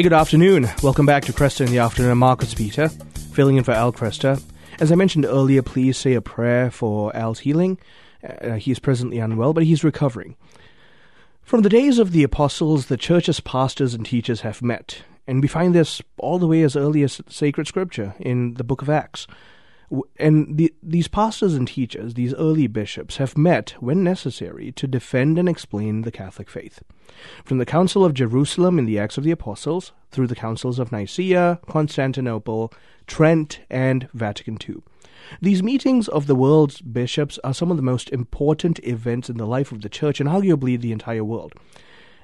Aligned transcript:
Hey, 0.00 0.04
good 0.04 0.14
afternoon. 0.14 0.66
Welcome 0.82 1.04
back 1.04 1.26
to 1.26 1.32
Kresta 1.34 1.66
in 1.66 1.70
the 1.70 1.80
Afternoon. 1.80 2.12
I'm 2.12 2.18
Marcus 2.20 2.54
Peter, 2.54 2.88
filling 2.88 3.58
in 3.58 3.64
for 3.64 3.72
Al 3.72 3.92
Kresta. 3.92 4.42
As 4.80 4.90
I 4.90 4.94
mentioned 4.94 5.26
earlier, 5.26 5.60
please 5.60 5.98
say 5.98 6.14
a 6.14 6.22
prayer 6.22 6.70
for 6.70 7.14
Al's 7.14 7.40
healing. 7.40 7.78
Uh, 8.26 8.54
he 8.54 8.70
is 8.70 8.78
presently 8.78 9.18
unwell, 9.18 9.52
but 9.52 9.64
he's 9.64 9.84
recovering. 9.84 10.36
From 11.42 11.60
the 11.60 11.68
days 11.68 11.98
of 11.98 12.12
the 12.12 12.22
apostles, 12.22 12.86
the 12.86 12.96
church's 12.96 13.40
pastors 13.40 13.92
and 13.92 14.06
teachers 14.06 14.40
have 14.40 14.62
met, 14.62 15.02
and 15.26 15.42
we 15.42 15.48
find 15.48 15.74
this 15.74 16.00
all 16.16 16.38
the 16.38 16.46
way 16.46 16.62
as 16.62 16.76
early 16.76 17.02
as 17.02 17.20
sacred 17.28 17.66
scripture 17.66 18.14
in 18.18 18.54
the 18.54 18.64
book 18.64 18.80
of 18.80 18.88
Acts. 18.88 19.26
And 20.18 20.56
the, 20.56 20.72
these 20.82 21.08
pastors 21.08 21.54
and 21.54 21.66
teachers, 21.66 22.14
these 22.14 22.34
early 22.34 22.68
bishops, 22.68 23.16
have 23.16 23.36
met, 23.36 23.70
when 23.80 24.04
necessary, 24.04 24.70
to 24.72 24.86
defend 24.86 25.38
and 25.38 25.48
explain 25.48 26.02
the 26.02 26.12
Catholic 26.12 26.48
faith. 26.48 26.82
From 27.44 27.58
the 27.58 27.66
Council 27.66 28.04
of 28.04 28.14
Jerusalem 28.14 28.78
in 28.78 28.86
the 28.86 28.98
Acts 28.98 29.18
of 29.18 29.24
the 29.24 29.32
Apostles, 29.32 29.92
through 30.10 30.28
the 30.28 30.36
Councils 30.36 30.78
of 30.78 30.92
Nicaea, 30.92 31.60
Constantinople, 31.68 32.72
Trent, 33.06 33.60
and 33.68 34.08
Vatican 34.14 34.58
II. 34.66 34.82
These 35.40 35.62
meetings 35.62 36.08
of 36.08 36.26
the 36.26 36.34
world's 36.34 36.80
bishops 36.80 37.38
are 37.44 37.54
some 37.54 37.70
of 37.70 37.76
the 37.76 37.82
most 37.82 38.10
important 38.10 38.78
events 38.84 39.28
in 39.28 39.36
the 39.36 39.46
life 39.46 39.72
of 39.72 39.82
the 39.82 39.88
Church 39.88 40.20
and 40.20 40.28
arguably 40.28 40.80
the 40.80 40.92
entire 40.92 41.24
world. 41.24 41.52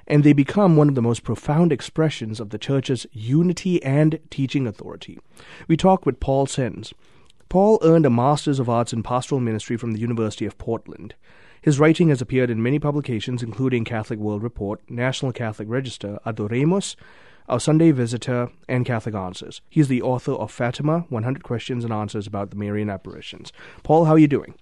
And 0.07 0.23
they 0.23 0.33
become 0.33 0.77
one 0.77 0.87
of 0.87 0.95
the 0.95 1.01
most 1.01 1.23
profound 1.23 1.73
expressions 1.73 2.39
of 2.39 2.49
the 2.51 2.57
Church's 2.57 3.05
unity 3.11 3.83
and 3.83 4.19
teaching 4.29 4.65
authority. 4.65 5.19
We 5.67 5.75
talk 5.75 6.05
with 6.05 6.21
Paul 6.21 6.47
Senz, 6.47 6.93
Paul 7.49 7.79
earned 7.81 8.05
a 8.05 8.09
Master's 8.09 8.59
of 8.59 8.69
Arts 8.69 8.91
in 8.91 9.03
Pastoral 9.03 9.39
Ministry 9.39 9.77
from 9.77 9.93
the 9.93 9.99
University 9.99 10.45
of 10.45 10.57
Portland. 10.57 11.15
His 11.61 11.79
writing 11.79 12.09
has 12.09 12.21
appeared 12.21 12.49
in 12.49 12.61
many 12.61 12.77
publications, 12.77 13.41
including 13.41 13.85
Catholic 13.85 14.19
World 14.19 14.43
Report, 14.43 14.81
National 14.89 15.31
Catholic 15.31 15.69
Register, 15.69 16.19
Adoremus, 16.25 16.97
Our 17.47 17.59
Sunday 17.61 17.91
Visitor, 17.91 18.51
and 18.67 18.85
Catholic 18.85 19.15
Answers. 19.15 19.61
He 19.69 19.79
is 19.79 19.87
the 19.87 20.01
author 20.01 20.33
of 20.33 20.51
Fatima, 20.51 21.05
100 21.07 21.43
Questions 21.43 21.85
and 21.85 21.93
Answers 21.93 22.27
about 22.27 22.49
the 22.49 22.57
Marian 22.57 22.89
Apparitions. 22.89 23.53
Paul, 23.83 24.05
how 24.05 24.13
are 24.13 24.19
you 24.19 24.27
doing? 24.27 24.53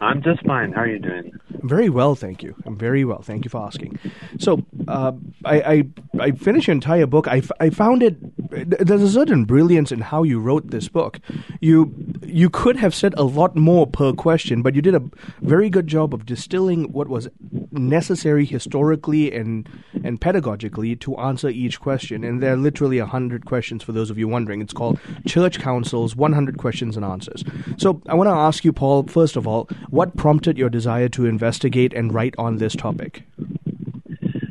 I'm 0.00 0.22
just 0.22 0.44
fine. 0.44 0.72
How 0.72 0.82
are 0.82 0.88
you 0.88 0.98
doing? 0.98 1.32
Very 1.62 1.88
well, 1.88 2.14
thank 2.14 2.42
you. 2.42 2.54
I'm 2.66 2.76
very 2.76 3.04
well. 3.04 3.22
Thank 3.22 3.44
you 3.44 3.48
for 3.48 3.64
asking. 3.64 3.98
So, 4.38 4.64
uh, 4.86 5.12
I, 5.44 5.60
I, 5.60 5.84
I 6.20 6.30
finished 6.32 6.68
your 6.68 6.74
entire 6.74 7.06
book. 7.06 7.26
I, 7.26 7.42
I 7.60 7.70
found 7.70 8.02
it. 8.02 8.16
There's 8.50 9.02
a 9.02 9.10
certain 9.10 9.44
brilliance 9.44 9.92
in 9.92 10.00
how 10.00 10.22
you 10.22 10.40
wrote 10.40 10.70
this 10.70 10.88
book. 10.88 11.20
You 11.60 11.94
you 12.22 12.50
could 12.50 12.76
have 12.76 12.94
said 12.94 13.14
a 13.16 13.22
lot 13.22 13.56
more 13.56 13.86
per 13.86 14.12
question, 14.12 14.62
but 14.62 14.74
you 14.74 14.82
did 14.82 14.94
a 14.94 15.02
very 15.40 15.70
good 15.70 15.86
job 15.86 16.14
of 16.14 16.26
distilling 16.26 16.92
what 16.92 17.08
was 17.08 17.28
necessary 17.72 18.44
historically 18.44 19.32
and 19.32 19.68
and 20.04 20.20
pedagogically 20.20 20.98
to 21.00 21.16
answer 21.16 21.48
each 21.48 21.80
question. 21.80 22.24
And 22.24 22.42
there 22.42 22.54
are 22.54 22.56
literally 22.56 22.98
a 22.98 23.06
hundred 23.06 23.44
questions 23.44 23.82
for 23.82 23.92
those 23.92 24.10
of 24.10 24.18
you 24.18 24.28
wondering. 24.28 24.60
It's 24.60 24.72
called 24.72 24.98
Church 25.26 25.58
Councils: 25.58 26.16
100 26.16 26.58
Questions 26.58 26.96
and 26.96 27.04
Answers. 27.04 27.44
So, 27.76 28.02
I 28.08 28.14
want 28.14 28.28
to 28.28 28.32
ask 28.32 28.64
you, 28.64 28.72
Paul. 28.72 29.04
First 29.04 29.36
of 29.36 29.46
all, 29.46 29.68
what 29.90 30.16
prompted 30.16 30.58
your 30.58 30.70
desire 30.70 31.08
to 31.10 31.26
investigate 31.26 31.92
and 31.92 32.12
write 32.12 32.34
on 32.38 32.56
this 32.56 32.74
topic? 32.74 33.24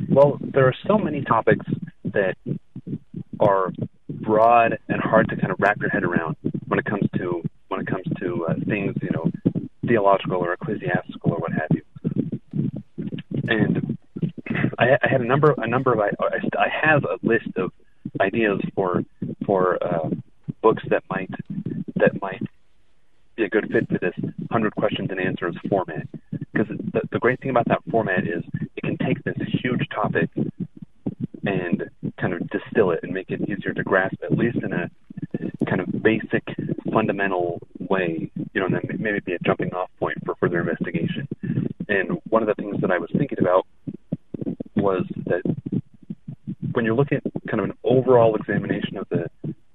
Well, 0.08 0.38
there 0.40 0.66
are 0.66 0.74
so 0.86 0.98
many 0.98 1.22
topics 1.22 1.66
that 2.04 2.36
are 3.40 3.72
broad 4.08 4.78
and 4.88 5.00
hard 5.00 5.28
to 5.28 5.36
kind 5.36 5.52
of 5.52 5.58
wrap 5.60 5.80
your 5.80 5.90
head 5.90 6.04
around 6.04 6.36
when 6.66 6.78
it 6.78 6.84
comes 6.84 7.08
to 7.16 7.42
when 7.68 7.80
it 7.80 7.86
comes 7.86 8.06
to 8.20 8.46
uh, 8.46 8.54
things 8.66 8.94
you 9.02 9.10
know 9.10 9.30
theological 9.86 10.36
or 10.36 10.52
ecclesiastical 10.52 11.32
or 11.32 11.38
what 11.38 11.52
have 11.52 11.68
you. 11.70 11.82
And 13.48 13.98
I, 14.78 14.98
I 15.02 15.08
had 15.08 15.20
a 15.20 15.24
number 15.24 15.54
a 15.56 15.66
number 15.66 15.92
of 15.92 16.00
I, 16.00 16.10
I 16.58 16.68
have 16.68 17.04
a 17.04 17.18
list 17.26 17.48
of 17.56 17.72
ideas 18.20 18.60
for 18.74 19.02
for 19.46 19.82
uh, 19.82 20.10
books 20.62 20.82
that 20.90 21.02
might 21.10 21.30
that 21.96 22.20
might 22.20 22.42
be 23.36 23.44
a 23.44 23.48
good 23.48 23.70
fit 23.72 23.88
for 23.88 23.98
this 23.98 24.14
100 24.18 24.74
questions 24.74 25.08
and 25.10 25.20
answers 25.20 25.56
format. 25.68 26.06
Because 26.52 26.76
the, 26.92 27.02
the 27.12 27.18
great 27.18 27.40
thing 27.40 27.50
about 27.50 27.68
that 27.68 27.82
format 27.90 28.24
is 28.26 28.42
it 28.76 28.82
can 28.82 28.98
take 28.98 29.22
this 29.24 29.36
huge 29.62 29.86
topic 29.94 30.28
and 31.44 31.88
kind 32.20 32.34
of 32.34 32.48
distill 32.50 32.90
it 32.90 33.00
and 33.02 33.12
make 33.12 33.30
it 33.30 33.40
easier 33.42 33.72
to 33.72 33.82
grasp, 33.82 34.16
at 34.22 34.36
least 34.36 34.58
in 34.62 34.72
a 34.72 34.90
kind 35.66 35.80
of 35.80 36.02
basic, 36.02 36.42
fundamental 36.92 37.60
way, 37.78 38.30
you 38.52 38.60
know, 38.60 38.66
and 38.66 38.74
then 38.74 38.82
maybe 38.98 39.20
be 39.20 39.34
a 39.34 39.38
jumping 39.40 39.72
off 39.72 39.90
point 39.98 40.16
for 40.24 40.34
further 40.36 40.60
investigation. 40.60 41.28
And 41.88 42.18
one 42.28 42.42
of 42.42 42.48
the 42.48 42.54
things 42.54 42.80
that 42.80 42.90
I 42.90 42.98
was 42.98 43.10
thinking 43.16 43.38
about 43.40 43.66
was 44.76 45.04
that 45.26 45.42
when 46.72 46.84
you're 46.84 46.94
looking 46.94 47.18
at 47.18 47.32
kind 47.48 47.60
of 47.60 47.66
an 47.70 47.76
overall 47.84 48.36
examination 48.36 48.96
of 48.96 49.08
the 49.08 49.28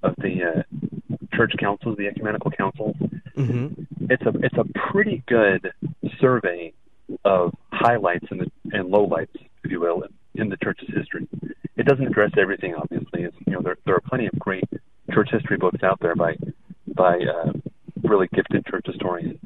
of 0.03 0.15
the 0.17 0.43
uh, 0.43 1.25
church 1.35 1.53
councils, 1.59 1.97
the 1.97 2.07
ecumenical 2.07 2.51
councils, 2.51 2.95
mm-hmm. 3.35 3.83
it's 4.09 4.23
a 4.23 4.33
it's 4.41 4.57
a 4.57 4.65
pretty 4.91 5.23
good 5.27 5.71
survey 6.19 6.73
of 7.25 7.53
highlights 7.71 8.25
and, 8.31 8.41
the, 8.41 8.77
and 8.77 8.91
lowlights, 8.91 9.35
if 9.63 9.71
you 9.71 9.79
will, 9.79 10.03
in, 10.03 10.41
in 10.41 10.49
the 10.49 10.57
church's 10.63 10.89
history. 10.95 11.27
It 11.83 11.89
doesn't 11.89 12.07
address 12.07 12.31
everything, 12.39 12.75
obviously. 12.75 13.23
It's, 13.23 13.35
you 13.45 13.51
know, 13.51 13.61
there 13.61 13.75
there 13.85 13.93
are 13.93 14.01
plenty 14.07 14.27
of 14.27 14.39
great 14.39 14.63
church 15.11 15.27
history 15.33 15.57
books 15.57 15.83
out 15.83 15.99
there 15.99 16.15
by 16.15 16.37
by 16.95 17.17
uh, 17.17 17.51
really 18.03 18.29
gifted 18.33 18.65
church 18.67 18.85
historians 18.85 19.37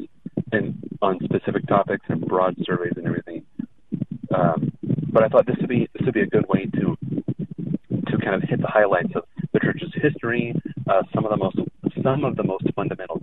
and 0.51 0.77
on 1.01 1.17
specific 1.23 1.65
topics 1.65 2.05
and 2.09 2.21
broad 2.21 2.55
surveys 2.63 2.93
and 2.95 3.07
everything. 3.07 3.43
Um, 4.35 4.71
but 5.11 5.23
I 5.23 5.29
thought 5.29 5.47
this 5.47 5.55
would 5.61 5.67
be 5.67 5.89
this 5.95 6.05
would 6.05 6.13
be 6.13 6.21
a 6.21 6.27
good 6.27 6.47
way 6.47 6.67
to 6.75 6.95
to 8.05 8.17
kind 8.23 8.35
of 8.35 8.47
hit 8.47 8.61
the 8.61 8.67
highlights 8.67 9.15
of 9.15 9.23
the 9.53 9.59
church's 9.59 9.91
history, 9.99 10.53
uh, 10.87 11.01
some 11.15 11.25
of 11.25 11.31
the 11.31 11.37
most 11.37 11.57
some 12.03 12.23
of 12.23 12.35
the 12.35 12.43
most 12.43 12.65
fundamental 12.75 13.19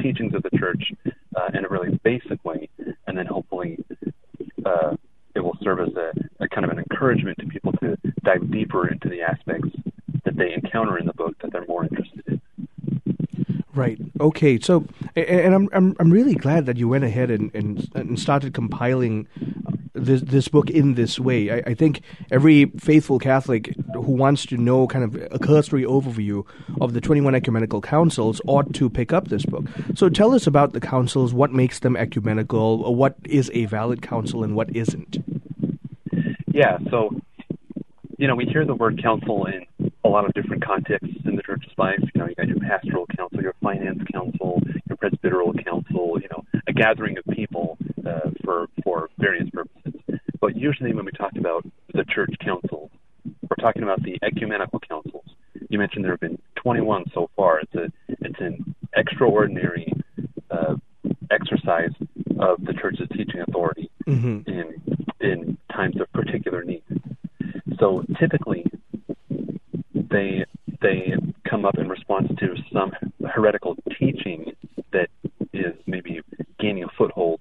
teachings 0.00 0.34
of 0.36 0.42
the 0.44 0.56
church 0.56 0.92
uh, 1.34 1.48
in 1.52 1.64
a 1.64 1.68
really 1.68 1.98
basic 2.04 2.44
way, 2.44 2.68
and 3.08 3.18
then 3.18 3.26
hopefully 3.26 3.84
uh, 4.64 4.94
it 5.34 5.40
will 5.40 5.56
serve 5.62 5.80
as 5.80 5.94
a, 5.96 6.12
a 6.44 6.48
kind 6.48 6.64
of 6.64 6.70
an 6.70 6.78
encouragement 6.78 7.38
to 7.38 7.46
people 7.46 7.61
dive 8.24 8.50
deeper 8.50 8.88
into 8.88 9.08
the 9.08 9.22
aspects 9.22 9.70
that 10.24 10.36
they 10.36 10.52
encounter 10.52 10.98
in 10.98 11.06
the 11.06 11.14
book 11.14 11.36
that 11.40 11.52
they're 11.52 11.66
more 11.66 11.84
interested 11.84 12.22
in. 12.26 12.40
Right. 13.74 13.98
Okay. 14.20 14.60
So, 14.60 14.84
and 15.16 15.54
I'm 15.54 15.68
I'm 15.72 15.96
I'm 15.98 16.10
really 16.10 16.34
glad 16.34 16.66
that 16.66 16.76
you 16.76 16.88
went 16.88 17.04
ahead 17.04 17.30
and 17.30 17.50
and, 17.54 17.90
and 17.94 18.20
started 18.20 18.52
compiling 18.52 19.26
this 19.94 20.20
this 20.22 20.48
book 20.48 20.68
in 20.68 20.94
this 20.94 21.18
way. 21.18 21.50
I, 21.50 21.70
I, 21.70 21.74
think 21.74 22.02
every 22.30 22.66
faithful 22.78 23.18
Catholic 23.18 23.74
who 23.94 24.12
wants 24.12 24.44
to 24.46 24.56
know 24.56 24.86
kind 24.86 25.04
of 25.04 25.14
a 25.32 25.38
cursory 25.38 25.84
overview 25.84 26.44
of 26.80 26.92
the 26.92 27.00
21 27.00 27.34
ecumenical 27.34 27.80
councils 27.80 28.40
ought 28.46 28.72
to 28.74 28.90
pick 28.90 29.12
up 29.12 29.28
this 29.28 29.44
book. 29.44 29.64
So 29.94 30.08
tell 30.08 30.34
us 30.34 30.46
about 30.46 30.72
the 30.72 30.80
councils, 30.80 31.32
what 31.32 31.52
makes 31.52 31.78
them 31.78 31.96
ecumenical, 31.96 32.94
what 32.94 33.16
is 33.24 33.50
a 33.54 33.66
valid 33.66 34.02
council 34.02 34.44
and 34.44 34.54
what 34.54 34.74
isn't. 34.74 35.18
Yeah, 36.48 36.78
so 36.90 37.21
you 38.22 38.28
know, 38.28 38.36
we 38.36 38.44
hear 38.44 38.64
the 38.64 38.76
word 38.76 39.02
council 39.02 39.46
in 39.46 39.90
a 40.04 40.08
lot 40.08 40.24
of 40.24 40.32
different 40.34 40.64
contexts 40.64 41.10
in 41.24 41.34
the 41.34 41.42
church's 41.42 41.72
life. 41.76 41.98
You 42.14 42.20
know, 42.20 42.28
you 42.28 42.36
got 42.36 42.46
your 42.46 42.60
pastoral 42.60 43.04
council, 43.16 43.42
your 43.42 43.56
finance 43.60 43.98
council, 44.12 44.62
your 44.88 44.96
presbyteral 44.96 45.64
council, 45.64 46.20
you 46.22 46.28
know, 46.30 46.44
a 46.68 46.72
gathering 46.72 47.18
of 47.18 47.24
people 47.34 47.76
uh, 48.06 48.30
for 48.44 48.68
for 48.84 49.10
various 49.18 49.50
purposes. 49.50 50.00
But 50.40 50.56
usually, 50.56 50.94
when 50.94 51.04
we 51.04 51.10
talk 51.10 51.32
about 51.36 51.66
the 51.94 52.04
church 52.04 52.32
council, 52.44 52.92
we're 53.24 53.56
talking 53.60 53.82
about 53.82 54.00
the 54.04 54.20
ecumenical 54.22 54.78
councils. 54.78 55.26
You 55.68 55.80
mentioned 55.80 56.04
there 56.04 56.12
have 56.12 56.20
been 56.20 56.38
21 56.54 57.06
so 57.12 57.28
far. 57.34 57.58
It's 57.58 57.74
a 57.74 57.92
it's 58.06 58.40
an 58.40 58.72
extraordinary 58.94 59.92
uh, 60.48 60.76
exercise 61.32 61.90
of 62.38 62.64
the 62.64 62.74
church's 62.80 63.08
teaching 63.16 63.40
authority 63.40 63.90
mm-hmm. 64.06 64.48
in 64.48 65.58
times 65.72 66.00
of 66.00 66.12
particular 66.12 66.62
need. 66.62 66.84
So 67.82 68.04
typically, 68.22 68.64
they 69.94 70.44
they 70.80 71.14
come 71.48 71.64
up 71.64 71.78
in 71.78 71.88
response 71.88 72.28
to 72.38 72.54
some 72.72 72.92
heretical 73.34 73.76
teaching 73.98 74.52
that 74.92 75.08
is 75.52 75.74
maybe 75.86 76.20
gaining 76.60 76.84
a 76.84 76.88
foothold 76.96 77.40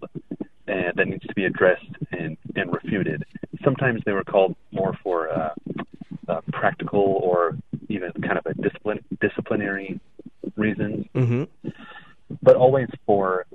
and 0.68 0.94
that 0.95 1.07
needs 1.07 1.25
to 1.25 1.33
be 1.33 1.45
addressed 1.45 1.86
and, 2.12 2.38
and 2.56 2.74
refuted. 2.74 3.24
Sometimes 3.63 4.01
they 4.06 4.12
were 4.12 4.24
called 4.24 4.56
more 4.72 4.98
for 5.04 5.30
uh, 5.30 5.54
uh, 6.28 6.42
practical 6.51 7.19
or 7.24 7.57
even 7.89 8.12
kind 8.24 8.38
of 8.38 8.45
a 8.45 8.54
discipline, 8.56 9.04
disciplinary 9.19 10.00
reasons, 10.56 11.06
mm-hmm. 11.13 11.69
but 12.42 12.56
always 12.56 12.88
for 13.06 13.45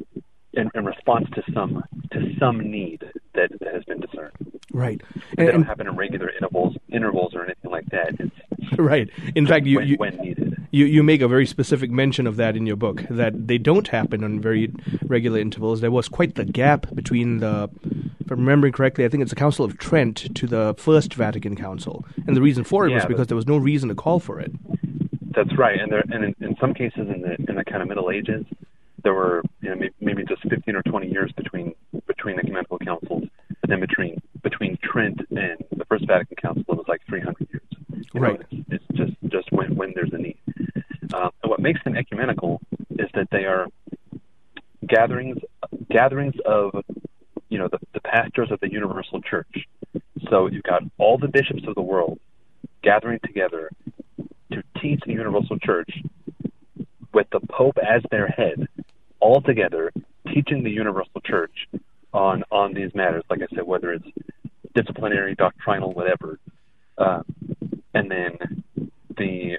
in, 0.52 0.70
in, 0.74 0.84
response 0.84 1.28
to 1.34 1.42
some 1.52 1.82
to 2.12 2.34
some 2.38 2.58
need 2.70 3.04
that, 3.34 3.50
that 3.60 3.74
has 3.74 3.84
been 3.84 4.00
discerned. 4.00 4.32
Right. 4.72 5.00
And, 5.38 5.48
they 5.48 5.52
don't 5.52 5.62
happen 5.62 5.86
in 5.86 5.96
regular 5.96 6.30
intervals 6.30 6.76
intervals 6.88 7.34
or 7.34 7.44
anything 7.44 7.70
like 7.70 7.86
that. 7.90 8.14
It's 8.18 8.78
right. 8.78 9.08
In 9.46 9.54
fact, 9.54 9.66
you, 9.66 9.76
when, 9.78 9.88
you 9.88 9.96
when 9.96 10.16
needed. 10.18 10.66
You 10.72 10.84
you 10.86 11.02
make 11.02 11.22
a 11.22 11.28
very 11.28 11.46
specific 11.46 11.90
mention 11.90 12.26
of 12.26 12.36
that 12.36 12.56
in 12.56 12.66
your 12.66 12.76
book 12.76 13.02
that 13.08 13.46
they 13.46 13.56
don't 13.58 13.88
happen 13.88 14.24
on 14.24 14.40
very 14.40 14.72
regular 15.06 15.38
intervals. 15.38 15.80
There 15.80 15.90
was 15.90 16.08
quite 16.08 16.34
the 16.34 16.44
gap 16.44 16.86
between 16.94 17.38
the 17.38 17.70
if 18.20 18.30
I'm 18.32 18.40
remembering 18.40 18.72
correctly, 18.72 19.04
I 19.04 19.08
think 19.08 19.22
it's 19.22 19.30
the 19.30 19.36
Council 19.36 19.64
of 19.64 19.78
Trent 19.78 20.34
to 20.34 20.46
the 20.48 20.74
First 20.76 21.14
Vatican 21.14 21.54
Council, 21.54 22.04
and 22.26 22.36
the 22.36 22.42
reason 22.42 22.64
for 22.64 22.84
it 22.86 22.90
Yeah, 22.90 22.96
was 22.96 23.06
because 23.06 23.28
there 23.28 23.36
was 23.36 23.46
no 23.46 23.56
reason 23.56 23.88
to 23.88 23.94
call 23.94 24.18
for 24.18 24.40
it. 24.40 24.50
That's 25.34 25.56
right, 25.56 25.78
and 25.80 25.90
there 25.92 26.02
and 26.10 26.24
in, 26.24 26.34
in 26.40 26.56
some 26.60 26.74
cases 26.74 27.08
in 27.08 27.20
the 27.22 27.36
in 27.48 27.54
the 27.56 27.64
kind 27.64 27.82
of 27.82 27.88
Middle 27.88 28.10
Ages, 28.10 28.44
there 29.04 29.14
were 29.14 29.42
you 29.60 29.68
know 29.74 29.86
maybe, 30.00 30.24
just 30.24 30.42
15 30.48 30.74
or 30.74 30.82
20 30.82 31.08
years 31.08 31.30
between 31.32 31.74
between 32.06 32.38
ecumenical 32.40 32.78
councils, 32.78 33.24
but 33.60 33.70
then 33.70 33.80
between 33.80 34.20
between 34.42 34.76
Trent 34.82 35.20
and 35.30 35.64
the 35.76 35.84
First 35.84 36.06
Vatican 36.06 36.36
Council, 36.42 36.64
it 36.68 36.76
was 36.76 36.88
like 36.88 37.02
300 37.08 37.48
years. 37.52 37.62
You 38.12 38.20
know, 38.20 38.26
Right. 38.28 38.40
it's, 38.50 38.66
it's 38.70 38.84
just 38.98 39.12
just 39.28 39.52
when 39.52 39.76
when 39.76 39.92
there's 39.94 40.12
a 40.12 40.18
need. 40.18 40.36
Um, 41.14 41.30
and 41.42 41.50
what 41.50 41.55
makes 41.66 41.82
them 41.82 41.96
ecumenical 41.96 42.60
is 42.90 43.08
that 43.14 43.26
they 43.32 43.44
are 43.44 43.66
gatherings 44.86 45.38
gatherings 45.90 46.34
of 46.44 46.84
you 47.48 47.58
know 47.58 47.68
the, 47.68 47.78
the 47.92 48.00
pastors 48.00 48.52
of 48.52 48.60
the 48.60 48.70
universal 48.70 49.20
church. 49.20 49.66
So 50.30 50.46
you've 50.46 50.62
got 50.62 50.82
all 50.96 51.18
the 51.18 51.26
bishops 51.26 51.64
of 51.66 51.74
the 51.74 51.82
world 51.82 52.20
gathering 52.84 53.18
together 53.24 53.70
to 54.52 54.62
teach 54.80 55.00
the 55.06 55.12
universal 55.12 55.58
church 55.58 55.90
with 57.12 57.26
the 57.32 57.40
Pope 57.40 57.78
as 57.78 58.02
their 58.12 58.28
head, 58.28 58.68
all 59.18 59.40
together 59.40 59.92
teaching 60.32 60.62
the 60.62 60.70
universal 60.70 61.20
church 61.24 61.66
on 62.12 62.44
on 62.52 62.74
these 62.74 62.94
matters. 62.94 63.24
Like 63.28 63.40
I 63.42 63.52
said, 63.56 63.66
whether 63.66 63.92
it's 63.92 64.06
disciplinary, 64.72 65.34
doctrinal, 65.34 65.92
whatever, 65.92 66.38
um, 66.98 67.24
and 67.92 68.08
then 68.08 68.62
the 69.16 69.58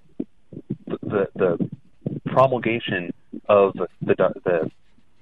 the 1.02 1.28
the 1.36 1.77
promulgation 2.28 3.14
of 3.50 3.74
the 3.74 4.16
the 4.44 4.70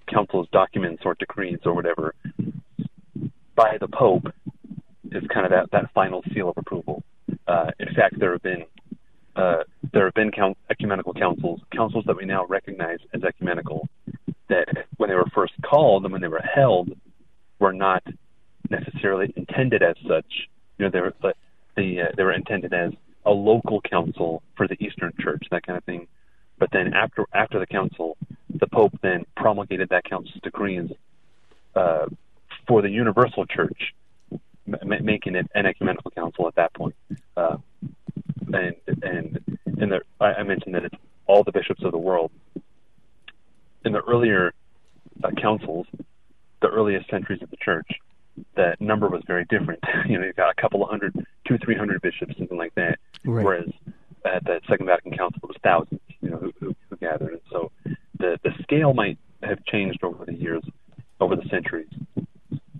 council's 0.08 0.48
documents 0.52 1.04
or 1.06 1.16
decrees 1.16 1.60
or 1.66 1.74
whatever 1.74 2.14
by 3.56 3.78
the 3.80 3.88
Pope 3.88 4.28
is 5.12 5.24
kind 5.34 5.46
of 5.46 5.52
that, 5.52 5.72
that 5.72 5.92
final 5.94 6.22
seal 6.34 6.50
of 6.50 6.58
approval. 6.58 7.04
Uh, 7.48 7.72
in 7.80 7.94
fact, 7.96 8.20
there 8.20 8.34
have 8.34 8.44
been 8.44 8.66
uh, 9.36 9.64
there 9.92 10.06
have 10.06 10.14
been 10.14 10.32
count, 10.32 10.58
ecumenical 10.70 11.14
councils, 11.14 11.60
councils 11.76 12.06
that 12.08 12.16
we 12.16 12.26
now 12.26 12.46
recognize 12.46 13.00
as 13.14 13.24
ecumenical, 13.24 13.88
that 14.48 14.66
when 14.98 15.10
they 15.10 15.16
were 15.16 15.26
first 15.34 15.54
called 15.62 16.04
and 16.04 16.12
when 16.12 16.22
they 16.22 16.28
were 16.28 16.44
held, 16.54 16.90
were 17.60 17.74
not 17.74 18.02
necessarily 18.70 19.34
intended 19.36 19.84
as 19.84 19.96
such. 20.08 20.26
You 20.78 20.86
know, 20.86 20.92
they 20.92 21.02
were 21.02 21.14
the 21.76 22.02
uh, 22.02 22.06
they 22.16 22.24
were 22.24 22.34
intended 22.34 22.74
as 22.74 22.92
a 23.26 23.32
local 23.32 23.82
council 23.82 24.42
for 24.56 24.68
the 24.68 24.78
Eastern 24.80 25.12
Church, 25.20 25.44
that 25.52 25.66
kind 25.66 25.78
of 25.78 25.84
thing. 25.84 26.08
But 26.66 26.72
then 26.72 26.96
after 26.96 27.28
after 27.32 27.60
the 27.60 27.68
council, 27.68 28.18
the 28.50 28.66
Pope 28.66 28.94
then 29.04 29.24
promulgated 29.38 29.90
that 29.90 30.04
council's 30.04 30.42
decrees 30.42 30.90
uh, 31.76 32.08
for 32.68 32.82
the 32.82 32.90
Universal 32.90 33.46
Church, 33.46 33.94
m- 34.32 35.06
making 35.06 35.36
it 35.36 35.48
an 35.54 35.68
ecumenical 35.68 36.10
council 36.10 36.48
at 36.48 36.56
that 36.56 36.74
point. 36.74 36.96
Uh, 37.38 37.58
and 38.52 38.74
and 39.04 39.60
in 39.78 39.90
the 39.90 40.02
I, 40.20 40.34
I 40.34 40.44
mentioned 40.44 40.74
that 40.74 40.86
it's 40.86 40.96
all 41.28 41.44
the 41.44 41.52
bishops 41.52 41.84
of 41.84 41.92
the 41.92 42.00
world. 42.00 42.32
In 43.86 43.92
the 43.92 44.02
earlier 44.02 44.52
uh, 45.24 45.30
councils, 45.40 45.86
the 46.64 46.70
earliest 46.70 47.12
centuries 47.12 47.44
of 47.44 47.52
the 47.52 47.58
church, 47.58 47.92
that 48.56 48.82
number 48.82 49.08
was 49.08 49.22
very 49.28 49.46
different. 49.46 49.84
you 50.08 50.18
know, 50.18 50.26
you've 50.26 50.36
got 50.36 50.50
a 50.50 50.60
couple 50.60 50.84
of 50.84 50.90
hundred, 50.90 51.14
two, 51.48 51.60
three 51.60 51.76
hundred 51.76 52.02
bishops, 52.02 52.36
something 52.40 52.58
like 52.58 52.74
that. 52.74 52.98
Right. 53.24 53.46
Whereas 53.46 53.70
at 54.26 54.44
the 54.46 54.62
Second 54.68 54.88
Vatican 54.88 55.16
Council, 55.16 55.42
it 55.44 55.48
was 55.48 55.58
thousands. 55.64 56.02
You 56.22 56.30
know, 56.32 56.38
who, 56.38 56.54
who, 56.60 56.76
who 56.90 56.96
gathered, 56.98 57.34
and 57.34 57.42
so 57.52 57.72
the 58.18 58.40
the 58.44 58.52
scale 58.64 58.94
might 58.94 59.18
have 59.44 59.64
changed 59.66 60.04
over 60.04 60.26
the 60.26 60.34
years, 60.34 60.64
over 61.20 61.36
the 61.36 61.48
centuries, 61.50 61.90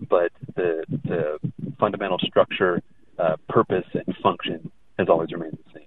but 0.08 0.32
the 0.54 0.84
the 1.04 1.38
fundamental 1.78 2.18
structure, 2.18 2.82
uh, 3.18 3.36
purpose, 3.48 3.86
and 3.94 4.16
function 4.22 4.70
has 4.98 5.08
always 5.08 5.30
remained 5.32 5.58
the 5.64 5.72
same. 5.72 5.86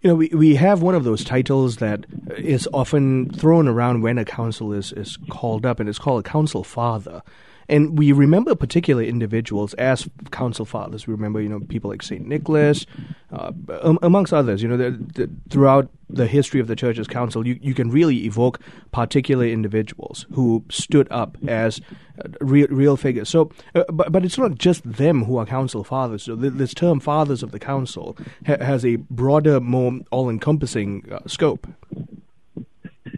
You 0.00 0.10
know, 0.10 0.14
we, 0.14 0.28
we 0.28 0.54
have 0.54 0.80
one 0.80 0.94
of 0.94 1.02
those 1.02 1.24
titles 1.24 1.78
that 1.78 2.04
is 2.36 2.68
often 2.72 3.30
thrown 3.30 3.66
around 3.66 4.02
when 4.02 4.16
a 4.16 4.24
council 4.24 4.72
is, 4.72 4.92
is 4.92 5.18
called 5.28 5.66
up, 5.66 5.80
and 5.80 5.88
it's 5.88 5.98
called 5.98 6.24
a 6.24 6.28
council 6.28 6.62
father. 6.62 7.22
And 7.68 7.98
we 7.98 8.12
remember 8.12 8.54
particular 8.54 9.02
individuals 9.02 9.74
as 9.74 10.08
council 10.30 10.64
fathers. 10.64 11.06
We 11.06 11.12
remember, 11.12 11.40
you 11.40 11.50
know, 11.50 11.60
people 11.60 11.90
like 11.90 12.02
Saint 12.02 12.26
Nicholas, 12.26 12.86
uh, 13.30 13.52
am- 13.84 13.98
amongst 14.02 14.32
others. 14.32 14.62
You 14.62 14.68
know, 14.68 14.76
the, 14.78 14.90
the, 14.90 15.30
throughout 15.50 15.90
the 16.08 16.26
history 16.26 16.60
of 16.60 16.66
the 16.66 16.74
church's 16.74 17.06
council, 17.06 17.46
you, 17.46 17.58
you 17.60 17.74
can 17.74 17.90
really 17.90 18.24
evoke 18.24 18.58
particular 18.90 19.44
individuals 19.44 20.24
who 20.32 20.64
stood 20.70 21.06
up 21.10 21.36
as 21.46 21.82
uh, 22.24 22.28
real 22.40 22.68
real 22.68 22.96
figures. 22.96 23.28
So, 23.28 23.52
uh, 23.74 23.84
but 23.92 24.12
but 24.12 24.24
it's 24.24 24.38
not 24.38 24.56
just 24.56 24.90
them 24.90 25.24
who 25.24 25.36
are 25.36 25.44
council 25.44 25.84
fathers. 25.84 26.22
So 26.22 26.36
th- 26.36 26.54
this 26.54 26.72
term 26.72 27.00
"fathers 27.00 27.42
of 27.42 27.50
the 27.50 27.58
council" 27.58 28.16
ha- 28.46 28.64
has 28.64 28.84
a 28.86 28.96
broader, 28.96 29.60
more 29.60 30.00
all-encompassing 30.10 31.04
uh, 31.12 31.20
scope. 31.26 31.66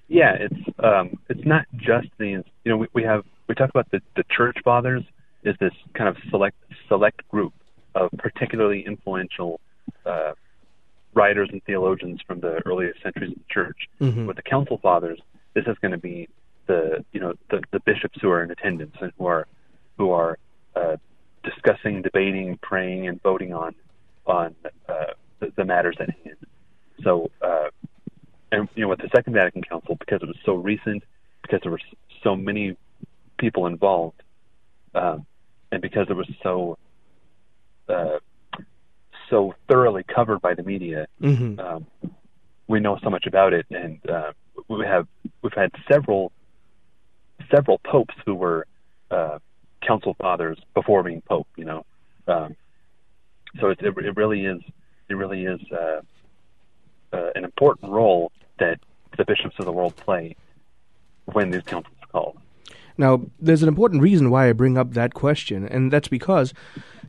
Yeah, 0.08 0.34
it's 0.40 0.78
um, 0.80 1.18
it's 1.28 1.46
not 1.46 1.66
just 1.76 2.08
these. 2.18 2.42
You 2.64 2.72
know, 2.72 2.76
we, 2.78 2.88
we 2.92 3.02
have 3.04 3.24
we 3.50 3.54
talk 3.56 3.68
about 3.68 3.90
the 3.90 4.00
the 4.14 4.22
church 4.30 4.56
fathers 4.64 5.02
is 5.42 5.56
this 5.58 5.72
kind 5.94 6.08
of 6.08 6.16
select 6.30 6.56
select 6.88 7.28
group 7.28 7.52
of 7.96 8.08
particularly 8.16 8.86
influential 8.86 9.58
uh, 10.06 10.32
writers 11.14 11.48
and 11.50 11.60
theologians 11.64 12.20
from 12.24 12.38
the 12.38 12.62
earliest 12.64 13.02
centuries 13.02 13.32
of 13.32 13.38
the 13.38 13.52
church. 13.52 13.88
Mhm. 14.00 14.26
With 14.26 14.36
the 14.36 14.42
council 14.42 14.78
fathers, 14.78 15.18
this 15.54 15.66
is 15.66 15.76
going 15.82 15.90
to 15.90 15.98
be 15.98 16.28
the 16.68 17.04
you 17.12 17.18
know 17.18 17.34
the 17.50 17.60
the 17.72 17.80
bishops 17.80 18.18
who 18.22 18.30
are 18.30 18.44
in 18.44 18.52
attendance 18.52 18.94
and 19.00 19.12
who 19.18 19.26
are 19.26 19.48
who 19.98 20.12
are 20.12 20.38
uh, 20.76 20.96
discussing, 21.42 22.02
debating, 22.02 22.56
praying, 22.62 23.08
and 23.08 23.20
voting 23.20 23.52
on 23.52 23.74
on 24.26 24.54
uh, 24.88 25.06
the, 25.40 25.52
the 25.56 25.64
matters 25.64 25.96
at 25.98 26.10
hand. 26.22 26.36
So. 27.02 27.30
Uh, 27.42 27.70
and 28.52 28.68
you 28.74 28.82
know 28.82 28.88
with 28.88 28.98
the 28.98 29.08
Second 29.14 29.34
Vatican 29.34 29.62
Council 29.62 29.94
because 29.94 30.20
it 30.22 30.26
was 30.26 30.36
so 30.44 30.54
recent, 30.54 31.04
because 31.42 31.60
there 31.62 31.70
were 31.70 31.80
so 32.24 32.34
many 32.34 32.76
people 33.40 33.66
involved, 33.66 34.22
um, 34.94 35.26
and 35.72 35.82
because 35.82 36.06
it 36.08 36.14
was 36.14 36.28
so 36.42 36.78
uh, 37.88 38.18
so 39.28 39.54
thoroughly 39.68 40.04
covered 40.04 40.40
by 40.40 40.54
the 40.54 40.62
media, 40.62 41.06
hmm 41.18 41.58
um, 41.58 41.86
we 42.68 42.78
know 42.78 42.98
so 43.02 43.10
much 43.10 43.26
about 43.26 43.52
it, 43.52 43.66
and 43.70 43.98
uh, 44.08 44.32
we 44.68 44.84
have 44.86 45.08
we've 45.42 45.52
had 45.54 45.72
several 45.90 46.30
several 47.52 47.78
popes 47.78 48.14
who 48.24 48.34
were 48.34 48.66
uh, 49.10 49.38
council 49.80 50.14
fathers 50.20 50.58
before 50.74 51.02
being 51.02 51.22
pope. 51.22 51.48
You 51.56 51.64
know, 51.64 51.86
um, 52.28 52.54
so 53.58 53.70
it, 53.70 53.80
it 53.80 53.96
it 53.98 54.16
really 54.16 54.44
is 54.44 54.60
it 55.08 55.14
really 55.14 55.44
is 55.44 55.60
uh, 55.72 56.00
uh, 57.12 57.30
an 57.34 57.44
important 57.44 57.90
role 57.90 58.30
that 58.58 58.78
the 59.16 59.24
bishops 59.24 59.56
of 59.58 59.64
the 59.64 59.72
world 59.72 59.96
play 59.96 60.36
when 61.24 61.50
these 61.50 61.62
councils 61.62 61.96
are 62.02 62.08
called. 62.08 62.38
Now, 63.00 63.22
there's 63.38 63.62
an 63.62 63.68
important 63.68 64.02
reason 64.02 64.30
why 64.30 64.50
I 64.50 64.52
bring 64.52 64.76
up 64.76 64.92
that 64.92 65.14
question, 65.14 65.66
and 65.66 65.90
that's 65.90 66.08
because 66.08 66.52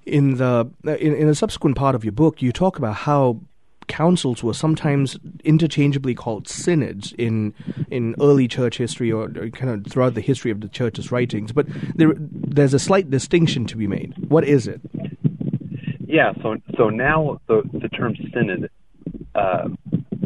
in 0.05 0.38
the 0.38 0.71
in, 0.86 1.13
in 1.13 1.27
a 1.27 1.36
subsequent 1.36 1.75
part 1.75 1.95
of 1.95 2.05
your 2.05 2.13
book, 2.13 2.41
you 2.41 2.53
talk 2.53 2.77
about 2.77 2.95
how 2.95 3.41
councils 3.88 4.41
were 4.41 4.53
sometimes 4.53 5.19
interchangeably 5.43 6.15
called 6.15 6.48
synods 6.48 7.13
in 7.17 7.53
in 7.89 8.15
early 8.21 8.48
church 8.48 8.77
history 8.77 9.12
or, 9.12 9.24
or 9.36 9.50
kind 9.50 9.69
of 9.69 9.91
throughout 9.91 10.13
the 10.13 10.21
history 10.21 10.50
of 10.50 10.62
the 10.62 10.69
church's 10.69 11.12
writings. 11.12 11.51
But 11.51 11.67
there, 11.95 12.13
there's 12.17 12.74
a 12.74 12.79
slight 12.79 13.10
distinction 13.10 13.65
to 13.65 13.75
be 13.75 13.86
made. 13.86 14.13
What 14.29 14.45
is 14.45 14.67
it? 14.67 14.79
Yeah, 16.07 16.31
so 16.41 16.55
so 16.77 16.89
now 16.89 17.41
the 17.48 17.63
the 17.74 17.89
term 17.89 18.15
synod 18.33 18.69
uh, 19.36 19.67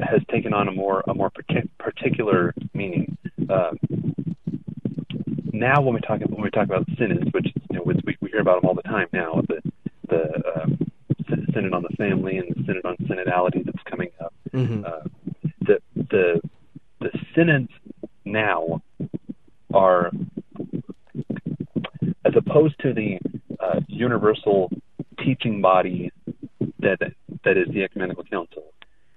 has 0.04 0.22
taken 0.30 0.54
on 0.54 0.68
a 0.68 0.72
more 0.72 1.04
a 1.08 1.16
more 1.16 1.32
partic- 1.32 1.70
particular 1.80 2.54
meaning. 2.76 3.18
Uh, 3.50 3.72
now, 5.60 5.82
when 5.82 5.94
we 5.94 6.02
talk 6.02 6.20
when 6.22 6.42
we 6.42 6.50
talk 6.50 6.66
about 6.66 6.88
synods, 6.98 7.32
which 7.32 7.48
you 7.70 7.78
know 7.78 7.84
we, 7.86 7.96
we 8.22 8.30
hear 8.30 8.42
about 8.42 8.62
them 8.62 8.70
all 8.70 8.76
the 8.76 8.84
time 8.84 9.08
now, 9.14 9.42
the 9.48 9.62
the 10.10 10.42
um, 10.56 10.92
synod 11.54 11.74
on 11.74 11.84
the 11.84 11.96
family 11.98 12.38
and 12.38 12.48
the 12.56 12.64
synod 12.66 12.86
on 12.86 12.96
synodality 12.98 13.66
that's 13.66 13.84
coming 13.90 14.10
up. 14.22 14.34
Mhm. 14.54 14.86
Uh, 14.86 15.08
the 15.62 15.80
the 15.96 16.42
the 17.00 17.10
synods 17.36 17.70
now 18.26 18.82
are 19.74 20.12
as 22.26 22.34
opposed 22.36 22.78
to 22.80 22.94
the 22.94 23.20
uh, 23.60 23.80
universal 23.88 24.70
teaching 25.24 25.62
body 25.62 26.12
that 26.80 27.00
that 27.44 27.58
is 27.58 27.68
the 27.74 27.84
ecumenical 27.84 28.24
council. 28.26 28.64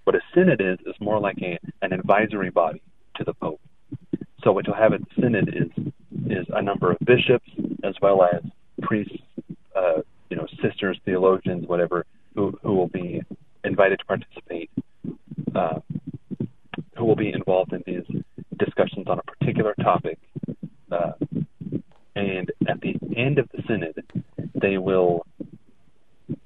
What 0.04 0.16
a 0.16 0.20
synod 0.34 0.60
is 0.60 0.78
is 0.86 0.94
more 1.00 1.20
like 1.20 1.38
a 1.42 1.58
an 1.82 1.92
advisory 1.92 2.50
body 2.50 2.82
to 3.16 3.24
the 3.24 3.34
pope. 3.34 3.60
So 4.42 4.52
what 4.52 4.66
you'll 4.66 4.76
have 4.76 4.92
at 4.92 5.00
the 5.00 5.22
synod 5.22 5.48
is 5.54 5.92
is 6.30 6.46
a 6.50 6.62
number 6.62 6.90
of 6.90 6.98
bishops 7.00 7.48
as 7.84 7.94
well 8.00 8.22
as 8.22 8.42
priests, 8.82 9.16
uh, 9.76 10.02
you 10.30 10.36
know, 10.36 10.46
sisters, 10.62 10.98
theologians, 11.04 11.66
whatever, 11.66 12.04
who 12.34 12.58
who 12.62 12.74
will 12.74 12.88
be 12.88 13.22
invited 13.64 13.98
to 13.98 14.04
participate, 14.04 14.70
uh, 15.54 15.80
who 16.96 17.04
will 17.04 17.16
be 17.16 17.32
involved 17.32 17.72
in 17.72 17.82
these 17.86 18.22
discussions 18.58 19.06
on 19.08 19.18
a 19.18 19.22
particular 19.22 19.74
topic. 19.82 20.18
Uh, 20.90 21.12
and 22.16 22.50
at 22.68 22.80
the 22.80 22.94
end 23.16 23.38
of 23.38 23.48
the 23.54 23.62
synod, 23.68 24.02
they 24.54 24.78
will 24.78 25.24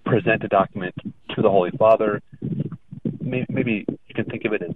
present 0.04 0.44
a 0.44 0.48
document 0.48 0.94
to 1.34 1.42
the 1.42 1.50
Holy 1.50 1.70
Father. 1.72 2.20
Maybe 3.20 3.84
you 3.88 4.14
can 4.14 4.26
think 4.26 4.44
of 4.44 4.52
it 4.52 4.62
as, 4.62 4.74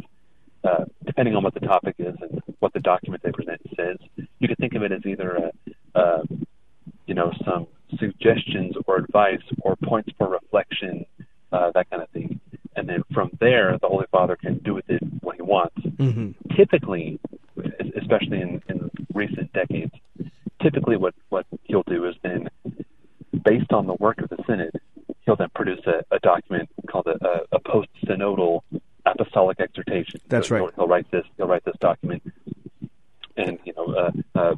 uh, 0.64 0.84
depending 1.04 1.36
on 1.36 1.42
what 1.44 1.54
the 1.54 1.60
topic 1.60 1.96
is 1.98 2.14
and 2.20 2.42
what 2.60 2.72
the 2.72 2.80
document 2.80 3.22
they 3.22 3.32
present 3.32 3.60
says, 3.76 3.96
you 4.38 4.48
could 4.48 4.58
think 4.58 4.74
of 4.74 4.82
it 4.82 4.92
as 4.92 5.04
either 5.04 5.50
a, 5.94 5.98
a 5.98 6.22
you 7.06 7.14
know, 7.14 7.32
some 7.44 7.66
suggestions 7.98 8.74
or 8.86 8.96
advice 8.96 9.42
or 9.60 9.76
points 9.76 10.10
for 10.18 10.28
reflection, 10.28 11.06
uh, 11.52 11.70
that 11.74 11.88
kind 11.90 12.02
of 12.02 12.08
thing. 12.10 12.40
And 12.74 12.88
then 12.88 13.04
from 13.14 13.30
there, 13.40 13.78
the 13.80 13.88
Holy 13.88 14.06
Father 14.10 14.36
can 14.36 14.58
do 14.58 14.74
with 14.74 14.88
it 14.88 15.00
what 15.22 15.36
he 15.36 15.42
wants. 15.42 15.78
Mm-hmm. 15.78 16.56
Typically, 16.56 17.18
especially 17.96 18.40
in, 18.40 18.62
in 18.68 18.90
recent 19.14 19.52
decades, 19.52 19.92
typically 20.62 20.96
what, 20.96 21.14
what 21.28 21.46
he'll 21.64 21.84
do 21.84 22.06
is 22.06 22.14
then, 22.22 22.48
based 23.44 23.72
on 23.72 23.86
the 23.86 23.94
work 23.94 24.20
of 24.20 24.28
the 24.28 24.36
Synod, 24.46 24.72
he'll 25.24 25.36
then 25.36 25.48
produce 25.54 25.80
a, 25.86 26.04
a 26.14 26.18
document 26.20 26.68
called 26.88 27.06
a, 27.06 27.24
a, 27.24 27.56
a 27.56 27.60
post-synodal 27.60 28.60
apostolic 29.06 29.60
exhortation. 29.60 30.20
That's 30.28 30.50
right. 30.50 30.60
He'll, 30.60 30.70
he'll, 30.72 30.88
write 30.88 31.10
this. 31.10 31.24
He'll 31.36 31.46
write 31.46 31.64
this 31.64 31.76
document, 31.80 32.22
uh, 33.94 34.10
uh, 34.38 34.54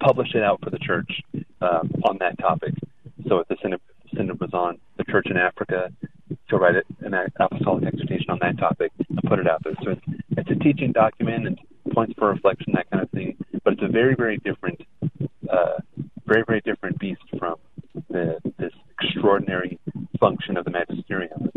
publish 0.00 0.34
it 0.34 0.42
out 0.42 0.60
for 0.62 0.70
the 0.70 0.78
church 0.78 1.10
um, 1.60 1.90
on 2.04 2.18
that 2.18 2.38
topic. 2.38 2.74
So 3.28 3.38
if 3.38 3.48
the 3.48 3.56
synod, 3.62 3.80
synod 4.14 4.40
was 4.40 4.50
on 4.52 4.78
the 4.98 5.04
church 5.04 5.26
in 5.30 5.36
Africa, 5.36 5.90
he'll 6.48 6.58
write 6.58 6.76
an 7.00 7.14
apostolic 7.40 7.84
exhortation 7.84 8.30
on 8.30 8.38
that 8.40 8.58
topic 8.58 8.92
and 9.08 9.18
put 9.28 9.38
it 9.38 9.48
out 9.48 9.62
there. 9.64 9.74
So 9.82 9.90
it's, 9.90 10.22
it's 10.30 10.50
a 10.50 10.54
teaching 10.62 10.92
document 10.92 11.46
and 11.46 11.58
points 11.92 12.14
for 12.18 12.28
reflection, 12.30 12.72
that 12.74 12.90
kind 12.90 13.02
of 13.02 13.10
thing. 13.10 13.36
But 13.64 13.74
it's 13.74 13.82
a 13.82 13.88
very, 13.88 14.14
very 14.14 14.38
different, 14.38 14.80
uh, 15.50 15.78
very, 16.26 16.44
very 16.46 16.60
different 16.60 16.98
beast 16.98 17.22
from 17.38 17.56
the, 18.10 18.38
this 18.58 18.72
extraordinary 19.00 19.78
function 20.20 20.56
of 20.56 20.64
the 20.64 20.70
magisterium. 20.70 21.50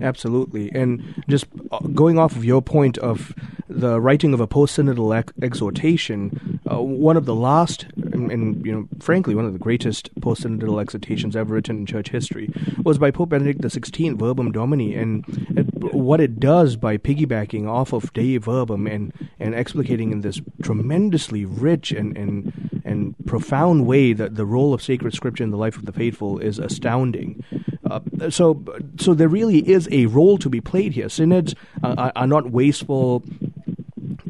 Absolutely, 0.00 0.70
and 0.72 1.22
just 1.28 1.46
uh, 1.72 1.78
going 1.78 2.18
off 2.18 2.36
of 2.36 2.44
your 2.44 2.62
point 2.62 2.98
of 2.98 3.34
the 3.68 4.00
writing 4.00 4.32
of 4.32 4.40
a 4.40 4.46
post-synodal 4.46 5.16
ex- 5.16 5.32
exhortation, 5.42 6.60
uh, 6.70 6.80
one 6.80 7.16
of 7.16 7.26
the 7.26 7.34
last, 7.34 7.86
and, 7.96 8.32
and, 8.32 8.64
you 8.64 8.72
know, 8.72 8.88
frankly, 8.98 9.34
one 9.34 9.44
of 9.44 9.52
the 9.52 9.58
greatest 9.58 10.10
post-synodal 10.20 10.80
exhortations 10.80 11.36
ever 11.36 11.54
written 11.54 11.78
in 11.78 11.86
church 11.86 12.08
history, 12.10 12.50
was 12.82 12.98
by 12.98 13.10
Pope 13.10 13.28
Benedict 13.28 13.60
XVI, 13.60 14.18
Verbum 14.18 14.52
Domini, 14.52 14.94
and, 14.94 15.24
and 15.56 15.68
what 15.92 16.20
it 16.20 16.40
does 16.40 16.76
by 16.76 16.96
piggybacking 16.96 17.68
off 17.68 17.92
of 17.92 18.12
Dei 18.12 18.36
Verbum 18.38 18.86
and 18.86 19.12
and 19.38 19.54
explicating 19.54 20.12
in 20.12 20.20
this 20.22 20.40
tremendously 20.62 21.44
rich 21.44 21.92
and 21.92 22.16
and 22.16 22.80
and 22.84 23.14
profound 23.26 23.86
way 23.86 24.12
that 24.12 24.34
the 24.34 24.46
role 24.46 24.72
of 24.72 24.82
sacred 24.82 25.14
scripture 25.14 25.44
in 25.44 25.50
the 25.50 25.56
life 25.56 25.76
of 25.76 25.84
the 25.84 25.92
faithful 25.92 26.38
is 26.38 26.58
astounding. 26.58 27.44
Uh, 27.90 28.30
so, 28.30 28.62
so 28.98 29.14
there 29.14 29.28
really 29.28 29.68
is 29.68 29.88
a 29.90 30.06
role 30.06 30.38
to 30.38 30.48
be 30.48 30.60
played 30.60 30.92
here. 30.92 31.08
Synods 31.08 31.54
uh, 31.82 32.10
are, 32.14 32.26
not 32.26 32.50
wasteful 32.50 33.22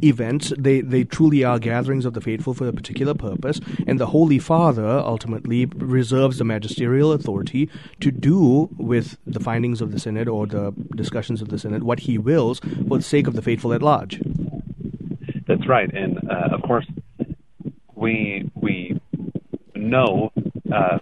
events. 0.02 0.52
They 0.56 0.80
they 0.80 1.04
truly 1.04 1.44
are 1.44 1.58
gatherings 1.58 2.04
of 2.04 2.14
the 2.14 2.20
faithful 2.20 2.54
for 2.54 2.68
a 2.68 2.72
particular 2.72 3.14
purpose, 3.14 3.60
and 3.86 3.98
the 3.98 4.06
Holy 4.06 4.38
Father 4.38 4.86
ultimately 4.86 5.66
reserves 5.66 6.38
the 6.38 6.44
magisterial 6.44 7.12
authority 7.12 7.68
to 8.00 8.10
do 8.10 8.68
with 8.76 9.16
the 9.26 9.40
findings 9.40 9.80
of 9.80 9.92
the 9.92 9.98
synod 9.98 10.28
or 10.28 10.46
the 10.46 10.72
discussions 10.94 11.42
of 11.42 11.48
the 11.48 11.58
synod 11.58 11.82
what 11.82 12.00
he 12.00 12.18
wills 12.18 12.60
for 12.88 12.98
the 12.98 13.04
sake 13.04 13.26
of 13.26 13.34
the 13.34 13.42
faithful 13.42 13.72
at 13.72 13.82
large. 13.82 14.20
That's 15.46 15.66
right, 15.66 15.90
and 15.92 16.18
uh, 16.30 16.50
of 16.52 16.62
course, 16.62 16.86
we 17.94 18.50
we 18.54 19.00
know 19.74 20.30
uh, 20.72 20.98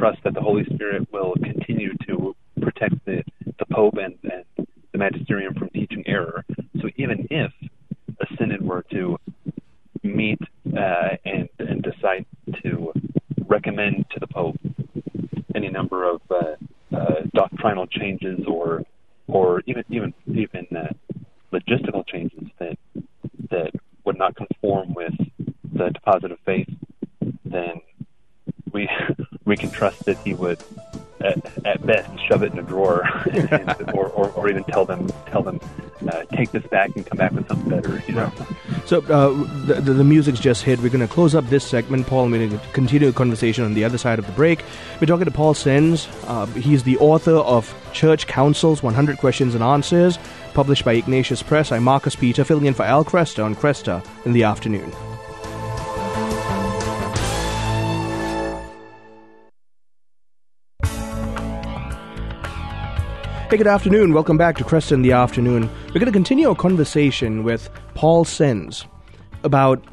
trust 0.00 0.18
that 0.24 0.32
the 0.32 0.40
Holy 0.40 0.64
Spirit 0.74 1.06
will 1.12 1.34
continue 1.44 1.92
to 2.08 2.34
protect 2.62 2.94
the 3.04 3.22
the 3.58 3.66
Pope 3.70 3.98
and, 3.98 4.14
and 4.24 4.66
the 4.92 4.98
magisterium 4.98 5.54
from 5.54 5.68
teaching 5.70 6.02
error. 6.06 6.42
So 6.80 6.88
even 6.96 7.26
if 7.30 7.52
a 8.08 8.26
synod 8.38 8.62
were 8.62 8.84
to 8.92 9.18
meet 10.02 10.40
uh, 10.66 11.10
and 11.26 11.48
and 11.58 11.82
decide 11.82 12.24
to 12.62 12.92
recommend 13.46 14.06
to 14.12 14.20
the 14.20 14.26
Pope 14.26 14.58
any 15.54 15.68
number 15.68 16.10
of 16.10 16.22
uh, 16.30 16.96
uh, 16.96 17.20
doctrinal 17.34 17.86
changes 17.86 18.40
or 18.48 18.82
or 19.28 19.62
even 19.66 19.84
even 19.90 20.14
even 20.26 20.66
uh, 20.74 20.88
logistical 21.52 22.06
changes 22.06 22.48
that 22.58 22.78
that 23.50 23.70
would 24.06 24.16
not 24.16 24.34
conform 24.34 24.94
with 24.94 25.12
the 25.74 25.90
deposit 25.90 26.32
of 26.32 26.38
faith, 26.46 26.68
we 29.50 29.56
can 29.56 29.70
trust 29.70 30.04
that 30.04 30.16
he 30.18 30.32
would 30.32 30.62
at, 31.20 31.66
at 31.66 31.84
best 31.84 32.08
shove 32.28 32.42
it 32.42 32.52
in 32.52 32.58
a 32.58 32.62
drawer 32.62 33.02
and, 33.32 33.90
or, 33.94 34.06
or, 34.10 34.30
or 34.30 34.48
even 34.48 34.64
tell 34.64 34.84
them 34.84 35.08
tell 35.26 35.42
them 35.42 35.60
uh, 36.08 36.22
take 36.32 36.52
this 36.52 36.64
back 36.68 36.90
and 36.94 37.04
come 37.04 37.18
back 37.18 37.32
with 37.32 37.46
something 37.48 37.68
better 37.68 38.02
you 38.06 38.14
know? 38.14 38.32
So 38.86 39.00
uh, 39.02 39.30
the, 39.66 39.80
the, 39.80 40.04
music's 40.04 40.40
just 40.40 40.62
hit. 40.62 40.78
We're 40.78 40.88
going 40.88 41.06
to 41.06 41.12
close 41.12 41.34
up 41.34 41.46
this 41.48 41.66
segment. 41.66 42.06
Paul 42.06 42.30
we're 42.30 42.48
going 42.48 42.58
to 42.58 42.66
continue 42.72 43.08
the 43.08 43.12
conversation 43.12 43.64
on 43.64 43.74
the 43.74 43.84
other 43.84 43.98
side 43.98 44.18
of 44.18 44.26
the 44.26 44.32
break. 44.32 44.62
We're 45.00 45.06
talking 45.08 45.26
to 45.26 45.30
paul 45.30 45.52
senz. 45.52 46.08
Uh, 46.26 46.46
he's 46.46 46.84
the 46.84 46.96
author 46.98 47.36
of 47.36 47.74
church 47.92 48.26
councils 48.28 48.82
100 48.82 49.18
questions 49.18 49.54
and 49.54 49.64
answers 49.64 50.18
published 50.54 50.84
by 50.84 50.92
ignatius 50.92 51.42
press. 51.42 51.72
I'm 51.72 51.82
marcus 51.82 52.14
peter 52.14 52.44
filling 52.44 52.66
in 52.66 52.74
for 52.74 52.84
al 52.84 53.04
kresta 53.04 53.44
on 53.44 53.56
kresta 53.56 54.04
in 54.24 54.32
the 54.32 54.44
afternoon 54.44 54.92
Hey, 63.50 63.56
good 63.56 63.66
afternoon. 63.66 64.12
Welcome 64.12 64.38
back 64.38 64.56
to 64.58 64.64
Kresta 64.64 64.92
in 64.92 65.02
the 65.02 65.10
Afternoon. 65.10 65.68
We're 65.88 65.94
going 65.94 66.06
to 66.06 66.12
continue 66.12 66.48
our 66.48 66.54
conversation 66.54 67.42
with 67.42 67.68
Paul 67.94 68.24
Senz 68.24 68.86
about 69.42 69.84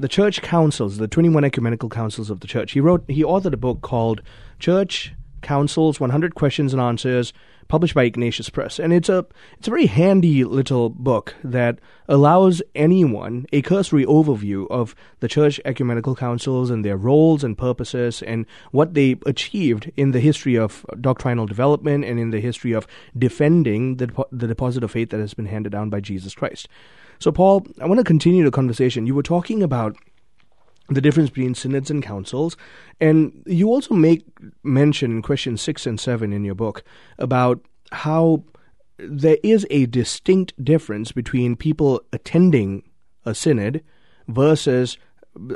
the 0.00 0.08
church 0.08 0.42
councils, 0.42 0.96
the 0.96 1.06
21 1.06 1.44
ecumenical 1.44 1.88
councils 1.90 2.28
of 2.28 2.40
the 2.40 2.48
church. 2.48 2.72
He 2.72 2.80
wrote, 2.80 3.04
he 3.06 3.22
authored 3.22 3.52
a 3.52 3.56
book 3.56 3.82
called 3.82 4.20
Church 4.58 5.14
Councils 5.42 6.00
100 6.00 6.34
Questions 6.34 6.72
and 6.72 6.82
Answers 6.82 7.32
published 7.68 7.94
by 7.94 8.04
Ignatius 8.04 8.50
Press, 8.50 8.78
and 8.78 8.92
it's 8.92 9.08
a 9.08 9.26
it's 9.58 9.68
a 9.68 9.70
very 9.70 9.86
handy 9.86 10.44
little 10.44 10.88
book 10.90 11.34
that 11.44 11.78
allows 12.08 12.62
anyone 12.74 13.46
a 13.52 13.62
cursory 13.62 14.04
overview 14.06 14.66
of 14.70 14.94
the 15.20 15.28
church 15.28 15.60
ecumenical 15.64 16.16
councils 16.16 16.70
and 16.70 16.84
their 16.84 16.96
roles 16.96 17.44
and 17.44 17.56
purposes 17.56 18.22
and 18.22 18.46
what 18.72 18.94
they 18.94 19.16
achieved 19.26 19.90
in 19.96 20.12
the 20.12 20.20
history 20.20 20.56
of 20.56 20.84
doctrinal 21.00 21.46
development 21.46 22.04
and 22.04 22.18
in 22.18 22.30
the 22.30 22.40
history 22.40 22.72
of 22.72 22.86
defending 23.16 23.96
the 23.96 24.26
the 24.32 24.46
deposit 24.46 24.82
of 24.82 24.90
faith 24.90 25.10
that 25.10 25.20
has 25.20 25.34
been 25.34 25.46
handed 25.46 25.72
down 25.72 25.90
by 25.90 26.00
Jesus 26.00 26.34
Christ. 26.34 26.68
So, 27.20 27.32
Paul, 27.32 27.66
I 27.80 27.86
want 27.86 27.98
to 27.98 28.04
continue 28.04 28.44
the 28.44 28.50
conversation. 28.50 29.06
You 29.06 29.14
were 29.14 29.24
talking 29.24 29.62
about 29.62 29.96
the 30.88 31.00
difference 31.00 31.30
between 31.30 31.54
synods 31.54 31.90
and 31.90 32.02
councils. 32.02 32.56
And 33.00 33.42
you 33.46 33.68
also 33.68 33.94
make 33.94 34.24
mention 34.62 35.10
in 35.10 35.22
questions 35.22 35.62
six 35.62 35.86
and 35.86 36.00
seven 36.00 36.32
in 36.32 36.44
your 36.44 36.54
book 36.54 36.82
about 37.18 37.60
how 37.92 38.44
there 38.98 39.38
is 39.42 39.66
a 39.70 39.86
distinct 39.86 40.52
difference 40.62 41.12
between 41.12 41.56
people 41.56 42.02
attending 42.12 42.82
a 43.24 43.34
synod 43.34 43.84
versus 44.26 44.98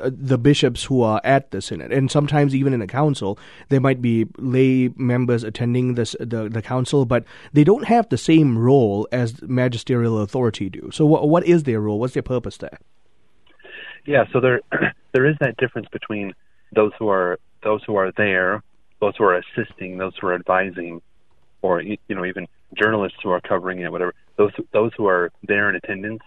uh, 0.01 0.11
the 0.13 0.39
bishops 0.39 0.85
who 0.85 1.03
are 1.03 1.21
at 1.25 1.51
the 1.51 1.61
synod, 1.61 1.93
and 1.93 2.11
sometimes 2.11 2.55
even 2.55 2.73
in 2.73 2.81
a 2.81 2.87
council, 2.87 3.39
there 3.69 3.81
might 3.81 4.01
be 4.01 4.27
lay 4.39 4.91
members 4.97 5.43
attending 5.43 5.95
this, 5.95 6.15
the 6.21 6.49
the 6.49 6.63
council, 6.63 7.05
but 7.05 7.25
they 7.53 7.65
don't 7.65 7.87
have 7.87 8.09
the 8.09 8.19
same 8.19 8.57
role 8.57 9.09
as 9.11 9.43
magisterial 9.43 10.21
authority 10.21 10.71
do. 10.71 10.89
So, 10.93 11.05
what 11.05 11.29
what 11.29 11.45
is 11.45 11.65
their 11.65 11.81
role? 11.81 11.99
What's 11.99 12.15
their 12.15 12.23
purpose 12.23 12.59
there? 12.59 12.79
Yeah, 14.05 14.25
so 14.33 14.41
there 14.41 14.61
there 15.13 15.27
is 15.27 15.37
that 15.41 15.57
difference 15.57 15.89
between 15.93 16.35
those 16.75 16.93
who 16.99 17.09
are 17.09 17.39
those 17.63 17.83
who 17.87 17.97
are 17.97 18.13
there, 18.17 18.63
those 19.01 19.15
who 19.17 19.25
are 19.25 19.37
assisting, 19.37 19.99
those 19.99 20.13
who 20.21 20.29
are 20.29 20.35
advising, 20.35 21.01
or 21.63 21.81
you 21.81 21.99
know 22.09 22.25
even 22.25 22.49
journalists 22.75 23.19
who 23.23 23.31
are 23.31 23.41
covering 23.41 23.81
it, 23.81 23.93
whatever. 23.93 24.15
Those 24.37 24.53
those 24.73 24.93
who 24.97 25.07
are 25.07 25.31
there 25.47 25.69
in 25.69 25.77
attendance, 25.77 26.23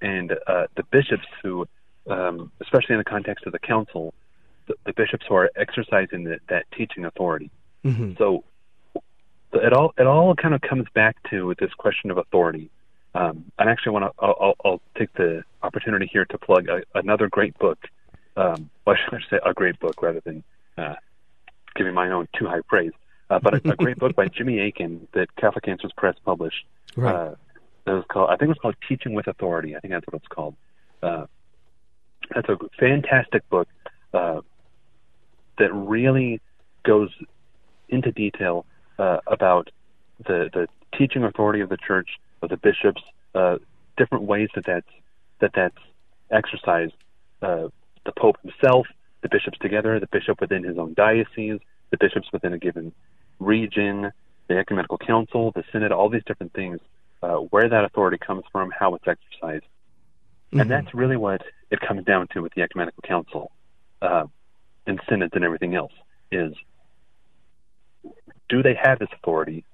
and 0.00 0.32
uh, 0.46 0.66
the 0.76 0.82
bishops 0.90 1.26
who, 1.42 1.66
um, 2.08 2.52
especially 2.60 2.94
in 2.94 2.98
the 2.98 3.04
context 3.04 3.46
of 3.46 3.52
the 3.52 3.58
council, 3.58 4.12
the, 4.66 4.74
the 4.84 4.92
bishops 4.92 5.24
who 5.28 5.34
are 5.36 5.50
exercising 5.56 6.24
the, 6.24 6.38
that 6.48 6.64
teaching 6.76 7.04
authority. 7.04 7.50
Mm-hmm. 7.84 8.14
So 8.18 8.44
it 9.52 9.72
all 9.72 9.94
it 9.98 10.06
all 10.06 10.34
kind 10.34 10.54
of 10.54 10.60
comes 10.60 10.86
back 10.94 11.16
to 11.30 11.54
this 11.58 11.72
question 11.74 12.10
of 12.10 12.18
authority. 12.18 12.70
Um, 13.16 13.50
I 13.58 13.70
actually 13.70 13.92
want 13.92 14.04
to 14.04 14.12
I'll, 14.24 14.54
I'll, 14.64 14.80
take 14.98 15.12
the 15.14 15.42
opportunity 15.62 16.06
here 16.12 16.26
to 16.26 16.38
plug 16.38 16.68
a, 16.68 16.82
another 16.94 17.28
great 17.28 17.58
book. 17.58 17.78
Um, 18.36 18.68
well, 18.86 18.96
I 19.12 19.18
should 19.18 19.22
say 19.30 19.38
a 19.44 19.54
great 19.54 19.80
book 19.80 20.02
rather 20.02 20.20
than 20.20 20.44
uh, 20.76 20.96
giving 21.74 21.94
my 21.94 22.10
own 22.10 22.28
too 22.38 22.46
high 22.46 22.60
praise. 22.68 22.92
Uh, 23.30 23.38
but 23.38 23.54
a, 23.54 23.72
a, 23.72 23.76
great 23.76 23.98
book 23.98 24.14
by 24.14 24.28
Jimmy 24.36 24.60
Akin 24.60 25.08
that 25.14 25.34
Catholic 25.36 25.66
Answers 25.66 25.92
Press 25.96 26.14
published. 26.24 26.66
Right. 26.94 27.14
Uh, 27.14 27.34
that 27.86 27.92
was 27.92 28.04
called 28.08 28.28
I 28.30 28.36
think 28.36 28.48
it 28.48 28.48
was 28.48 28.58
called 28.60 28.76
Teaching 28.86 29.14
with 29.14 29.26
Authority. 29.28 29.76
I 29.76 29.80
think 29.80 29.92
that's 29.94 30.06
what 30.06 30.16
it's 30.16 30.28
called. 30.28 30.54
Uh, 31.02 31.26
that's 32.34 32.48
a 32.48 32.58
fantastic 32.78 33.48
book. 33.48 33.68
Uh, 34.12 34.40
that 35.58 35.72
really 35.72 36.40
goes 36.84 37.10
into 37.88 38.12
detail 38.12 38.66
uh, 38.98 39.18
about 39.26 39.70
the 40.26 40.50
the 40.52 40.68
teaching 40.98 41.24
authority 41.24 41.60
of 41.60 41.68
the 41.68 41.76
church, 41.76 42.08
of 42.42 42.50
the 42.50 42.56
bishops, 42.56 43.02
uh, 43.34 43.58
different 43.96 44.24
ways 44.24 44.48
that 44.54 44.64
that's 44.64 44.90
that 45.40 45.52
that's 45.54 45.78
exercised. 46.30 46.94
Uh, 47.42 47.68
the 48.04 48.12
Pope 48.16 48.36
himself, 48.42 48.86
the 49.22 49.28
bishops 49.28 49.58
together, 49.58 49.98
the 50.00 50.08
bishop 50.08 50.40
within 50.40 50.62
his 50.64 50.78
own 50.78 50.94
diocese, 50.94 51.60
the 51.90 51.96
bishops 51.98 52.28
within 52.32 52.52
a 52.52 52.58
given 52.58 52.92
region, 53.38 54.12
the 54.48 54.58
ecumenical 54.58 54.98
council, 54.98 55.52
the 55.54 55.64
synod, 55.72 55.92
all 55.92 56.08
these 56.08 56.24
different 56.26 56.52
things, 56.52 56.80
uh, 57.22 57.36
where 57.36 57.68
that 57.68 57.84
authority 57.84 58.18
comes 58.18 58.44
from, 58.52 58.70
how 58.70 58.94
it's 58.94 59.06
exercised. 59.06 59.64
Mm-hmm. 59.64 60.60
And 60.60 60.70
that's 60.70 60.94
really 60.94 61.16
what 61.16 61.42
it 61.70 61.80
comes 61.80 62.04
down 62.04 62.28
to 62.28 62.40
with 62.40 62.54
the 62.54 62.62
ecumenical 62.62 63.02
council 63.02 63.50
uh, 64.00 64.24
and 64.86 65.00
synods 65.08 65.32
and 65.34 65.44
everything 65.44 65.74
else 65.74 65.92
is 66.30 66.54
do 68.48 68.62
they 68.62 68.74
have 68.80 68.98
this 68.98 69.08
authority? 69.12 69.64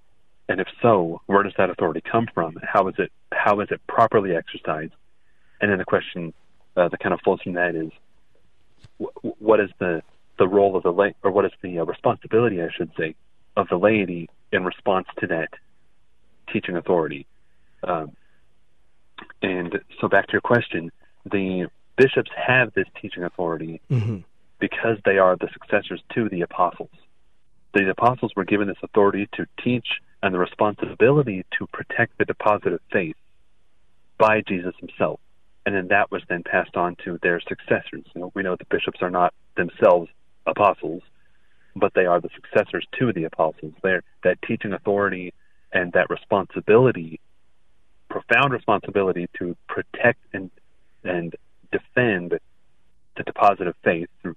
And 0.52 0.60
if 0.60 0.68
so, 0.82 1.22
where 1.24 1.42
does 1.42 1.54
that 1.56 1.70
authority 1.70 2.02
come 2.02 2.28
from? 2.34 2.58
How 2.62 2.86
is 2.88 2.94
it 2.98 3.10
how 3.32 3.60
is 3.60 3.68
it 3.70 3.80
properly 3.86 4.36
exercised? 4.36 4.92
And 5.62 5.70
then 5.70 5.78
the 5.78 5.86
question 5.86 6.34
uh, 6.76 6.88
that 6.88 7.00
kind 7.00 7.14
of 7.14 7.20
flows 7.22 7.40
from 7.40 7.54
that 7.54 7.74
is, 7.74 7.90
wh- 8.98 9.40
what 9.40 9.60
is 9.60 9.70
the 9.78 10.02
the 10.38 10.46
role 10.46 10.76
of 10.76 10.82
the 10.82 10.92
lay, 10.92 11.14
or 11.22 11.30
what 11.30 11.46
is 11.46 11.52
the 11.62 11.78
uh, 11.78 11.84
responsibility, 11.86 12.60
I 12.60 12.68
should 12.76 12.90
say, 12.98 13.14
of 13.56 13.68
the 13.68 13.78
laity 13.78 14.28
in 14.52 14.62
response 14.62 15.06
to 15.20 15.26
that 15.28 15.48
teaching 16.52 16.76
authority? 16.76 17.26
Um, 17.82 18.14
and 19.40 19.78
so, 20.02 20.06
back 20.06 20.26
to 20.26 20.32
your 20.32 20.42
question, 20.42 20.92
the 21.24 21.70
bishops 21.96 22.30
have 22.36 22.74
this 22.74 22.88
teaching 23.00 23.24
authority 23.24 23.80
mm-hmm. 23.90 24.18
because 24.58 24.98
they 25.06 25.16
are 25.16 25.34
the 25.34 25.48
successors 25.54 26.02
to 26.14 26.28
the 26.28 26.42
apostles. 26.42 26.90
The 27.72 27.88
apostles 27.88 28.32
were 28.36 28.44
given 28.44 28.68
this 28.68 28.76
authority 28.82 29.30
to 29.36 29.46
teach 29.64 29.86
and 30.22 30.34
the 30.34 30.38
responsibility 30.38 31.44
to 31.58 31.66
protect 31.68 32.18
the 32.18 32.24
deposit 32.24 32.72
of 32.72 32.80
faith 32.92 33.16
by 34.18 34.42
Jesus 34.46 34.74
himself. 34.78 35.20
And 35.64 35.74
then 35.74 35.88
that 35.88 36.10
was 36.10 36.22
then 36.28 36.42
passed 36.42 36.76
on 36.76 36.96
to 37.04 37.18
their 37.22 37.40
successors. 37.40 38.04
You 38.14 38.20
know, 38.20 38.32
we 38.34 38.42
know 38.42 38.56
the 38.56 38.64
bishops 38.64 39.00
are 39.00 39.10
not 39.10 39.32
themselves 39.56 40.08
apostles, 40.46 41.02
but 41.76 41.92
they 41.94 42.06
are 42.06 42.20
the 42.20 42.30
successors 42.34 42.86
to 42.98 43.12
the 43.12 43.24
apostles. 43.24 43.74
They're, 43.82 44.02
that 44.24 44.42
teaching 44.42 44.72
authority 44.72 45.32
and 45.72 45.92
that 45.92 46.10
responsibility, 46.10 47.20
profound 48.10 48.52
responsibility 48.52 49.28
to 49.38 49.56
protect 49.68 50.20
and 50.32 50.50
and 51.04 51.34
defend 51.72 52.38
the 53.16 53.22
deposit 53.24 53.66
of 53.66 53.74
faith 53.82 54.08
through, 54.20 54.36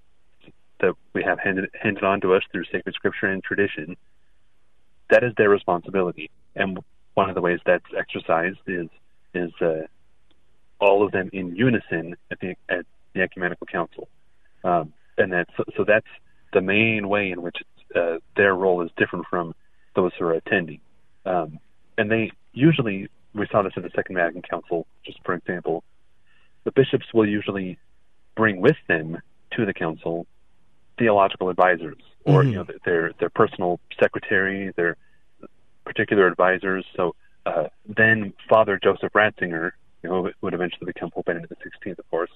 that 0.80 0.94
we 1.12 1.22
have 1.22 1.38
handed, 1.38 1.70
handed 1.80 2.02
on 2.02 2.20
to 2.20 2.34
us 2.34 2.42
through 2.50 2.64
sacred 2.64 2.94
scripture 2.94 3.26
and 3.26 3.42
tradition. 3.44 3.96
That 5.10 5.22
is 5.24 5.32
their 5.36 5.48
responsibility, 5.48 6.30
and 6.54 6.78
one 7.14 7.28
of 7.28 7.34
the 7.34 7.40
ways 7.40 7.60
that's 7.64 7.84
exercised 7.96 8.58
is 8.66 8.88
is 9.34 9.52
uh, 9.60 9.86
all 10.80 11.04
of 11.04 11.12
them 11.12 11.30
in 11.32 11.54
unison 11.54 12.16
at 12.30 12.40
the 12.40 12.54
at 12.68 12.86
the 13.14 13.22
ecumenical 13.22 13.66
council, 13.66 14.08
um, 14.64 14.92
and 15.16 15.32
that's 15.32 15.50
so, 15.56 15.64
so, 15.76 15.84
that's 15.84 16.06
the 16.52 16.60
main 16.60 17.08
way 17.08 17.30
in 17.30 17.42
which 17.42 17.56
uh, 17.94 18.16
their 18.36 18.54
role 18.54 18.82
is 18.82 18.90
different 18.96 19.26
from 19.30 19.54
those 19.94 20.12
who 20.18 20.24
are 20.26 20.34
attending, 20.34 20.80
um, 21.24 21.58
and 21.96 22.10
they 22.10 22.32
usually 22.52 23.08
we 23.34 23.46
saw 23.50 23.62
this 23.62 23.72
at 23.76 23.82
the 23.82 23.90
Second 23.94 24.16
Vatican 24.16 24.42
Council, 24.42 24.86
just 25.04 25.18
for 25.24 25.34
example, 25.34 25.84
the 26.64 26.72
bishops 26.72 27.06
will 27.14 27.28
usually 27.28 27.78
bring 28.34 28.60
with 28.60 28.76
them 28.88 29.20
to 29.52 29.64
the 29.64 29.72
council 29.72 30.26
theological 30.98 31.48
advisors 31.48 31.98
or 32.24 32.42
mm-hmm. 32.42 32.50
you 32.50 32.56
know 32.56 32.66
their 32.84 33.12
their 33.18 33.30
personal 33.30 33.80
secretary, 34.00 34.72
their 34.76 34.96
particular 35.84 36.26
advisors. 36.26 36.84
So 36.96 37.14
uh, 37.46 37.68
then 37.86 38.32
Father 38.48 38.78
Joseph 38.82 39.12
Ratzinger, 39.12 39.72
you 40.02 40.10
know, 40.10 40.30
would 40.40 40.54
eventually 40.54 40.92
become 40.92 41.10
Pope 41.10 41.26
Benedict 41.26 41.52
XVI, 41.52 41.98
of 41.98 42.10
course, 42.10 42.30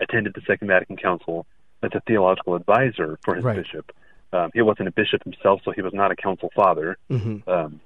attended 0.00 0.34
the 0.34 0.42
Second 0.46 0.68
Vatican 0.68 0.96
Council 0.96 1.46
as 1.82 1.90
a 1.94 2.00
theological 2.06 2.54
advisor 2.54 3.18
for 3.24 3.34
his 3.34 3.44
right. 3.44 3.56
bishop. 3.56 3.92
Um, 4.32 4.50
he 4.54 4.62
wasn't 4.62 4.88
a 4.88 4.92
bishop 4.92 5.22
himself, 5.24 5.60
so 5.64 5.72
he 5.72 5.82
was 5.82 5.92
not 5.92 6.10
a 6.10 6.16
council 6.16 6.50
father. 6.54 6.96
Mm-hmm. 7.10 7.48
Um, 7.48 7.80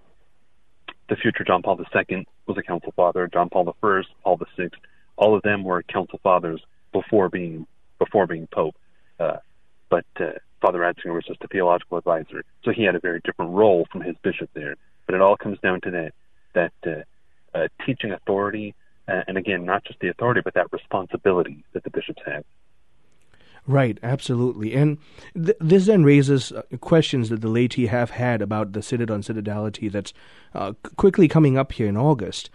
the 1.09 1.17
future 1.17 1.45
John 1.45 1.63
Paul 1.63 1.79
II 1.79 2.27
was 2.47 2.57
a 2.57 2.63
council 2.63 2.93
father. 2.95 3.29
John 3.33 3.49
Paul 3.51 3.69
I, 3.69 4.03
Paul 4.23 4.41
VI, 4.57 4.71
all 5.17 5.35
of 5.35 5.43
them 5.43 5.65
were 5.65 5.83
council 5.83 6.21
fathers 6.23 6.63
before 6.93 7.29
being 7.29 7.67
before 7.99 8.27
being 8.27 8.47
pope. 8.47 8.75
Uh, 9.19 9.37
but 9.91 10.07
uh, 10.19 10.31
Father 10.61 10.79
Ratzinger 10.79 11.15
was 11.15 11.25
just 11.27 11.43
a 11.43 11.49
theological 11.49 11.99
advisor, 11.99 12.45
so 12.65 12.71
he 12.71 12.85
had 12.85 12.95
a 12.95 13.01
very 13.01 13.21
different 13.25 13.53
role 13.53 13.87
from 13.91 14.01
his 14.01 14.17
bishop 14.23 14.49
there. 14.55 14.77
But 15.07 15.15
it 15.17 15.21
all 15.21 15.37
comes 15.37 15.59
down 15.59 15.81
to 15.83 15.91
that 15.91 16.13
that 16.55 16.73
uh, 16.87 17.59
uh, 17.59 17.69
teaching 17.85 18.13
authority, 18.13 18.75
uh, 19.09 19.23
and 19.27 19.37
again, 19.37 19.65
not 19.65 19.85
just 19.85 20.01
the 20.01 20.09
authority, 20.09 20.41
but 20.43 20.55
that 20.55 20.73
responsibility 20.73 21.65
that 21.73 21.85
the 21.85 21.91
bishops 21.91 22.23
have. 22.25 22.45
Right, 23.67 23.99
absolutely. 24.03 24.75
And 24.75 24.99
th- 25.35 25.57
this 25.61 25.87
then 25.87 26.03
raises 26.03 26.51
uh, 26.51 26.63
questions 26.81 27.29
that 27.29 27.41
the 27.41 27.49
laity 27.49 27.87
have 27.87 28.11
had 28.11 28.41
about 28.41 28.73
the 28.73 28.83
Synod 28.83 29.11
on 29.11 29.23
Synodality 29.23 29.93
that's 29.93 30.13
uh, 30.55 30.73
quickly 30.97 31.29
coming 31.29 31.59
up 31.59 31.73
here 31.73 31.87
in 31.87 31.97
August 31.97 32.51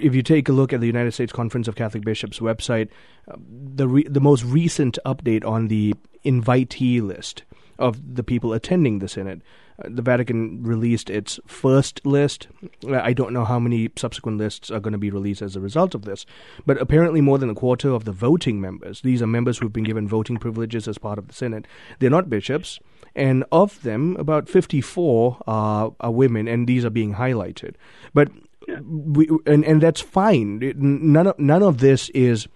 if 0.00 0.14
you 0.14 0.22
take 0.22 0.48
a 0.48 0.52
look 0.52 0.72
at 0.72 0.80
the 0.80 0.86
United 0.86 1.12
States 1.12 1.32
Conference 1.32 1.68
of 1.68 1.76
Catholic 1.76 2.04
Bishops 2.04 2.38
website, 2.38 2.88
uh, 3.28 3.36
the 3.74 3.88
re- 3.88 4.08
the 4.08 4.20
most 4.20 4.44
recent 4.44 4.98
update 5.04 5.44
on 5.44 5.68
the 5.68 5.94
invitee 6.24 7.02
list 7.02 7.44
of 7.78 8.14
the 8.14 8.22
people 8.22 8.52
attending 8.52 8.98
the 8.98 9.08
synod, 9.08 9.42
uh, 9.82 9.88
the 9.90 10.02
Vatican 10.02 10.62
released 10.62 11.08
its 11.08 11.40
first 11.46 12.04
list. 12.04 12.46
Uh, 12.86 13.00
I 13.02 13.14
don't 13.14 13.32
know 13.32 13.46
how 13.46 13.58
many 13.58 13.88
subsequent 13.96 14.36
lists 14.38 14.70
are 14.70 14.80
going 14.80 14.92
to 14.92 14.98
be 14.98 15.10
released 15.10 15.40
as 15.40 15.56
a 15.56 15.60
result 15.60 15.94
of 15.94 16.04
this, 16.04 16.26
but 16.66 16.80
apparently 16.80 17.22
more 17.22 17.38
than 17.38 17.50
a 17.50 17.54
quarter 17.54 17.90
of 17.90 18.04
the 18.04 18.12
voting 18.12 18.60
members, 18.60 19.00
these 19.00 19.22
are 19.22 19.26
members 19.26 19.58
who've 19.58 19.72
been 19.72 19.84
given 19.84 20.06
voting 20.06 20.36
privileges 20.36 20.86
as 20.86 20.98
part 20.98 21.18
of 21.18 21.28
the 21.28 21.34
synod, 21.34 21.66
they're 21.98 22.10
not 22.10 22.30
bishops. 22.30 22.78
And 23.16 23.44
of 23.50 23.82
them, 23.82 24.14
about 24.20 24.48
54 24.48 25.42
are, 25.46 25.92
are 25.98 26.12
women, 26.12 26.46
and 26.46 26.68
these 26.68 26.84
are 26.84 26.90
being 26.90 27.14
highlighted. 27.14 27.74
But 28.14 28.28
we, 28.68 29.28
and 29.46 29.64
and 29.64 29.80
that's 29.80 30.00
fine. 30.00 30.58
None 30.76 31.26
of, 31.28 31.38
none 31.38 31.62
of 31.62 31.78
this 31.78 32.08
is 32.10 32.48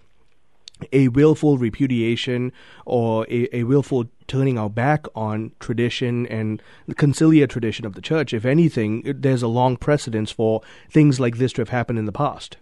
a 0.91 1.07
willful 1.09 1.57
repudiation 1.57 2.51
or 2.85 3.25
a, 3.29 3.47
a 3.55 3.63
willful 3.63 4.05
turning 4.27 4.57
our 4.57 4.69
back 4.69 5.05
on 5.15 5.51
tradition 5.59 6.25
and 6.27 6.61
the 6.87 6.95
conciliar 6.95 7.47
tradition 7.47 7.85
of 7.85 7.93
the 7.93 8.01
church. 8.01 8.33
If 8.33 8.45
anything, 8.45 9.03
there's 9.05 9.41
a 9.41 9.47
long 9.47 9.77
precedence 9.77 10.31
for 10.31 10.61
things 10.89 11.19
like 11.19 11.37
this 11.37 11.53
to 11.53 11.61
have 11.61 11.69
happened 11.69 11.99
in 11.99 12.05
the 12.05 12.11
past. 12.11 12.57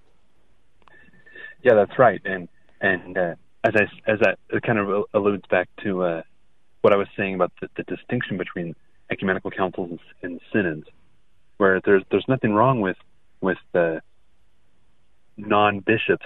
Yeah, 1.63 1.75
that's 1.75 1.97
right, 1.97 2.21
and 2.25 2.49
and 2.81 3.17
uh, 3.17 3.35
as 3.63 3.73
I 3.75 4.11
as 4.11 4.19
that 4.19 4.37
kind 4.63 4.77
of 4.77 5.05
alludes 5.13 5.45
back 5.49 5.69
to 5.83 6.03
uh, 6.03 6.21
what 6.81 6.93
I 6.93 6.97
was 6.97 7.07
saying 7.15 7.35
about 7.35 7.51
the, 7.61 7.69
the 7.77 7.83
distinction 7.83 8.37
between 8.37 8.75
ecumenical 9.09 9.51
councils 9.51 9.89
and, 9.89 9.99
and 10.21 10.41
synods, 10.51 10.87
where 11.57 11.81
there's 11.85 12.03
there's 12.11 12.25
nothing 12.27 12.53
wrong 12.53 12.81
with 12.81 12.97
with 13.43 13.57
the 13.73 14.01
non 15.37 15.79
bishops 15.79 16.25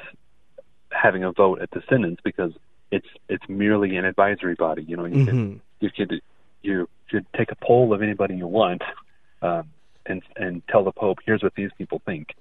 having 0.92 1.24
a 1.24 1.32
vote 1.32 1.62
at 1.62 1.72
the 1.72 1.82
synods 1.90 2.20
because 2.24 2.54
it's 2.92 3.08
it's 3.28 3.44
merely 3.50 3.98
an 3.98 4.06
advisory 4.06 4.56
body. 4.56 4.84
You 4.84 4.96
know, 4.96 5.06
you 5.06 5.16
mm-hmm. 5.16 5.26
can 5.26 5.62
you 5.80 5.90
could 5.92 6.22
you 6.62 6.90
could 7.10 7.26
take 7.36 7.52
a 7.52 7.56
poll 7.56 7.94
of 7.94 8.02
anybody 8.02 8.36
you 8.36 8.48
want 8.48 8.84
um, 9.42 9.70
and 10.06 10.22
and 10.36 10.62
tell 10.68 10.84
the 10.84 10.92
Pope 10.92 11.18
here's 11.26 11.44
what 11.44 11.56
these 11.56 11.72
people 11.78 12.02
think. 12.06 12.36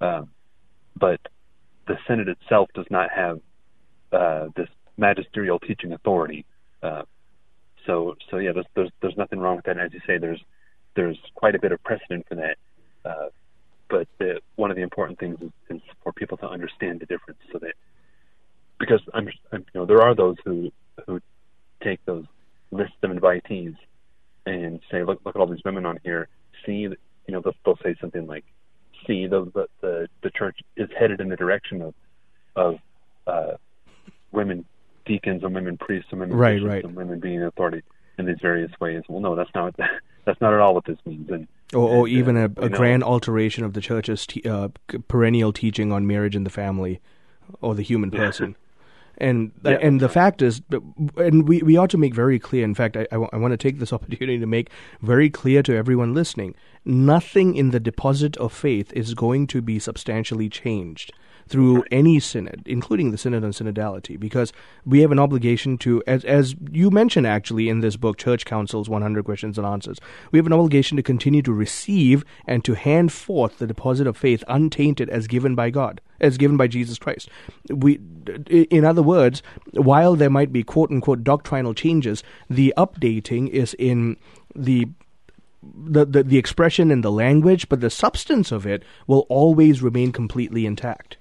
Um, 0.00 0.30
but 0.96 1.20
the 1.88 1.98
synod 2.06 2.28
itself 2.28 2.68
does 2.74 2.86
not 2.90 3.10
have 3.10 3.40
uh, 4.12 4.48
this 4.54 4.68
magisterial 4.96 5.58
teaching 5.58 5.92
authority. 5.92 6.44
Uh, 6.82 7.02
so 7.86 8.16
so 8.30 8.36
yeah, 8.36 8.52
there's, 8.52 8.66
there's 8.74 8.90
there's 9.00 9.16
nothing 9.16 9.40
wrong 9.40 9.56
with 9.56 9.64
that. 9.64 9.72
And 9.72 9.80
as 9.80 9.92
you 9.94 10.00
say, 10.06 10.18
there's 10.18 10.42
there's 10.94 11.18
quite 11.34 11.54
a 11.54 11.58
bit 11.58 11.72
of 11.72 11.82
precedent 11.82 12.26
for 12.28 12.34
that. 12.36 12.56
Uh, 13.04 13.28
but 13.90 14.08
the, 14.18 14.40
one 14.56 14.70
of 14.70 14.76
the 14.76 14.82
important 14.82 15.18
things 15.18 15.38
is, 15.40 15.50
is, 15.68 15.82
for 16.02 16.12
people 16.12 16.36
to 16.38 16.48
understand 16.48 17.00
the 17.00 17.06
difference, 17.06 17.40
so 17.52 17.58
that 17.58 17.74
because 18.78 19.00
I'm, 19.12 19.28
I'm, 19.52 19.66
you 19.74 19.80
know 19.80 19.86
there 19.86 20.00
are 20.00 20.14
those 20.14 20.36
who 20.44 20.70
who 21.06 21.20
take 21.82 22.04
those 22.06 22.24
lists 22.70 22.96
of 23.02 23.10
invitees 23.10 23.76
and 24.46 24.80
say, 24.90 25.02
look 25.02 25.20
look 25.24 25.34
at 25.36 25.40
all 25.40 25.46
these 25.46 25.64
women 25.64 25.84
on 25.84 25.98
here. 26.02 26.28
See, 26.64 26.72
you 26.72 26.96
know 27.28 27.40
they'll, 27.40 27.54
they'll 27.64 27.78
say 27.82 27.96
something 28.00 28.26
like, 28.26 28.44
see 29.06 29.26
the, 29.26 29.44
the 29.52 29.66
the 29.80 30.08
the 30.22 30.30
church 30.30 30.60
is 30.76 30.88
headed 30.98 31.20
in 31.20 31.28
the 31.28 31.36
direction 31.36 31.82
of 31.82 31.94
of 32.56 32.78
uh, 33.26 33.56
women 34.32 34.64
deacons 35.04 35.42
and 35.42 35.54
women 35.54 35.76
priests 35.76 36.08
and 36.10 36.20
women 36.20 36.36
right, 36.36 36.62
right. 36.62 36.84
and 36.84 36.94
women 36.94 37.20
being 37.20 37.42
authority 37.42 37.82
in 38.18 38.26
these 38.26 38.38
various 38.40 38.70
ways. 38.80 39.02
Well, 39.08 39.20
no, 39.20 39.34
that's 39.34 39.50
not 39.54 39.74
that's 40.24 40.40
not 40.40 40.54
at 40.54 40.60
all 40.60 40.74
what 40.74 40.84
this 40.84 40.98
means. 41.04 41.28
And 41.30 41.48
or, 41.74 41.88
or 41.88 42.06
and, 42.06 42.16
even 42.16 42.36
uh, 42.36 42.48
a, 42.56 42.66
a 42.66 42.68
grand 42.68 43.04
alteration 43.04 43.64
of 43.64 43.72
the 43.72 43.80
church's 43.80 44.26
te- 44.26 44.42
uh, 44.48 44.68
perennial 45.08 45.52
teaching 45.52 45.92
on 45.92 46.06
marriage 46.06 46.36
and 46.36 46.44
the 46.46 46.50
family, 46.50 47.00
or 47.60 47.74
the 47.74 47.82
human 47.82 48.10
person. 48.10 48.56
And 49.18 49.52
Yeah, 49.64 49.78
and 49.82 50.00
the 50.00 50.08
fact 50.08 50.40
is, 50.40 50.62
and 51.16 51.46
we, 51.46 51.62
we 51.62 51.76
ought 51.76 51.90
to 51.90 51.98
make 51.98 52.14
very 52.14 52.38
clear. 52.38 52.64
In 52.64 52.74
fact, 52.74 52.96
I, 52.96 53.06
I, 53.12 53.16
I 53.32 53.36
want 53.36 53.52
to 53.52 53.58
take 53.58 53.78
this 53.78 53.92
opportunity 53.96 54.38
to 54.38 54.46
make 54.46 54.70
very 55.02 55.30
clear 55.30 55.62
to 55.64 55.76
everyone 55.76 56.14
listening: 56.14 56.54
nothing 56.84 57.56
in 57.56 57.70
the 57.70 57.80
deposit 57.80 58.36
of 58.38 58.52
faith 58.52 58.92
is 58.94 59.14
going 59.14 59.46
to 59.48 59.60
be 59.60 59.78
substantially 59.78 60.48
changed 60.48 61.12
through 61.50 61.82
any 61.90 62.20
synod, 62.20 62.62
including 62.64 63.10
the 63.10 63.18
synod 63.18 63.42
on 63.42 63.50
synodality, 63.50 64.18
because 64.18 64.52
we 64.86 65.00
have 65.00 65.10
an 65.10 65.18
obligation 65.18 65.76
to, 65.78 66.00
as 66.06 66.24
as 66.24 66.54
you 66.70 66.90
mentioned 66.90 67.26
actually 67.26 67.68
in 67.68 67.80
this 67.80 67.96
book, 67.96 68.16
Church 68.16 68.44
Councils: 68.44 68.88
100 68.88 69.24
Questions 69.24 69.58
and 69.58 69.66
Answers, 69.66 69.98
we 70.30 70.38
have 70.38 70.46
an 70.46 70.52
obligation 70.52 70.96
to 70.96 71.02
continue 71.02 71.42
to 71.42 71.52
receive 71.52 72.24
and 72.46 72.64
to 72.64 72.74
hand 72.74 73.12
forth 73.12 73.58
the 73.58 73.66
deposit 73.66 74.06
of 74.06 74.16
faith 74.16 74.44
untainted 74.46 75.10
as 75.10 75.26
given 75.26 75.56
by 75.56 75.70
God, 75.70 76.00
as 76.20 76.38
given 76.38 76.56
by 76.56 76.68
Jesus 76.68 76.98
Christ. 76.98 77.28
We, 77.68 77.98
in 78.48 78.84
other 78.84 79.02
words, 79.02 79.42
while 79.72 80.14
there 80.14 80.30
might 80.30 80.52
be 80.52 80.62
quote 80.62 80.92
unquote 80.92 81.24
doctrinal 81.24 81.74
changes, 81.74 82.22
the 82.48 82.72
updating 82.76 83.48
is 83.48 83.74
in 83.74 84.16
the 84.54 84.86
the, 85.62 86.06
the, 86.06 86.22
the 86.22 86.38
expression 86.38 86.90
and 86.90 87.04
the 87.04 87.12
language, 87.12 87.68
but 87.68 87.80
the 87.80 87.90
substance 87.90 88.50
of 88.50 88.66
it 88.66 88.82
will 89.06 89.26
always 89.28 89.82
remain 89.82 90.10
completely 90.10 90.64
intact. 90.64 91.18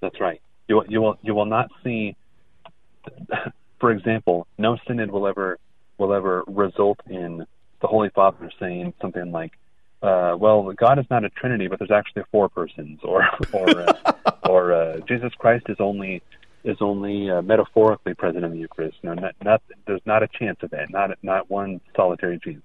That's 0.00 0.20
right. 0.20 0.40
You 0.68 0.82
you 0.88 1.00
will 1.00 1.18
you 1.22 1.34
will 1.34 1.46
not 1.46 1.70
see, 1.82 2.16
for 3.80 3.90
example, 3.90 4.46
no 4.58 4.76
synod 4.86 5.10
will 5.10 5.26
ever 5.26 5.58
will 5.98 6.12
ever 6.12 6.44
result 6.46 7.00
in 7.08 7.46
the 7.80 7.86
Holy 7.86 8.10
Father 8.10 8.50
saying 8.60 8.94
something 9.00 9.32
like, 9.32 9.52
uh, 10.02 10.36
"Well, 10.38 10.72
God 10.72 10.98
is 10.98 11.06
not 11.10 11.24
a 11.24 11.30
Trinity, 11.30 11.68
but 11.68 11.78
there's 11.78 11.90
actually 11.90 12.22
four 12.30 12.48
persons," 12.48 13.00
or 13.02 13.26
or 13.52 13.80
uh, 13.80 14.12
or 14.48 14.72
uh, 14.72 14.98
Jesus 15.08 15.32
Christ 15.38 15.66
is 15.68 15.76
only 15.80 16.22
is 16.64 16.76
only 16.80 17.30
uh, 17.30 17.42
metaphorically 17.42 18.14
present 18.14 18.44
in 18.44 18.50
the 18.50 18.58
Eucharist. 18.58 18.98
No, 19.02 19.14
not, 19.14 19.34
not 19.42 19.62
there's 19.86 20.04
not 20.04 20.22
a 20.22 20.28
chance 20.28 20.58
of 20.62 20.70
that. 20.70 20.90
Not 20.90 21.10
not 21.22 21.50
one 21.50 21.80
solitary 21.96 22.38
Jesus. 22.42 22.62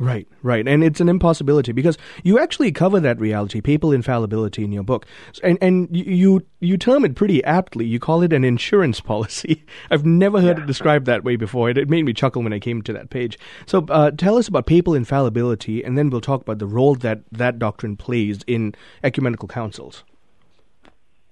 Right, 0.00 0.26
right. 0.42 0.66
And 0.66 0.82
it's 0.82 0.98
an 1.02 1.10
impossibility 1.10 1.72
because 1.72 1.98
you 2.24 2.38
actually 2.38 2.72
cover 2.72 3.00
that 3.00 3.20
reality, 3.20 3.60
papal 3.60 3.92
infallibility, 3.92 4.64
in 4.64 4.72
your 4.72 4.82
book. 4.82 5.04
And, 5.42 5.58
and 5.60 5.94
you, 5.94 6.40
you 6.60 6.78
term 6.78 7.04
it 7.04 7.14
pretty 7.14 7.44
aptly. 7.44 7.84
You 7.84 8.00
call 8.00 8.22
it 8.22 8.32
an 8.32 8.42
insurance 8.42 8.98
policy. 9.12 9.62
I've 9.90 10.06
never 10.06 10.40
heard 10.40 10.56
Yeah. 10.56 10.64
it 10.64 10.66
described 10.66 11.04
that 11.04 11.22
way 11.22 11.36
before. 11.36 11.68
It, 11.68 11.76
it 11.76 11.90
made 11.90 12.06
me 12.06 12.14
chuckle 12.14 12.42
when 12.42 12.54
I 12.54 12.58
came 12.58 12.80
to 12.80 12.94
that 12.94 13.10
page. 13.10 13.38
So 13.66 13.84
uh, 13.90 14.12
tell 14.12 14.38
us 14.38 14.48
about 14.48 14.64
papal 14.64 14.94
infallibility, 14.94 15.84
and 15.84 15.98
then 15.98 16.08
we'll 16.08 16.22
talk 16.22 16.40
about 16.40 16.60
the 16.60 16.66
role 16.66 16.94
that 16.94 17.20
that 17.30 17.58
doctrine 17.58 17.98
plays 17.98 18.40
in 18.46 18.74
ecumenical 19.04 19.48
councils. 19.48 20.04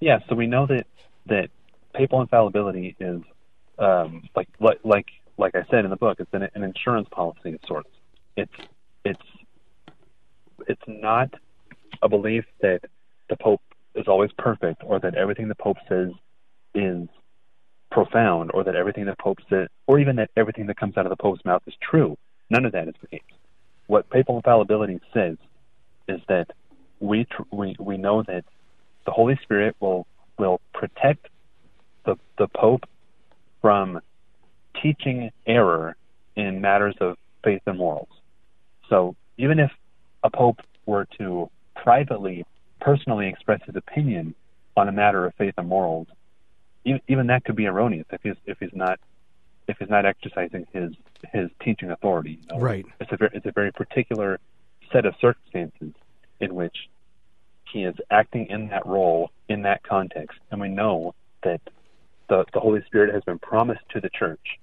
Yeah, 0.01 0.19
so 0.29 0.35
we 0.35 0.47
know 0.47 0.67
that 0.67 0.87
that 1.25 1.49
papal 1.95 2.21
infallibility 2.21 2.97
is 3.01 3.23
um, 3.79 4.29
like 4.37 4.49
like 4.61 4.79
like 4.85 5.07
like 5.39 5.55
I 5.55 5.65
said 5.71 5.85
in 5.87 5.91
the 5.91 5.97
book, 5.97 6.21
it's 6.21 6.35
an, 6.35 6.47
an 6.55 6.63
insurance 6.63 7.09
policy 7.11 7.55
of 7.55 7.61
sorts. 7.67 7.89
It's 8.39 8.69
it's 9.05 9.29
it's 10.69 10.83
not 10.87 11.35
a 12.03 12.09
belief 12.09 12.45
that 12.61 12.81
the 13.29 13.37
Pope 13.37 13.61
is 13.97 14.07
always 14.07 14.31
perfect, 14.39 14.83
or 14.85 15.01
that 15.01 15.17
everything 15.17 15.49
the 15.49 15.57
Pope 15.57 15.79
says 15.89 16.11
is 16.73 17.09
profound, 17.91 18.53
or 18.55 18.63
that 18.63 18.77
everything 18.77 19.07
the 19.07 19.17
Pope 19.21 19.39
says, 19.51 19.67
or 19.89 19.99
even 19.99 20.15
that 20.17 20.31
everything 20.37 20.67
that 20.67 20.77
comes 20.77 20.97
out 20.97 21.05
of 21.05 21.11
the 21.11 21.17
Pope's 21.17 21.45
mouth 21.45 21.63
is 21.67 21.75
true. 21.83 22.17
None 22.49 22.65
of 22.65 22.71
that 22.73 22.87
is 22.87 22.95
the 23.01 23.09
case. 23.09 23.21
What 23.89 24.09
papal 24.09 24.37
infallibility 24.37 25.01
says 25.13 25.37
is 26.07 26.21
that 26.29 26.47
we 27.01 27.25
tr- 27.25 27.43
we 27.51 27.75
we 27.81 27.97
know 27.97 28.23
that 28.23 28.45
the 29.05 29.11
Holy 29.11 29.37
Spirit 29.43 29.75
will 29.81 30.07
will 30.39 30.61
protect 30.75 31.27
the 32.07 32.15
the 32.39 32.47
Pope 32.47 32.85
from 33.61 34.01
teaching 34.81 35.31
error 35.45 35.97
in 36.37 36.61
matters 36.61 36.95
of 37.01 37.17
faith 37.43 37.63
and 37.67 37.79
morals. 37.79 38.09
So 38.89 39.17
even 39.37 39.59
if 39.59 39.71
a 40.23 40.31
Pope 40.31 40.61
were 40.87 41.07
to 41.19 41.51
privately, 41.77 42.45
personally 42.81 43.29
express 43.29 43.61
his 43.65 43.77
opinion 43.77 44.35
on 44.77 44.89
a 44.89 44.93
matter 44.93 45.27
of 45.27 45.35
faith 45.35 45.55
and 45.57 45.69
morals, 45.69 46.09
even, 46.85 47.27
that 47.27 47.45
could 47.45 47.57
be 47.57 47.67
erroneous 47.67 48.07
if 48.11 48.23
he's 48.23 48.37
if 48.47 48.59
he's 48.61 48.73
not 48.73 48.99
if 49.67 49.77
he's 49.79 49.91
not 49.91 50.07
exercising 50.07 50.67
his 50.73 50.93
his 51.33 51.51
teaching 51.63 51.91
authority. 51.91 52.39
you 52.41 52.57
know. 52.57 52.61
Right. 52.61 52.87
It's 53.01 53.13
a 53.13 53.17
very 53.17 53.31
it's 53.35 53.47
a 53.47 53.53
very 53.53 53.73
particular 53.73 54.41
set 54.91 55.05
of 55.05 55.15
circumstances 55.21 55.93
in 56.41 56.55
which 56.55 56.89
he 57.71 57.85
is 57.85 57.95
acting 58.11 58.47
in 58.47 58.69
that 58.69 58.87
role 58.87 59.31
in 59.49 59.63
that 59.63 59.83
context, 59.83 60.39
and 60.51 60.61
we 60.61 60.69
know 60.69 61.15
that 61.43 61.61
the 62.29 62.45
the 62.55 62.61
Holy 62.61 62.83
Spirit 62.87 63.13
has 63.13 63.23
been 63.25 63.39
promised 63.39 63.83
to 63.91 64.01
the 64.01 64.09
Church 64.09 64.59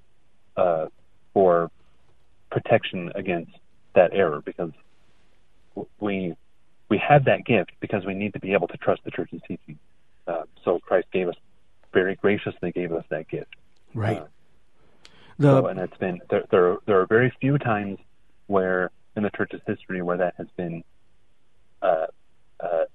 uh, 0.58 0.88
for 1.34 1.70
protection 2.50 3.12
against 3.14 3.52
that 3.96 4.14
error 4.14 4.42
because 4.42 4.72
we 6.00 6.36
we 6.90 6.98
have 7.00 7.26
that 7.26 7.46
gift 7.46 7.72
because 7.80 8.06
we 8.06 8.14
need 8.14 8.34
to 8.34 8.40
be 8.40 8.54
able 8.54 8.68
to 8.68 8.78
trust 8.78 9.04
the 9.04 9.12
Church's 9.12 9.42
teaching. 9.48 9.80
Uh, 10.28 10.44
so 10.64 10.80
Christ 10.80 11.08
gave 11.12 11.28
us 11.28 11.36
very 11.94 12.16
graciously 12.16 12.72
gave 12.72 12.92
us 12.94 13.04
that 13.10 13.28
gift. 13.28 13.56
Right. 13.94 14.18
Uh, 14.20 14.26
the 15.40 15.48
so, 15.62 15.68
and 15.68 15.80
it's 15.80 15.98
been 15.98 16.22
there, 16.30 16.44
there. 16.52 16.72
are- 16.74 16.80
There 16.86 17.00
are 17.02 17.06
very 17.08 17.34
few 17.42 17.58
times 17.58 17.98
where 18.48 18.92
in 19.16 19.24
the 19.24 19.30
church's 19.32 19.62
history 19.66 20.02
where 20.02 20.18
that 20.18 20.36
has 20.38 20.48
been 20.56 20.84
uh, 21.82 21.86
uh, 21.86 22.08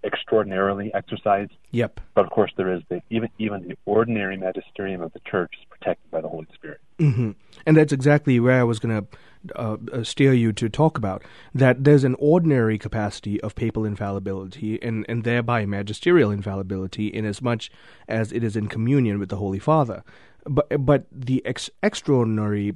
extraordinarily 0.04 0.92
exercised. 0.94 1.52
yep. 1.70 2.00
But 2.14 2.24
of 2.24 2.30
course, 2.30 2.52
there 2.56 2.72
is 2.72 2.82
the 2.88 3.02
even 3.10 3.28
even 3.38 3.68
the 3.68 3.76
ordinary 3.86 4.36
magisterium 4.36 5.02
of 5.02 5.12
the 5.12 5.20
church 5.20 5.52
is 5.60 5.66
protected 5.68 6.10
by 6.10 6.20
the 6.20 6.28
Holy 6.28 6.46
Spirit. 6.54 6.80
Mm-hmm. 6.98 7.30
And 7.66 7.76
that's 7.76 7.92
exactly 7.92 8.38
where 8.40 8.60
I 8.60 8.64
was 8.64 8.78
going 8.78 9.00
to 9.00 9.18
uh, 9.56 9.76
uh, 9.92 10.04
steer 10.04 10.34
you 10.34 10.52
to 10.52 10.68
talk 10.68 10.98
about 10.98 11.22
that 11.54 11.84
there's 11.84 12.04
an 12.04 12.14
ordinary 12.18 12.76
capacity 12.76 13.40
of 13.40 13.54
papal 13.54 13.86
infallibility 13.86 14.80
and, 14.82 15.06
and 15.08 15.24
thereby 15.24 15.64
magisterial 15.64 16.30
infallibility 16.30 17.06
in 17.06 17.24
as 17.24 17.40
much 17.40 17.70
as 18.06 18.32
it 18.32 18.44
is 18.44 18.54
in 18.54 18.68
communion 18.68 19.18
with 19.18 19.30
the 19.30 19.36
Holy 19.36 19.58
Father. 19.58 20.02
But, 20.44 20.84
but 20.84 21.06
the 21.10 21.44
ex- 21.46 21.70
extraordinary 21.82 22.74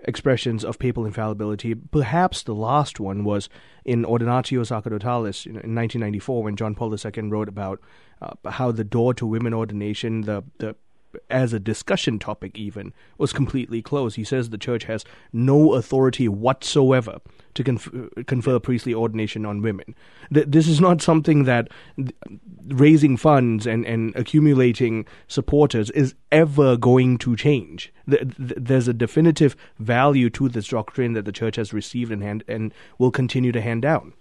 expressions 0.00 0.64
of 0.64 0.78
papal 0.78 1.04
infallibility, 1.04 1.74
perhaps 1.74 2.42
the 2.42 2.54
last 2.54 3.00
one 3.00 3.24
was 3.24 3.48
in 3.84 4.04
Ordinatio 4.04 4.64
Sacerdotalis 4.64 5.46
in 5.46 5.54
1994 5.54 6.42
when 6.42 6.56
John 6.56 6.74
Paul 6.74 6.94
II 6.94 7.28
wrote 7.28 7.48
about 7.48 7.80
uh, 8.22 8.50
how 8.50 8.70
the 8.70 8.84
door 8.84 9.14
to 9.14 9.26
women 9.26 9.54
ordination, 9.54 10.22
the, 10.22 10.44
the 10.58 10.76
as 11.30 11.52
a 11.52 11.60
discussion 11.60 12.18
topic 12.18 12.56
even 12.58 12.92
was 13.16 13.32
completely 13.32 13.82
closed. 13.82 14.16
He 14.16 14.24
says 14.24 14.50
the 14.50 14.58
church 14.58 14.84
has 14.84 15.04
no 15.32 15.74
authority 15.74 16.28
whatsoever 16.28 17.18
to 17.54 17.64
conf- 17.64 17.94
uh, 17.94 18.22
confer 18.26 18.58
priestly 18.58 18.94
ordination 18.94 19.46
on 19.46 19.62
women. 19.62 19.94
Th- 20.32 20.46
this 20.46 20.68
is 20.68 20.80
not 20.80 21.02
something 21.02 21.44
that 21.44 21.68
th- 21.96 22.14
raising 22.66 23.16
funds 23.16 23.66
and, 23.66 23.84
and 23.86 24.14
accumulating 24.16 25.06
supporters 25.26 25.90
is 25.90 26.14
ever 26.30 26.76
going 26.76 27.18
to 27.18 27.36
change. 27.36 27.92
Th- 28.08 28.22
th- 28.22 28.52
there's 28.56 28.88
a 28.88 28.94
definitive 28.94 29.56
value 29.78 30.30
to 30.30 30.48
this 30.48 30.68
doctrine 30.68 31.14
that 31.14 31.24
the 31.24 31.32
church 31.32 31.56
has 31.56 31.72
received 31.72 32.12
and 32.12 32.22
hand, 32.22 32.44
and 32.48 32.72
will 32.98 33.10
continue 33.10 33.52
to 33.52 33.60
hand 33.60 33.82
down. 33.82 34.12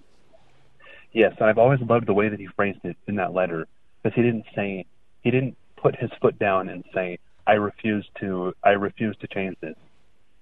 Yes, 1.13 1.33
I've 1.41 1.57
always 1.57 1.81
loved 1.81 2.07
the 2.07 2.13
way 2.13 2.29
that 2.29 2.39
he 2.39 2.47
phrased 2.47 2.79
it 2.83 2.97
in 3.07 3.15
that 3.15 3.33
letter 3.33 3.67
because 4.01 4.15
he 4.15 4.21
didn't 4.21 4.45
say 4.55 4.85
he 5.23 5.31
didn't 5.31 5.57
put 5.91 5.99
his 5.99 6.11
foot 6.21 6.37
down 6.37 6.69
and 6.69 6.83
say 6.93 7.17
I 7.45 7.53
refuse 7.53 8.05
to 8.19 8.53
I 8.63 8.71
refuse 8.71 9.15
to 9.21 9.27
change 9.27 9.55
this. 9.61 9.75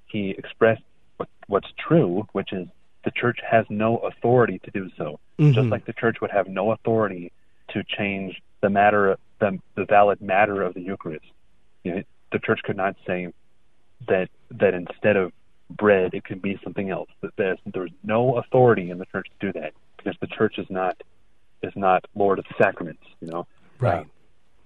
He 0.07 0.31
expressed 0.31 0.83
what, 1.17 1.29
what's 1.47 1.67
true, 1.87 2.27
which 2.31 2.51
is 2.51 2.67
the 3.03 3.11
church 3.11 3.39
has 3.49 3.65
no 3.69 3.97
authority 3.97 4.59
to 4.63 4.71
do 4.71 4.89
so. 4.97 5.19
Just 5.39 5.57
Mhm. 5.57 5.71
like 5.71 5.85
the 5.85 5.93
church 5.93 6.21
would 6.21 6.31
have 6.31 6.47
no 6.47 6.71
authority 6.71 7.31
to 7.69 7.83
change 7.83 8.41
the 8.61 8.69
matter 8.69 9.17
the, 9.39 9.59
the 9.75 9.85
valid 9.85 10.21
matter 10.21 10.61
of 10.61 10.73
the 10.73 10.81
Eucharist. 10.81 11.25
You 11.83 11.95
know, 11.95 12.03
the 12.31 12.39
church 12.39 12.61
could 12.63 12.77
not 12.77 12.95
say 13.05 13.31
that 14.07 14.29
that 14.51 14.73
instead 14.73 15.17
of 15.17 15.31
bread 15.69 16.13
it 16.13 16.23
could 16.23 16.41
be 16.41 16.59
something 16.63 16.89
else. 16.89 17.09
That 17.21 17.35
there's 17.37 17.59
there's 17.65 17.91
no 18.03 18.37
authority 18.37 18.89
in 18.89 18.97
the 18.97 19.05
church 19.05 19.27
to 19.29 19.51
do 19.51 19.59
that 19.59 19.73
because 19.97 20.15
the 20.21 20.27
church 20.27 20.57
is 20.57 20.69
not 20.69 20.95
is 21.61 21.73
not 21.75 22.05
Lord 22.15 22.39
of 22.39 22.45
the 22.45 22.55
sacraments. 22.57 23.03
You 23.19 23.27
know, 23.27 23.47
Right. 23.79 24.05
Uh, 24.05 24.09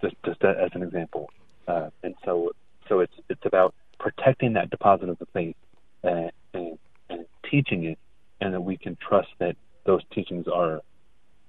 just 0.02 0.16
just 0.26 0.44
as 0.44 0.72
an 0.74 0.84
example, 0.84 1.30
uh, 1.68 1.90
and 2.04 2.16
so 2.26 2.52
so 2.88 3.00
it's 3.00 3.14
it's 3.30 3.46
about 3.46 3.74
protecting 4.00 4.54
that 4.54 4.70
deposit 4.70 5.10
of 5.10 5.20
the 5.20 5.26
faith 5.28 5.56
uh, 6.04 6.30
and, 6.54 6.78
and 7.10 7.26
teaching 7.50 7.84
it, 7.86 8.00
and 8.42 8.54
that 8.54 8.62
we 8.62 8.78
can 8.78 8.98
trust 8.98 9.30
that 9.40 9.56
those 9.86 10.02
teachings 10.14 10.48
are 10.48 10.82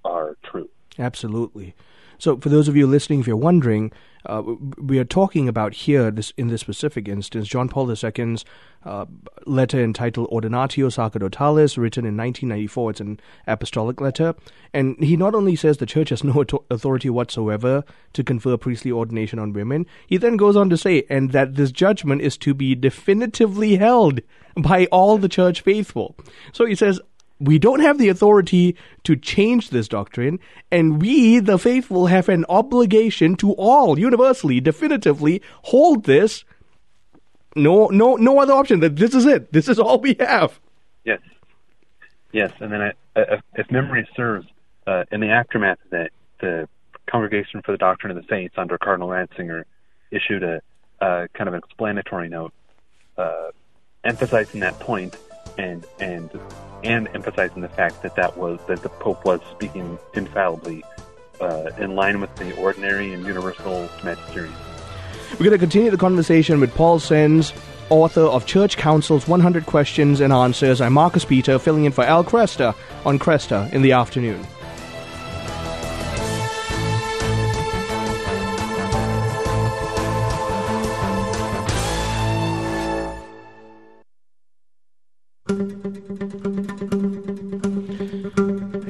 are 0.04 0.36
true. 0.44 0.68
Absolutely. 0.98 1.74
So, 2.20 2.37
for 2.37 2.50
those 2.50 2.68
of 2.68 2.76
you 2.76 2.87
listening, 2.87 3.20
if 3.20 3.26
you're 3.26 3.35
wondering, 3.35 3.92
uh, 4.26 4.42
we 4.76 4.98
are 4.98 5.06
talking 5.06 5.48
about 5.48 5.72
here, 5.72 6.11
this 6.11 6.35
in 6.37 6.48
this 6.48 6.61
specific 6.61 7.09
instance, 7.09 7.48
John 7.48 7.70
Paul 7.70 7.88
II's 7.90 8.44
uh, 8.85 9.06
letter 9.46 9.83
entitled 9.83 10.28
Ordinatio 10.28 10.92
Sacerdotalis, 10.92 11.78
written 11.78 12.04
in 12.04 12.18
1994. 12.18 12.90
It's 12.90 13.00
an 13.00 13.20
apostolic 13.46 14.02
letter, 14.02 14.35
and 14.74 15.02
he 15.02 15.16
not 15.16 15.35
only 15.35 15.56
says 15.56 15.78
the 15.78 15.87
church 15.87 16.11
has 16.11 16.22
no 16.22 16.44
authority 16.70 17.09
whatsoever 17.09 17.85
to 18.12 18.22
confer 18.22 18.59
priestly 18.59 18.92
ordination 18.92 19.38
on 19.38 19.54
women, 19.54 19.87
he 20.06 20.18
then 20.18 20.37
goes 20.37 20.56
on 20.56 20.68
to 20.68 20.76
say, 20.76 21.04
and 21.09 21.33
that 21.33 21.54
this 21.54 21.72
judgment 21.72 22.20
is 22.20 22.37
to 22.37 22.52
be 22.52 22.74
definitively 22.74 23.76
held 23.76 24.20
by 24.59 24.85
all 24.92 25.16
the 25.16 25.28
church 25.28 25.62
faithful. 25.62 26.14
So 26.52 26.66
he 26.66 26.74
says, 26.74 27.00
we 27.40 27.59
don't 27.59 27.81
have 27.81 27.98
the 27.98 28.09
authority 28.09 28.76
to 29.05 29.16
change 29.16 29.70
this 29.70 29.88
doctrine, 29.88 30.38
and 30.70 31.00
we, 31.00 31.40
the 31.40 31.59
faithful, 31.59 32.07
have 32.07 32.29
an 32.29 32.44
obligation 32.48 33.35
to 33.37 33.53
all 33.53 33.98
universally, 33.98 34.61
definitively 34.61 35.42
hold 35.62 36.05
this. 36.05 36.44
No, 37.57 37.87
no, 37.87 38.16
no 38.16 38.38
other 38.38 38.53
option. 38.53 38.81
That 38.81 38.96
this 38.96 39.14
is 39.14 39.26
it. 39.26 39.53
This 39.53 39.68
is 39.68 39.79
all 39.79 39.98
we 39.98 40.14
have. 40.20 40.61
Yes, 41.05 41.20
yes. 42.31 42.53
And 42.61 42.70
then, 42.70 42.83
I, 42.83 42.92
if, 43.16 43.42
if 43.55 43.70
memory 43.70 44.07
serves, 44.14 44.46
uh, 44.87 45.05
in 45.11 45.20
the 45.20 45.31
aftermath 45.31 45.79
of 45.87 45.90
that, 45.90 46.11
the 46.40 46.68
Congregation 47.11 47.62
for 47.62 47.72
the 47.72 47.79
Doctrine 47.79 48.16
of 48.16 48.22
the 48.22 48.29
Saints 48.29 48.55
under 48.57 48.79
Cardinal 48.79 49.09
Ratzinger 49.09 49.64
issued 50.11 50.44
a 50.44 50.61
uh, 51.00 51.26
kind 51.35 51.48
of 51.48 51.55
an 51.55 51.59
explanatory 51.59 52.29
note, 52.29 52.53
uh, 53.16 53.48
emphasizing 54.05 54.61
that 54.61 54.79
point 54.79 55.16
and 55.59 55.87
and 55.98 56.31
and 56.83 57.09
emphasizing 57.14 57.62
the 57.62 57.68
fact 57.68 58.03
that 58.03 58.16
that 58.16 58.37
was 58.37 58.59
that 58.66 58.83
the 58.83 58.88
Pope 58.88 59.24
was 59.24 59.40
speaking 59.50 59.98
infallibly 60.14 60.83
uh, 61.40 61.70
in 61.79 61.94
line 61.94 62.20
with 62.20 62.35
the 62.37 62.57
ordinary 62.57 63.12
and 63.12 63.24
universal 63.24 63.88
magisterium. 64.05 64.55
We're 65.33 65.46
going 65.46 65.53
to 65.53 65.59
continue 65.59 65.90
the 65.90 65.96
conversation 65.96 66.61
with 66.61 66.74
Paul 66.74 66.98
Senz, 66.98 67.53
author 67.88 68.22
of 68.22 68.46
Church 68.46 68.76
Council's 68.76 69.29
100 69.29 69.64
Questions 69.64 70.20
and 70.20 70.33
Answers. 70.33 70.81
I'm 70.81 70.92
Marcus 70.92 71.24
Peter, 71.24 71.59
filling 71.59 71.85
in 71.85 71.92
for 71.92 72.05
Al 72.05 72.24
Kresta 72.24 72.74
on 73.05 73.18
Kresta 73.18 73.72
in 73.72 73.83
the 73.83 73.92
afternoon. 73.92 74.44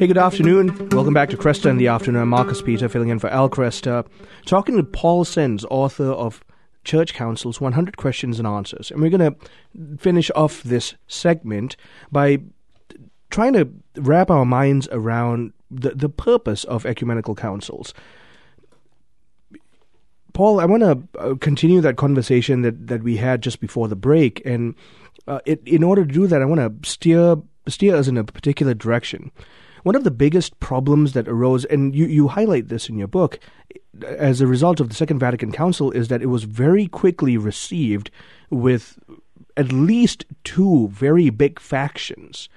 Hey, 0.00 0.06
good 0.06 0.16
afternoon. 0.16 0.88
Welcome 0.92 1.12
back 1.12 1.28
to 1.28 1.36
Kresta 1.36 1.68
in 1.68 1.76
the 1.76 1.88
Afternoon. 1.88 2.22
I'm 2.22 2.30
Marcus 2.30 2.62
Peter, 2.62 2.88
filling 2.88 3.10
in 3.10 3.18
for 3.18 3.28
Al 3.28 3.50
Kresta, 3.50 4.06
talking 4.46 4.74
with 4.74 4.90
Paul 4.92 5.26
Senz, 5.26 5.66
author 5.70 6.06
of 6.06 6.42
Church 6.84 7.12
Council's 7.12 7.60
100 7.60 7.98
Questions 7.98 8.38
and 8.38 8.48
Answers. 8.48 8.90
And 8.90 9.02
we're 9.02 9.10
going 9.10 9.34
to 9.34 9.98
finish 9.98 10.30
off 10.34 10.62
this 10.62 10.94
segment 11.06 11.76
by 12.10 12.38
trying 13.28 13.52
to 13.52 13.68
wrap 13.96 14.30
our 14.30 14.46
minds 14.46 14.88
around 14.90 15.52
the, 15.70 15.90
the 15.90 16.08
purpose 16.08 16.64
of 16.64 16.86
ecumenical 16.86 17.34
councils. 17.34 17.92
Paul, 20.32 20.60
I 20.60 20.64
want 20.64 20.82
to 20.82 21.20
uh, 21.20 21.34
continue 21.42 21.82
that 21.82 21.98
conversation 21.98 22.62
that, 22.62 22.86
that 22.86 23.02
we 23.02 23.18
had 23.18 23.42
just 23.42 23.60
before 23.60 23.86
the 23.86 23.96
break, 23.96 24.40
and 24.46 24.74
uh, 25.26 25.40
it, 25.44 25.60
in 25.66 25.82
order 25.82 26.06
to 26.06 26.10
do 26.10 26.26
that, 26.26 26.40
I 26.40 26.46
want 26.46 26.82
to 26.82 26.88
steer 26.88 27.36
steer 27.68 27.94
us 27.96 28.08
in 28.08 28.16
a 28.16 28.24
particular 28.24 28.72
direction. 28.72 29.30
One 29.82 29.94
of 29.94 30.04
the 30.04 30.10
biggest 30.10 30.58
problems 30.60 31.12
that 31.14 31.28
arose, 31.28 31.64
and 31.66 31.94
you, 31.94 32.06
you 32.06 32.28
highlight 32.28 32.68
this 32.68 32.88
in 32.88 32.98
your 32.98 33.08
book, 33.08 33.38
as 34.06 34.40
a 34.40 34.46
result 34.46 34.80
of 34.80 34.88
the 34.88 34.94
Second 34.94 35.18
Vatican 35.18 35.52
Council, 35.52 35.90
is 35.90 36.08
that 36.08 36.22
it 36.22 36.26
was 36.26 36.44
very 36.44 36.86
quickly 36.86 37.36
received 37.36 38.10
with 38.50 38.98
at 39.56 39.72
least 39.72 40.24
two 40.44 40.88
very 40.88 41.30
big 41.30 41.58
factions. 41.58 42.48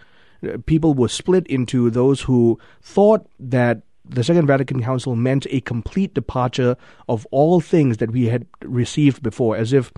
Uh, 0.44 0.58
people 0.66 0.94
were 0.94 1.08
split 1.08 1.48
into 1.48 1.90
those 1.90 2.22
who 2.22 2.60
thought 2.82 3.28
that 3.40 3.82
the 4.06 4.24
Second 4.24 4.48
Vatican 4.48 4.82
Council 4.82 5.16
meant 5.16 5.48
a 5.50 5.62
complete 5.62 6.14
departure 6.14 6.76
of 7.08 7.26
all 7.32 7.62
things 7.62 7.98
that 7.98 8.12
we 8.12 8.26
had 8.26 8.46
received 8.62 9.24
before, 9.24 9.56
as 9.56 9.72
if 9.72 9.92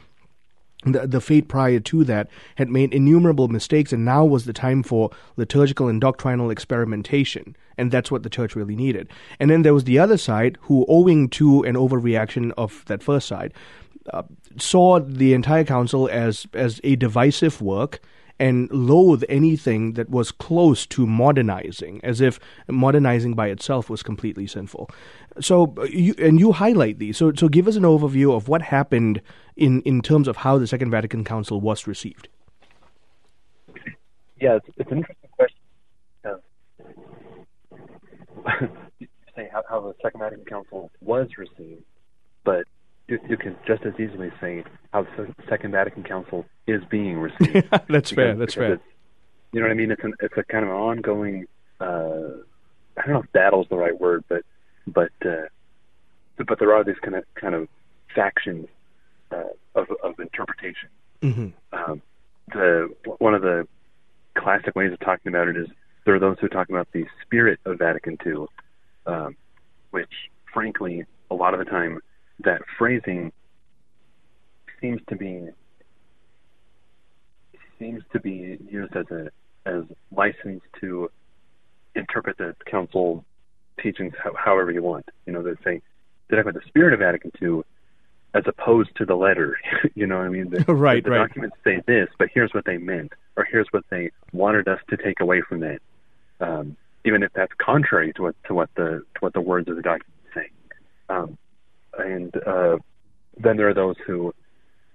the, 0.85 1.07
the 1.07 1.41
prior 1.47 1.79
to 1.79 2.03
that 2.03 2.29
had 2.55 2.69
made 2.69 2.93
innumerable 2.93 3.47
mistakes, 3.47 3.91
and 3.91 4.05
now 4.05 4.23
was 4.23 4.45
the 4.45 4.53
time 4.53 4.83
for 4.83 5.09
liturgical 5.37 5.87
and 5.87 5.99
doctrinal 5.99 6.49
experimentation. 6.49 7.55
And 7.77 7.91
that's 7.91 8.11
what 8.11 8.23
the 8.23 8.29
church 8.29 8.55
really 8.55 8.75
needed. 8.75 9.09
And 9.39 9.49
then 9.49 9.63
there 9.63 9.73
was 9.73 9.83
the 9.83 9.99
other 9.99 10.17
side, 10.17 10.57
who, 10.61 10.85
owing 10.87 11.29
to 11.29 11.63
an 11.63 11.75
overreaction 11.75 12.51
of 12.57 12.83
that 12.85 13.03
first 13.03 13.27
side, 13.27 13.53
uh, 14.13 14.23
saw 14.57 14.99
the 14.99 15.33
entire 15.33 15.63
council 15.63 16.07
as, 16.11 16.47
as 16.53 16.79
a 16.83 16.95
divisive 16.95 17.61
work 17.61 17.99
and 18.39 18.69
loathe 18.71 19.23
anything 19.29 19.93
that 19.93 20.09
was 20.09 20.31
close 20.31 20.85
to 20.87 21.07
modernizing, 21.07 22.01
as 22.03 22.21
if 22.21 22.39
modernizing 22.67 23.33
by 23.33 23.47
itself 23.47 23.89
was 23.89 24.03
completely 24.03 24.47
sinful. 24.47 24.89
So, 25.39 25.73
uh, 25.77 25.83
you, 25.83 26.15
and 26.19 26.39
you 26.39 26.51
highlight 26.51 26.99
these. 26.99 27.17
So, 27.17 27.33
so 27.33 27.47
give 27.47 27.67
us 27.67 27.75
an 27.75 27.83
overview 27.83 28.35
of 28.35 28.47
what 28.47 28.61
happened 28.61 29.21
in, 29.55 29.81
in 29.81 30.01
terms 30.01 30.27
of 30.27 30.37
how 30.37 30.57
the 30.57 30.67
Second 30.67 30.91
Vatican 30.91 31.23
Council 31.23 31.61
was 31.61 31.87
received. 31.87 32.27
Yeah, 34.39 34.57
it's, 34.57 34.67
it's 34.77 34.91
an 34.91 34.97
interesting 34.97 35.29
question. 35.31 35.59
Uh, 36.25 36.35
you 38.99 39.07
say 39.35 39.49
how, 39.51 39.63
how 39.69 39.81
the 39.81 39.93
Second 40.01 40.19
Vatican 40.19 40.45
Council 40.45 40.91
was 40.99 41.29
received, 41.37 41.83
you, 43.07 43.19
you 43.29 43.37
can 43.37 43.55
just 43.67 43.83
as 43.83 43.93
easily 43.99 44.31
say 44.41 44.63
how 44.93 45.03
the 45.03 45.33
Second 45.49 45.71
Vatican 45.71 46.03
Council 46.03 46.45
is 46.67 46.83
being 46.89 47.17
received. 47.19 47.67
that's 47.71 48.11
because, 48.11 48.11
fair. 48.11 48.35
That's 48.35 48.53
fair. 48.53 48.79
You 49.51 49.61
know 49.61 49.67
what 49.67 49.71
I 49.71 49.75
mean? 49.75 49.91
It's 49.91 50.03
an 50.03 50.13
it's 50.21 50.37
a 50.37 50.43
kind 50.43 50.65
of 50.65 50.71
an 50.71 50.77
ongoing. 50.77 51.47
Uh, 51.79 52.41
I 52.97 53.05
don't 53.05 53.13
know 53.13 53.21
if 53.23 53.31
battle 53.31 53.61
is 53.61 53.69
the 53.69 53.77
right 53.77 53.99
word, 53.99 54.23
but 54.27 54.43
but 54.87 55.11
uh, 55.25 55.47
but 56.45 56.59
there 56.59 56.73
are 56.73 56.83
these 56.83 56.99
kind 57.01 57.15
of 57.15 57.23
kind 57.35 57.55
of 57.55 57.67
factions 58.13 58.67
uh, 59.31 59.43
of 59.75 59.87
of 60.03 60.19
interpretation. 60.19 60.89
Mm-hmm. 61.21 61.47
Um, 61.73 62.01
the 62.51 62.93
one 63.19 63.33
of 63.33 63.41
the 63.41 63.67
classic 64.37 64.75
ways 64.75 64.91
of 64.91 64.99
talking 64.99 65.29
about 65.29 65.47
it 65.47 65.57
is 65.57 65.67
there 66.05 66.15
are 66.15 66.19
those 66.19 66.37
who 66.39 66.47
talk 66.47 66.69
about 66.69 66.87
the 66.91 67.05
spirit 67.21 67.59
of 67.65 67.79
Vatican 67.79 68.17
II, 68.25 68.45
um, 69.05 69.35
which 69.91 70.11
frankly 70.53 71.05
a 71.31 71.35
lot 71.35 71.53
of 71.53 71.59
the 71.59 71.65
time 71.65 71.99
that 72.39 72.61
phrasing 72.77 73.31
seems 74.81 75.01
to 75.09 75.15
be 75.15 75.49
seems 77.79 78.03
to 78.13 78.19
be 78.19 78.57
used 78.69 78.95
as 78.95 79.05
a 79.11 79.29
as 79.65 79.83
license 80.11 80.61
to 80.79 81.09
interpret 81.95 82.37
the 82.37 82.55
council 82.65 83.25
teachings 83.81 84.13
however 84.35 84.71
you 84.71 84.81
want. 84.81 85.09
You 85.25 85.33
know, 85.33 85.41
they 85.41 85.55
say 85.63 85.81
they 86.27 86.35
talk 86.35 86.45
about 86.45 86.61
the 86.61 86.67
spirit 86.67 86.93
of 86.93 86.99
Vatican 86.99 87.31
II 87.41 87.61
as 88.33 88.43
opposed 88.47 88.89
to 88.97 89.05
the 89.05 89.15
letter. 89.15 89.57
you 89.95 90.05
know 90.05 90.17
what 90.17 90.25
I 90.25 90.29
mean? 90.29 90.49
The, 90.49 90.59
right, 90.73 91.03
the, 91.03 91.11
right. 91.11 91.27
documents 91.27 91.55
say 91.63 91.81
this, 91.87 92.09
but 92.19 92.29
here's 92.33 92.53
what 92.53 92.65
they 92.65 92.77
meant, 92.77 93.13
or 93.37 93.45
here's 93.45 93.67
what 93.71 93.85
they 93.89 94.11
wanted 94.33 94.67
us 94.67 94.79
to 94.89 94.97
take 94.97 95.19
away 95.21 95.41
from 95.41 95.61
that. 95.61 95.79
Um, 96.39 96.75
even 97.05 97.23
if 97.23 97.31
that's 97.33 97.53
contrary 97.57 98.11
to 98.13 98.23
what 98.23 98.35
to 98.45 98.53
what 98.53 98.69
the 98.75 99.03
to 99.15 99.19
what 99.19 99.33
the 99.33 99.41
words 99.41 99.69
of 99.69 99.75
the 99.75 99.81
document 99.81 100.13
say. 100.33 100.49
Um, 101.09 101.37
and 101.97 102.35
uh, 102.45 102.77
then 103.37 103.57
there 103.57 103.69
are 103.69 103.73
those 103.73 103.95
who 104.05 104.33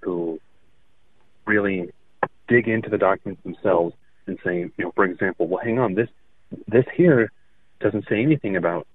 who 0.00 0.40
really 1.46 1.90
dig 2.48 2.68
into 2.68 2.88
the 2.88 2.98
documents 2.98 3.42
themselves 3.42 3.94
and 4.26 4.38
say, 4.44 4.58
you 4.58 4.84
know, 4.84 4.92
for 4.94 5.04
example, 5.04 5.46
well, 5.46 5.62
hang 5.62 5.78
on, 5.78 5.94
this 5.94 6.08
this 6.66 6.86
here 6.94 7.30
doesn't 7.80 8.06
say 8.08 8.22
anything 8.22 8.56
about 8.56 8.86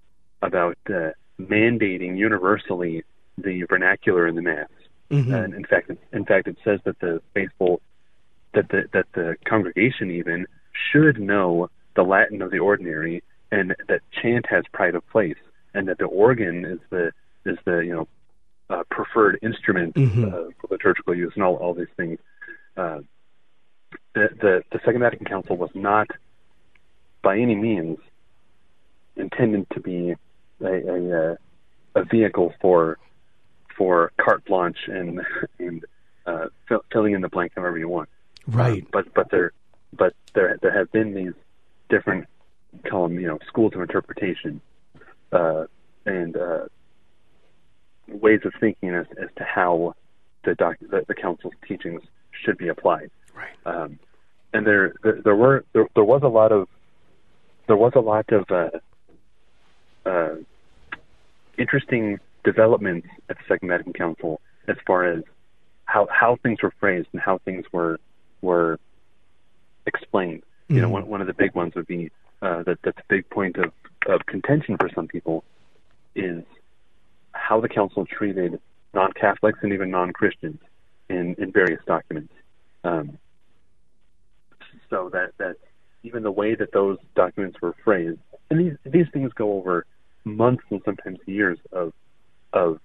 about 0.42 0.78
uh, 0.90 1.12
mandating 1.40 2.18
universally 2.18 3.04
the 3.38 3.64
vernacular 3.64 4.28
in 4.28 4.36
the 4.36 4.42
mass. 4.42 4.70
Mm-hmm. 5.12 5.34
And 5.34 5.54
in 5.54 5.66
fact, 5.66 5.92
in 6.14 6.26
fact, 6.26 6.48
it 6.48 6.58
says 6.64 6.80
that 6.86 7.00
the 7.00 7.22
faithful, 7.34 7.82
that 8.54 8.70
the 8.70 8.86
that 8.94 9.06
the 9.14 9.36
congregation 9.46 10.12
even 10.12 10.48
should 10.92 11.20
know 11.20 11.70
the 11.96 12.04
Latin 12.04 12.42
of 12.42 12.52
the 12.52 12.60
ordinary, 12.60 13.24
and 13.52 13.76
that 13.88 14.02
chant 14.22 14.46
has 14.50 14.64
pride 14.72 14.96
of 14.96 15.08
place, 15.10 15.38
and 15.74 15.88
that 15.88 15.98
the 15.98 16.06
organ 16.06 16.66
is 16.66 16.80
the 16.90 17.12
is 17.46 17.58
the 17.66 17.78
you 17.78 17.94
know 17.94 18.08
uh, 18.70 18.84
preferred 18.90 19.40
instrument 19.42 19.96
mm-hmm. 19.96 20.26
uh, 20.26 20.30
for 20.30 20.68
liturgical 20.72 21.16
use, 21.16 21.34
and 21.36 21.44
all 21.44 21.56
all 21.56 21.74
these 21.74 21.88
things. 21.98 22.20
Uh, 22.76 23.00
the, 24.14 24.30
the 24.42 24.64
the 24.72 24.80
Second 24.86 25.02
Vatican 25.02 25.26
Council 25.26 25.58
was 25.58 25.70
not 25.74 26.08
by 27.22 27.38
any 27.38 27.56
means 27.56 27.98
intended 29.16 29.66
to 29.72 29.80
be 29.80 30.16
a, 30.62 30.66
a, 30.66 31.32
uh, 31.32 31.36
a 31.96 32.04
vehicle 32.04 32.54
for 32.62 32.98
for 33.78 34.12
carte 34.18 34.46
blanche 34.46 34.88
and 34.88 35.22
and 35.60 35.86
uh, 36.26 36.46
fill, 36.68 36.84
filling 36.92 37.14
in 37.14 37.22
the 37.22 37.30
blank 37.30 37.54
however 37.56 37.78
you 37.78 37.90
want. 37.90 38.10
Right. 38.48 38.84
Uh, 38.84 38.88
but 38.92 39.14
but 39.14 39.32
there 39.32 39.52
but 39.94 40.14
there 40.34 40.58
there 40.62 40.78
have 40.78 40.92
been 40.92 41.14
these 41.14 41.34
different 41.90 42.28
call 42.90 43.08
them 43.08 43.20
you 43.20 43.28
know 43.28 43.40
schools 43.48 43.74
of 43.76 43.82
interpretation 43.82 44.62
uh, 45.32 45.66
and 46.06 46.36
uh, 46.36 46.66
ways 48.08 48.42
of 48.46 48.54
thinking 48.60 48.90
as, 48.90 49.06
as 49.22 49.30
to 49.38 49.44
how 49.44 49.96
the, 50.44 50.56
doc, 50.56 50.78
the 50.80 51.04
the 51.08 51.16
council's 51.16 51.54
teachings 51.68 52.02
should 52.32 52.58
be 52.58 52.68
applied. 52.68 53.10
Right. 53.36 53.56
Um, 53.66 54.00
and 54.54 54.66
there, 54.66 54.94
there 55.04 55.20
there 55.24 55.36
were 55.36 55.66
there, 55.74 55.88
there 55.96 56.04
was 56.04 56.22
a 56.24 56.28
lot 56.28 56.52
of 56.52 56.68
there 57.68 57.76
was 57.76 57.94
a 57.96 58.00
lot 58.00 58.26
of 58.32 58.46
uh, 58.52 60.10
uh, 60.10 60.36
interesting 61.58 62.20
developments 62.44 63.08
at 63.30 63.38
the 63.38 63.44
Second 63.48 63.70
Vatican 63.70 63.94
Council 63.94 64.40
as 64.68 64.78
far 64.86 65.06
as 65.06 65.24
how 65.86 66.08
how 66.12 66.38
things 66.44 66.62
were 66.62 66.74
phrased 66.80 67.08
and 67.12 67.22
how 67.22 67.40
things 67.40 67.66
were 67.72 68.00
were 68.42 68.80
explained. 69.86 70.44
You 70.68 70.82
know, 70.82 70.88
Mhm. 70.88 70.92
one 70.92 71.08
one 71.08 71.22
of 71.22 71.28
the 71.28 71.34
big 71.34 71.54
ones 71.56 71.76
would 71.76 71.88
be 71.88 72.12
uh, 72.42 72.64
that 72.64 72.80
that's 72.84 72.98
a 72.98 73.04
big 73.08 73.30
point 73.30 73.58
of 73.58 73.72
of 74.08 74.26
contention 74.26 74.78
for 74.78 74.90
some 74.90 75.08
people 75.08 75.44
is 76.16 76.44
how 77.48 77.62
the 77.62 77.70
council 77.70 78.06
treated 78.06 78.60
non-Catholics 78.96 79.60
and 79.62 79.72
even 79.72 79.92
non-Christians 79.92 80.60
in 81.10 81.36
in 81.38 81.52
various 81.52 81.82
documents. 81.86 82.34
Um, 82.84 83.18
so 84.90 85.10
that 85.14 85.34
that 85.38 85.58
even 86.04 86.24
the 86.24 86.32
way 86.32 86.56
that 86.56 86.72
those 86.72 86.98
documents 87.16 87.58
were 87.62 87.76
phrased, 87.84 88.20
and 88.50 88.60
these 88.60 88.78
these 88.84 89.08
things 89.14 89.32
go 89.34 89.54
over 89.54 89.86
months 90.24 90.64
and 90.72 90.82
sometimes 90.84 91.20
years 91.28 91.60
of 91.72 91.94
of 92.54 92.80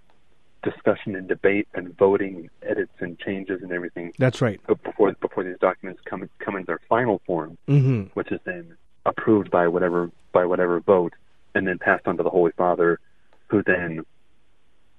discussion 0.62 1.16
and 1.16 1.27
debate 1.27 1.66
and 1.73 1.96
voting, 1.96 2.51
edits 2.62 2.92
and 2.99 3.18
changes 3.18 3.62
and 3.62 3.73
everything 3.73 4.12
That's 4.18 4.42
right. 4.42 4.61
before 4.66 5.12
before 5.12 5.42
these 5.44 5.59
documents 5.59 6.03
come 6.05 6.29
come 6.38 6.57
in 6.57 6.64
their 6.64 6.81
final 6.87 7.23
form, 7.27 7.57
hmm 7.66 8.03
which 8.12 8.31
is 8.31 8.40
then 8.44 8.77
approved 9.07 9.51
by 9.51 9.68
whatever 9.68 10.11
by 10.33 10.44
whatever 10.44 10.81
vote, 10.81 11.14
and 11.55 11.66
then 11.66 11.79
passed 11.79 12.07
on 12.07 12.18
to 12.18 12.23
the 12.23 12.29
Holy 12.38 12.53
Father, 12.53 13.01
who 13.49 13.62
then, 13.62 14.05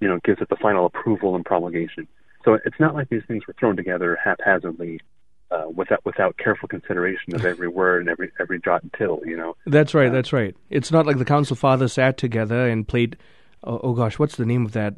you 0.02 0.08
know, 0.08 0.18
gives 0.24 0.42
it 0.42 0.48
the 0.48 0.56
final 0.56 0.84
approval 0.84 1.36
and 1.36 1.44
promulgation. 1.44 2.08
So 2.44 2.58
it's 2.64 2.80
not 2.80 2.94
like 2.94 3.08
these 3.08 3.22
things 3.28 3.46
were 3.46 3.54
thrown 3.54 3.76
together 3.76 4.18
haphazardly, 4.22 5.00
uh, 5.52 5.68
without 5.72 6.04
without 6.04 6.36
careful 6.38 6.68
consideration 6.68 7.34
of 7.36 7.44
every 7.44 7.68
word 7.80 8.00
and 8.00 8.10
every 8.10 8.32
every 8.40 8.60
jot 8.60 8.82
and 8.82 8.92
tittle. 8.94 9.22
You 9.24 9.36
know, 9.36 9.56
That's 9.64 9.94
right. 9.94 10.10
That's 10.10 10.32
right. 10.32 10.56
It's 10.70 10.90
not 10.90 11.06
like 11.06 11.18
the 11.18 11.24
council 11.24 11.54
fathers 11.54 11.92
sat 11.92 12.16
together 12.16 12.68
and 12.68 12.86
played. 12.86 13.16
Oh, 13.62 13.78
oh 13.84 13.92
gosh, 13.92 14.18
what's 14.18 14.34
the 14.34 14.44
name 14.44 14.66
of 14.66 14.72
that? 14.72 14.94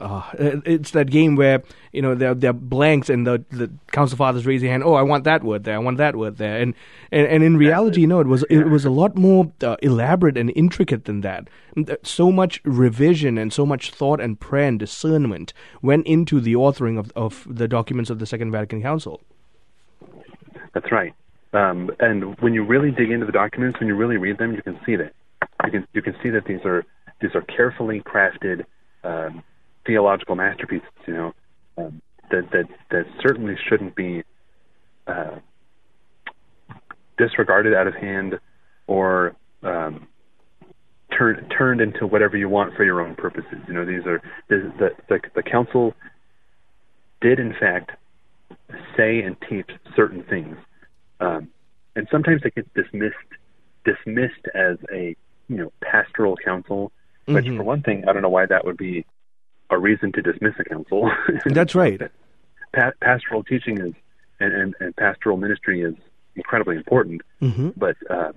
Uh, 0.00 0.22
it's 0.38 0.92
that 0.92 1.10
game 1.10 1.36
where 1.36 1.62
you 1.92 2.00
know 2.00 2.14
they're, 2.14 2.34
they're 2.34 2.52
blanks 2.52 3.10
and 3.10 3.26
the 3.26 3.44
the 3.50 3.70
council 3.92 4.16
fathers 4.16 4.46
raise 4.46 4.62
their 4.62 4.70
hand. 4.70 4.82
Oh, 4.82 4.94
I 4.94 5.02
want 5.02 5.24
that 5.24 5.44
word 5.44 5.64
there. 5.64 5.74
I 5.74 5.78
want 5.78 5.98
that 5.98 6.16
word 6.16 6.38
there. 6.38 6.60
And 6.60 6.74
and, 7.12 7.26
and 7.26 7.42
in 7.42 7.56
reality, 7.56 8.06
no, 8.06 8.20
it 8.20 8.26
was 8.26 8.42
it 8.44 8.68
was 8.68 8.84
a 8.84 8.90
lot 8.90 9.16
more 9.16 9.52
uh, 9.62 9.76
elaborate 9.82 10.38
and 10.38 10.50
intricate 10.56 11.04
than 11.04 11.20
that. 11.20 11.48
So 12.02 12.32
much 12.32 12.60
revision 12.64 13.36
and 13.36 13.52
so 13.52 13.66
much 13.66 13.90
thought 13.90 14.20
and 14.20 14.40
prayer 14.40 14.68
and 14.68 14.78
discernment 14.78 15.52
went 15.82 16.06
into 16.06 16.40
the 16.40 16.54
authoring 16.54 16.98
of 16.98 17.12
of 17.14 17.46
the 17.48 17.68
documents 17.68 18.08
of 18.08 18.18
the 18.18 18.26
Second 18.26 18.52
Vatican 18.52 18.80
Council. 18.80 19.20
That's 20.72 20.90
right. 20.90 21.12
Um, 21.52 21.90
and 21.98 22.38
when 22.40 22.54
you 22.54 22.64
really 22.64 22.90
dig 22.90 23.10
into 23.10 23.26
the 23.26 23.32
documents, 23.32 23.78
when 23.80 23.88
you 23.88 23.96
really 23.96 24.16
read 24.16 24.38
them, 24.38 24.54
you 24.54 24.62
can 24.62 24.78
see 24.86 24.96
that. 24.96 25.12
You 25.64 25.72
can 25.72 25.86
you 25.92 26.02
can 26.02 26.16
see 26.22 26.30
that 26.30 26.44
these 26.46 26.64
are 26.64 26.84
these 27.20 27.34
are 27.34 27.42
carefully 27.42 28.00
crafted 28.00 28.64
um, 29.04 29.42
theological 29.86 30.36
masterpieces. 30.36 30.88
You 31.06 31.14
know 31.14 31.34
um, 31.78 32.02
that 32.30 32.50
that 32.52 32.68
that 32.90 33.06
certainly 33.20 33.56
shouldn't 33.68 33.94
be 33.94 34.22
uh, 35.06 35.36
disregarded 37.18 37.74
out 37.74 37.86
of 37.86 37.94
hand 37.94 38.38
or 38.86 39.34
um, 39.62 40.06
turned 41.16 41.52
turned 41.56 41.80
into 41.80 42.06
whatever 42.06 42.36
you 42.36 42.48
want 42.48 42.74
for 42.74 42.84
your 42.84 43.00
own 43.00 43.14
purposes. 43.14 43.58
You 43.68 43.74
know 43.74 43.84
these 43.84 44.06
are 44.06 44.22
the 44.48 44.72
the 44.78 44.90
the, 45.08 45.20
the 45.36 45.42
council 45.42 45.94
did 47.20 47.38
in 47.38 47.54
fact 47.58 47.92
say 48.96 49.20
and 49.20 49.36
teach 49.48 49.70
certain 49.94 50.22
things, 50.24 50.56
um, 51.20 51.48
and 51.96 52.08
sometimes 52.10 52.42
it 52.44 52.54
gets 52.54 52.68
dismissed 52.74 53.14
dismissed 53.84 54.46
as 54.54 54.76
a 54.92 55.16
you 55.48 55.56
know 55.56 55.72
pastoral 55.80 56.36
council. 56.36 56.92
Which, 57.26 57.44
Mhm. 57.44 57.58
for 57.58 57.62
one 57.62 57.82
thing, 57.82 58.08
I 58.08 58.12
don't 58.12 58.22
know 58.22 58.28
why 58.30 58.46
that 58.46 58.64
would 58.64 58.76
be 58.76 59.04
a 59.70 59.78
reason 59.78 60.12
to 60.12 60.22
dismiss 60.22 60.54
a 60.58 60.64
council. 60.64 61.10
That's 61.46 61.74
right. 61.74 62.00
pa- 62.74 62.92
pastoral 63.00 63.44
teaching 63.44 63.78
is 63.80 63.94
and, 64.40 64.52
and, 64.54 64.74
and 64.80 64.96
pastoral 64.96 65.36
ministry 65.36 65.82
is 65.82 65.94
incredibly 66.34 66.76
important. 66.76 67.22
hmm 67.40 67.70
But 67.76 67.96
uh, 68.08 68.32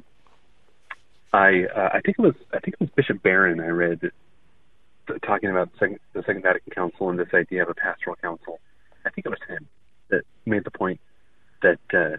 I 1.31 1.65
uh, 1.75 1.89
I 1.93 2.01
think 2.01 2.17
it 2.19 2.21
was 2.21 2.35
I 2.53 2.59
think 2.59 2.75
it 2.75 2.79
was 2.79 2.89
Bishop 2.95 3.23
Barron 3.23 3.59
I 3.59 3.67
read 3.67 4.01
th- 5.07 5.21
talking 5.25 5.49
about 5.49 5.71
the 5.71 5.77
second, 5.79 5.99
the 6.13 6.23
Second 6.23 6.43
Vatican 6.43 6.71
Council 6.73 7.09
and 7.09 7.17
this 7.19 7.33
idea 7.33 7.63
of 7.63 7.69
a 7.69 7.73
pastoral 7.73 8.15
council. 8.17 8.59
I 9.05 9.09
think 9.09 9.25
it 9.25 9.29
was 9.29 9.39
him 9.47 9.67
that 10.09 10.23
made 10.45 10.63
the 10.63 10.71
point 10.71 10.99
that 11.61 11.79
uh, 11.93 12.17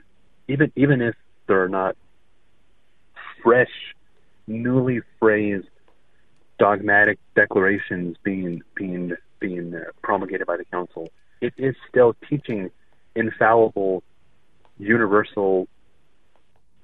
even 0.49 0.73
even 0.77 1.01
if 1.03 1.15
there 1.47 1.63
are 1.63 1.69
not 1.69 1.97
fresh, 3.43 3.95
newly 4.47 5.01
phrased 5.21 5.69
dogmatic 6.59 7.19
declarations 7.35 8.17
being 8.23 8.63
being 8.75 9.13
being 9.41 9.75
uh, 9.75 9.91
promulgated 10.03 10.47
by 10.47 10.57
the 10.57 10.65
council, 10.65 11.09
it 11.41 11.53
is 11.57 11.75
still 11.89 12.15
teaching 12.29 12.71
infallible, 13.15 14.03
universal 14.79 15.69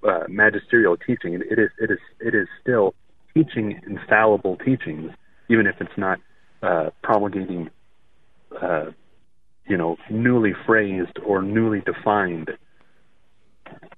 uh, 0.07 0.25
magisterial 0.29 0.97
teaching. 0.97 1.35
It, 1.35 1.59
is 1.59 1.71
it 1.79 1.91
is 1.91 1.99
it 2.21 2.35
is 2.35 2.49
still 2.61 2.95
teaching 3.35 3.81
infallible 3.87 4.57
teachings, 4.57 5.13
even 5.49 5.67
if 5.67 5.81
it's 5.81 5.97
not 5.97 6.19
uh, 6.63 6.91
promulgating, 7.03 7.71
uh, 8.61 8.87
you 9.67 9.77
know, 9.77 9.97
newly 10.11 10.53
phrased 10.67 11.19
or 11.25 11.43
newly 11.43 11.81
defined 11.81 12.51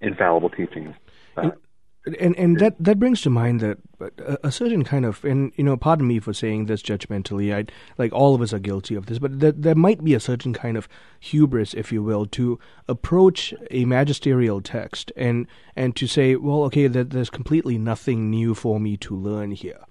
infallible 0.01 0.51
teachings. 0.51 0.95
Uh, 1.37 1.51
And 2.05 2.37
and 2.37 2.59
that 2.59 2.75
that 2.81 2.99
brings 2.99 3.21
to 3.23 3.31
mind 3.31 3.61
that 3.61 3.79
a, 4.01 4.33
uh, 4.33 4.37
a 4.43 4.51
certain 4.51 4.83
kind 4.83 5.05
of 5.05 5.25
and 5.25 5.53
you 5.55 5.63
know 5.63 5.77
pardon 5.77 6.09
me 6.09 6.19
for 6.19 6.33
saying 6.33 6.67
this 6.67 6.83
judgmentally 6.83 7.55
I 7.55 7.73
like 7.97 8.13
all 8.13 8.35
of 8.35 8.41
us 8.41 8.53
are 8.53 8.59
guilty 8.59 8.97
of 8.97 9.07
this 9.07 9.21
but 9.21 9.39
there, 9.39 9.53
there 9.53 9.77
might 9.77 10.03
be 10.03 10.15
a 10.15 10.21
certain 10.21 10.53
kind 10.53 10.77
of 10.77 10.89
hubris 11.21 11.75
if 11.75 11.93
you 11.93 12.03
will 12.03 12.27
to 12.27 12.59
approach 12.89 13.55
a 13.71 13.85
magisterial 13.85 14.61
text 14.61 15.13
and 15.17 15.47
and 15.77 15.95
to 15.95 16.09
say 16.09 16.35
well 16.35 16.65
okay 16.65 16.89
that 16.89 17.11
there's 17.11 17.31
completely 17.31 17.79
nothing 17.79 18.31
new 18.31 18.53
for 18.53 18.81
me 18.81 18.97
to 18.97 19.15
learn 19.15 19.53
here 19.53 19.85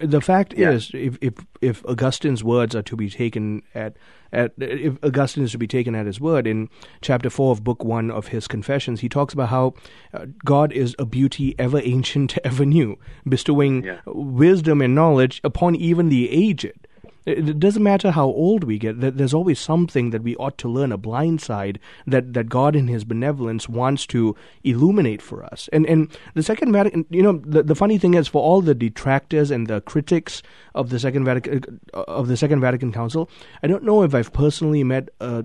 the 0.00 0.20
fact 0.20 0.54
Yeah. 0.56 0.70
is, 0.72 0.90
if, 0.92 1.16
if 1.20 1.34
if 1.62 1.84
Augustine's 1.86 2.44
words 2.44 2.74
are 2.74 2.82
to 2.82 2.96
be 2.96 3.08
taken 3.08 3.62
at 3.74 3.96
at 4.32 4.52
if 4.58 5.02
Augustine 5.02 5.44
is 5.44 5.52
to 5.52 5.58
be 5.58 5.66
taken 5.66 5.94
at 5.94 6.04
his 6.04 6.20
word 6.20 6.46
in 6.46 6.68
chapter 7.00 7.30
four 7.30 7.52
of 7.52 7.64
book 7.64 7.82
one 7.82 8.10
of 8.10 8.28
his 8.28 8.46
Confessions, 8.46 9.00
he 9.00 9.08
talks 9.08 9.32
about 9.32 9.48
how 9.48 9.72
uh, 10.12 10.26
God 10.44 10.72
is 10.72 10.94
a 10.98 11.06
beauty 11.06 11.54
ever 11.58 11.80
ancient, 11.82 12.36
ever 12.44 12.66
new, 12.66 12.98
bestowing 13.26 13.84
Yeah. 13.84 14.00
wisdom 14.06 14.82
and 14.82 14.94
knowledge 14.94 15.40
upon 15.44 15.74
even 15.76 16.10
the 16.10 16.30
aged. 16.30 16.86
It 17.28 17.58
doesn't 17.58 17.82
matter 17.82 18.10
how 18.10 18.26
old 18.26 18.64
we 18.64 18.78
get. 18.78 19.00
There's 19.00 19.34
always 19.34 19.58
something 19.58 20.10
that 20.10 20.22
we 20.22 20.34
ought 20.36 20.56
to 20.58 20.68
learn, 20.68 20.92
a 20.92 20.96
blind 20.96 21.40
side 21.40 21.78
that, 22.06 22.32
that 22.32 22.48
God 22.48 22.74
in 22.74 22.88
His 22.88 23.04
benevolence 23.04 23.68
wants 23.68 24.06
to 24.08 24.34
illuminate 24.64 25.20
for 25.20 25.44
us. 25.44 25.68
And 25.72 25.86
and 25.86 26.08
the 26.34 26.42
Second 26.42 26.72
Vatican, 26.72 27.04
you 27.10 27.22
know, 27.22 27.40
the, 27.44 27.62
the 27.62 27.74
funny 27.74 27.98
thing 27.98 28.14
is, 28.14 28.28
for 28.28 28.42
all 28.42 28.62
the 28.62 28.74
detractors 28.74 29.50
and 29.50 29.66
the 29.66 29.80
critics 29.82 30.42
of 30.74 30.90
the 30.90 30.98
Second 30.98 31.24
Vatican 31.24 31.80
of 31.92 32.28
the 32.28 32.36
Second 32.36 32.60
Vatican 32.60 32.92
Council, 32.92 33.28
I 33.62 33.66
don't 33.66 33.84
know 33.84 34.02
if 34.02 34.14
I've 34.14 34.32
personally 34.32 34.82
met, 34.84 35.10
uh, 35.20 35.42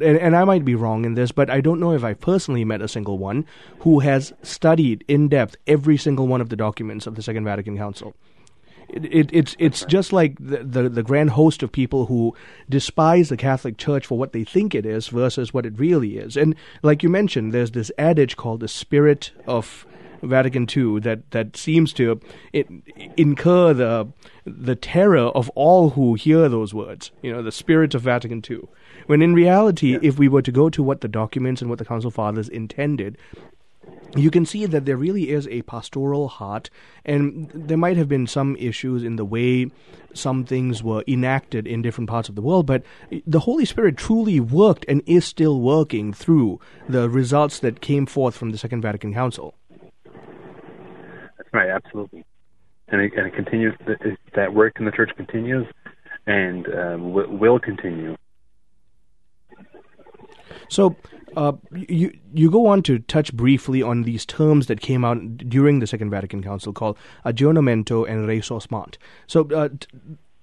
and, 0.00 0.18
and 0.18 0.36
I 0.36 0.44
might 0.44 0.64
be 0.64 0.74
wrong 0.74 1.04
in 1.04 1.14
this, 1.14 1.32
but 1.32 1.50
I 1.50 1.60
don't 1.60 1.80
know 1.80 1.92
if 1.92 2.04
I've 2.04 2.20
personally 2.20 2.64
met 2.64 2.80
a 2.80 2.88
single 2.88 3.18
one 3.18 3.44
who 3.80 4.00
has 4.00 4.32
studied 4.42 5.04
in 5.08 5.28
depth 5.28 5.56
every 5.66 5.96
single 5.96 6.26
one 6.26 6.40
of 6.40 6.48
the 6.48 6.56
documents 6.56 7.06
of 7.06 7.16
the 7.16 7.22
Second 7.22 7.44
Vatican 7.44 7.76
Council. 7.76 8.14
It, 8.94 9.04
it, 9.06 9.30
it's 9.32 9.56
it's 9.58 9.84
just 9.86 10.12
like 10.12 10.36
the, 10.38 10.58
the 10.58 10.88
the 10.88 11.02
grand 11.02 11.30
host 11.30 11.64
of 11.64 11.72
people 11.72 12.06
who 12.06 12.34
despise 12.68 13.28
the 13.28 13.36
Catholic 13.36 13.76
Church 13.76 14.06
for 14.06 14.16
what 14.16 14.32
they 14.32 14.44
think 14.44 14.74
it 14.74 14.86
is 14.86 15.08
versus 15.08 15.52
what 15.52 15.66
it 15.66 15.76
really 15.78 16.16
is. 16.16 16.36
And 16.36 16.54
like 16.82 17.02
you 17.02 17.08
mentioned, 17.08 17.52
there's 17.52 17.72
this 17.72 17.90
adage 17.98 18.36
called 18.36 18.60
the 18.60 18.68
spirit 18.68 19.32
of 19.46 19.84
Vatican 20.22 20.66
II 20.74 21.00
that, 21.00 21.30
that 21.32 21.56
seems 21.56 21.92
to 21.94 22.20
it, 22.52 22.68
incur 23.16 23.72
the 23.74 24.08
the 24.46 24.76
terror 24.76 25.28
of 25.34 25.48
all 25.50 25.90
who 25.90 26.14
hear 26.14 26.48
those 26.48 26.74
words. 26.74 27.10
You 27.22 27.32
know, 27.32 27.42
the 27.42 27.52
spirit 27.52 27.94
of 27.94 28.02
Vatican 28.02 28.42
II. 28.48 28.60
When 29.06 29.22
in 29.22 29.34
reality, 29.34 29.98
if 30.02 30.18
we 30.18 30.28
were 30.28 30.42
to 30.42 30.52
go 30.52 30.70
to 30.70 30.82
what 30.82 31.00
the 31.00 31.08
documents 31.08 31.60
and 31.60 31.70
what 31.70 31.78
the 31.78 31.84
Council 31.84 32.10
Fathers 32.10 32.48
intended, 32.48 33.18
you 34.16 34.30
can 34.30 34.46
see 34.46 34.66
that 34.66 34.84
there 34.84 34.96
really 34.96 35.30
is 35.30 35.48
a 35.48 35.62
pastoral 35.62 36.28
heart, 36.28 36.70
and 37.04 37.50
there 37.54 37.76
might 37.76 37.96
have 37.96 38.08
been 38.08 38.26
some 38.26 38.56
issues 38.56 39.02
in 39.02 39.16
the 39.16 39.24
way 39.24 39.70
some 40.12 40.44
things 40.44 40.82
were 40.82 41.02
enacted 41.08 41.66
in 41.66 41.82
different 41.82 42.08
parts 42.08 42.28
of 42.28 42.34
the 42.34 42.42
world, 42.42 42.66
but 42.66 42.84
the 43.26 43.40
Holy 43.40 43.64
Spirit 43.64 43.96
truly 43.96 44.40
worked 44.40 44.84
and 44.88 45.02
is 45.06 45.24
still 45.24 45.60
working 45.60 46.12
through 46.12 46.60
the 46.88 47.10
results 47.10 47.58
that 47.60 47.80
came 47.80 48.06
forth 48.06 48.36
from 48.36 48.50
the 48.50 48.58
Second 48.58 48.82
Vatican 48.82 49.12
Council. 49.12 49.54
That's 51.36 51.52
Right, 51.52 51.70
absolutely. 51.70 52.24
And 52.88 53.00
it, 53.00 53.12
and 53.16 53.26
it 53.26 53.34
continues. 53.34 53.74
That 54.34 54.54
work 54.54 54.74
in 54.78 54.84
the 54.84 54.92
church 54.92 55.10
continues, 55.16 55.66
and 56.26 56.66
um, 56.68 57.12
will 57.12 57.58
continue. 57.58 58.16
So, 60.68 60.96
uh, 61.36 61.52
you 61.72 62.16
you 62.32 62.50
go 62.50 62.66
on 62.66 62.82
to 62.82 62.98
touch 63.00 63.32
briefly 63.34 63.82
on 63.82 64.02
these 64.02 64.24
terms 64.24 64.66
that 64.66 64.80
came 64.80 65.04
out 65.04 65.36
during 65.36 65.80
the 65.80 65.86
Second 65.86 66.10
Vatican 66.10 66.42
Council 66.42 66.72
called 66.72 66.96
aggiornamento 67.24 68.08
and 68.08 68.28
ressourcement. 68.28 68.96
So, 69.26 69.48
uh, 69.50 69.68
t- 69.80 69.88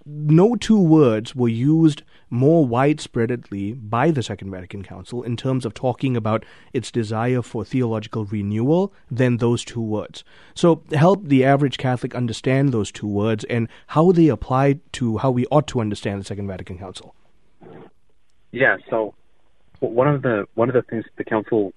no 0.05 0.55
two 0.55 0.79
words 0.79 1.35
were 1.35 1.47
used 1.47 2.01
more 2.29 2.65
widespreadly 2.65 3.77
by 3.89 4.09
the 4.09 4.23
Second 4.23 4.49
Vatican 4.49 4.83
Council 4.83 5.21
in 5.21 5.37
terms 5.37 5.65
of 5.65 5.73
talking 5.73 6.17
about 6.17 6.43
its 6.73 6.91
desire 6.91 7.41
for 7.41 7.63
theological 7.63 8.25
renewal 8.25 8.91
than 9.11 9.37
those 9.37 9.63
two 9.63 9.81
words. 9.81 10.23
So, 10.55 10.83
help 10.91 11.25
the 11.25 11.45
average 11.45 11.77
Catholic 11.77 12.15
understand 12.15 12.73
those 12.73 12.91
two 12.91 13.07
words 13.07 13.43
and 13.45 13.67
how 13.87 14.11
they 14.11 14.27
apply 14.27 14.79
to 14.93 15.17
how 15.19 15.31
we 15.31 15.45
ought 15.47 15.67
to 15.67 15.81
understand 15.81 16.21
the 16.21 16.25
Second 16.25 16.47
Vatican 16.47 16.79
Council. 16.79 17.13
Yeah, 18.51 18.77
so 18.89 19.13
one 19.89 20.07
of 20.07 20.21
the 20.21 20.47
one 20.55 20.69
of 20.69 20.75
the 20.75 20.83
things 20.83 21.05
the 21.17 21.23
council 21.23 21.73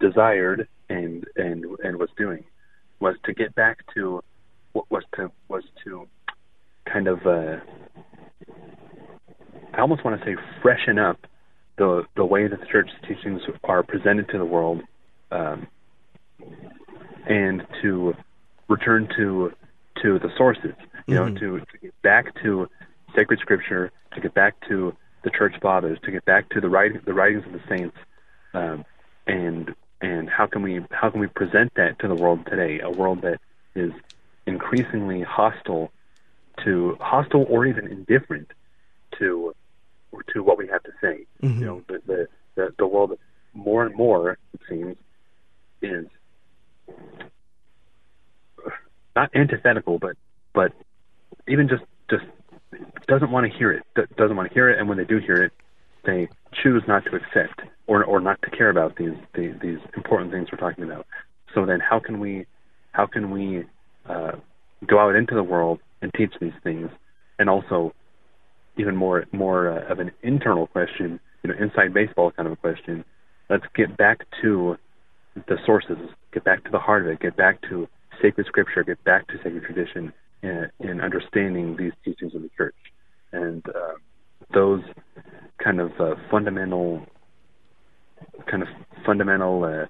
desired 0.00 0.68
and 0.88 1.26
and 1.36 1.64
and 1.84 1.96
was 1.98 2.08
doing 2.16 2.44
was 3.00 3.16
to 3.24 3.34
get 3.34 3.54
back 3.54 3.78
to 3.94 4.22
what 4.72 4.90
was 4.90 5.04
to 5.14 5.30
was 5.48 5.62
to 5.84 6.08
kind 6.90 7.06
of 7.06 7.26
uh, 7.26 7.56
I 9.74 9.80
almost 9.80 10.04
want 10.04 10.20
to 10.20 10.26
say 10.26 10.36
freshen 10.62 10.98
up 10.98 11.26
the 11.76 12.04
the 12.16 12.24
way 12.24 12.48
that 12.48 12.60
the 12.60 12.66
church's 12.66 12.94
teachings 13.06 13.42
are 13.64 13.82
presented 13.82 14.28
to 14.30 14.38
the 14.38 14.44
world, 14.44 14.82
um, 15.30 15.66
and 17.28 17.66
to 17.82 18.14
return 18.68 19.08
to 19.16 19.52
to 20.02 20.18
the 20.18 20.30
sources. 20.36 20.74
You 21.06 21.16
mm-hmm. 21.16 21.34
know, 21.34 21.40
to, 21.40 21.60
to 21.60 21.78
get 21.80 22.02
back 22.02 22.34
to 22.42 22.68
sacred 23.14 23.40
scripture, 23.40 23.92
to 24.14 24.20
get 24.20 24.34
back 24.34 24.54
to 24.68 24.94
the 25.30 25.36
church 25.36 25.54
fathers, 25.60 25.98
to 26.04 26.10
get 26.10 26.24
back 26.24 26.48
to 26.50 26.60
the 26.60 26.68
writing, 26.68 27.00
the 27.04 27.12
writings 27.12 27.44
of 27.46 27.52
the 27.52 27.60
saints, 27.68 27.96
um, 28.54 28.84
and 29.26 29.74
and 30.00 30.28
how 30.28 30.46
can 30.46 30.62
we 30.62 30.80
how 30.90 31.10
can 31.10 31.20
we 31.20 31.26
present 31.26 31.72
that 31.76 31.98
to 31.98 32.08
the 32.08 32.14
world 32.14 32.46
today? 32.46 32.80
A 32.80 32.90
world 32.90 33.22
that 33.22 33.40
is 33.74 33.92
increasingly 34.46 35.22
hostile 35.22 35.90
to 36.64 36.96
hostile 37.00 37.44
or 37.48 37.66
even 37.66 37.86
indifferent 37.88 38.48
to 39.18 39.54
to 40.32 40.42
what 40.42 40.56
we 40.56 40.66
have 40.68 40.82
to 40.84 40.92
say. 41.00 41.26
Mm-hmm. 41.42 41.60
You 41.60 41.66
know, 41.66 41.82
the, 41.88 42.02
the 42.06 42.28
the 42.54 42.74
the 42.78 42.86
world 42.86 43.18
more 43.54 43.84
and 43.84 43.94
more 43.94 44.38
it 44.54 44.60
seems 44.68 44.96
is 45.82 46.06
not 49.14 49.30
antithetical, 49.34 49.98
but 49.98 50.16
but 50.54 50.72
even 51.46 51.68
just 51.68 51.82
just 52.08 52.24
doesn't 53.06 53.30
want 53.30 53.50
to 53.50 53.58
hear 53.58 53.72
it. 53.72 53.82
Doesn't 54.16 54.36
want 54.36 54.48
to 54.48 54.54
hear 54.54 54.70
it, 54.70 54.78
and 54.78 54.88
when 54.88 54.98
they 54.98 55.04
do 55.04 55.18
hear 55.18 55.42
it, 55.42 55.52
they 56.04 56.28
choose 56.62 56.82
not 56.86 57.04
to 57.06 57.16
accept 57.16 57.60
or 57.86 58.04
or 58.04 58.20
not 58.20 58.40
to 58.42 58.50
care 58.50 58.70
about 58.70 58.96
these 58.96 59.16
these, 59.34 59.54
these 59.60 59.78
important 59.96 60.32
things 60.32 60.48
we're 60.52 60.58
talking 60.58 60.84
about. 60.84 61.06
So 61.54 61.64
then, 61.66 61.80
how 61.80 61.98
can 61.98 62.20
we 62.20 62.46
how 62.92 63.06
can 63.06 63.30
we 63.30 63.64
uh, 64.08 64.32
go 64.86 64.98
out 64.98 65.14
into 65.14 65.34
the 65.34 65.42
world 65.42 65.80
and 66.02 66.12
teach 66.14 66.32
these 66.40 66.52
things, 66.62 66.90
and 67.38 67.48
also 67.48 67.94
even 68.76 68.96
more 68.96 69.24
more 69.32 69.70
uh, 69.70 69.90
of 69.90 69.98
an 69.98 70.10
internal 70.22 70.66
question, 70.66 71.20
you 71.42 71.50
know, 71.50 71.56
inside 71.58 71.92
baseball 71.94 72.30
kind 72.30 72.46
of 72.46 72.52
a 72.52 72.56
question. 72.56 73.04
Let's 73.50 73.64
get 73.74 73.96
back 73.96 74.26
to 74.42 74.76
the 75.46 75.56
sources, 75.64 75.96
get 76.32 76.44
back 76.44 76.64
to 76.64 76.70
the 76.70 76.78
heart 76.78 77.02
of 77.02 77.08
it, 77.08 77.20
get 77.20 77.36
back 77.36 77.60
to 77.70 77.88
sacred 78.20 78.46
scripture, 78.46 78.84
get 78.84 79.02
back 79.04 79.26
to 79.28 79.36
sacred 79.38 79.62
tradition, 79.64 80.12
in, 80.42 80.70
in 80.80 81.00
understanding 81.00 81.76
these 81.76 81.92
teachings 82.04 82.34
of 82.34 82.42
the 82.42 82.50
church, 82.56 82.76
and 83.32 83.62
uh, 83.68 83.94
those 84.54 84.82
kind 85.62 85.80
of 85.80 85.92
uh, 86.00 86.14
fundamental, 86.30 87.06
kind 88.50 88.62
of 88.62 88.68
fundamental 89.04 89.64
uh, 89.64 89.86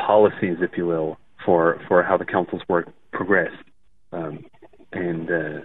policies, 0.00 0.58
if 0.60 0.76
you 0.76 0.86
will, 0.86 1.18
for 1.44 1.80
for 1.88 2.02
how 2.02 2.16
the 2.16 2.24
council's 2.24 2.62
work 2.68 2.88
progressed, 3.12 3.64
um, 4.12 4.44
and 4.92 5.30
uh, 5.30 5.60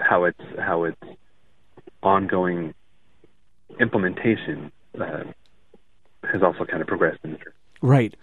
how 0.00 0.24
it's 0.24 0.40
how 0.58 0.84
its 0.84 1.00
ongoing 2.02 2.74
implementation 3.80 4.72
uh, 5.00 5.24
has 6.30 6.42
also 6.42 6.64
kind 6.64 6.82
of 6.82 6.88
progressed 6.88 7.18
in 7.24 7.32
the 7.32 7.38
church. 7.38 7.54
Right. 7.80 8.14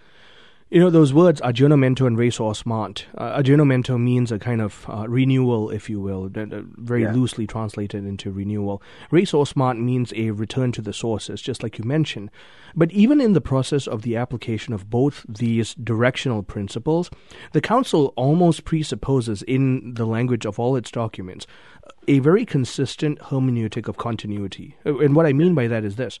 You 0.72 0.78
know, 0.78 0.88
those 0.88 1.12
words, 1.12 1.40
aggiornamento 1.40 2.06
and 2.06 2.16
ressourcement. 2.16 3.06
Uh, 3.18 3.42
aggiornamento 3.42 4.00
means 4.00 4.30
a 4.30 4.38
kind 4.38 4.60
of 4.60 4.86
uh, 4.88 5.04
renewal, 5.08 5.68
if 5.68 5.90
you 5.90 6.00
will, 6.00 6.30
very 6.32 7.02
yeah. 7.02 7.12
loosely 7.12 7.44
translated 7.44 8.06
into 8.06 8.30
renewal. 8.30 8.80
Ressourcement 9.10 9.80
means 9.80 10.12
a 10.14 10.30
return 10.30 10.70
to 10.70 10.80
the 10.80 10.92
sources, 10.92 11.42
just 11.42 11.64
like 11.64 11.76
you 11.76 11.84
mentioned. 11.84 12.30
But 12.76 12.92
even 12.92 13.20
in 13.20 13.32
the 13.32 13.40
process 13.40 13.88
of 13.88 14.02
the 14.02 14.16
application 14.16 14.72
of 14.72 14.88
both 14.88 15.26
these 15.28 15.74
directional 15.74 16.44
principles, 16.44 17.10
the 17.52 17.60
Council 17.60 18.12
almost 18.14 18.64
presupposes, 18.64 19.42
in 19.42 19.94
the 19.94 20.06
language 20.06 20.46
of 20.46 20.60
all 20.60 20.76
its 20.76 20.92
documents, 20.92 21.48
a 22.06 22.20
very 22.20 22.44
consistent 22.44 23.18
hermeneutic 23.18 23.88
of 23.88 23.96
continuity. 23.96 24.76
And 24.84 25.16
what 25.16 25.26
I 25.26 25.32
mean 25.32 25.56
by 25.56 25.66
that 25.66 25.84
is 25.84 25.96
this 25.96 26.20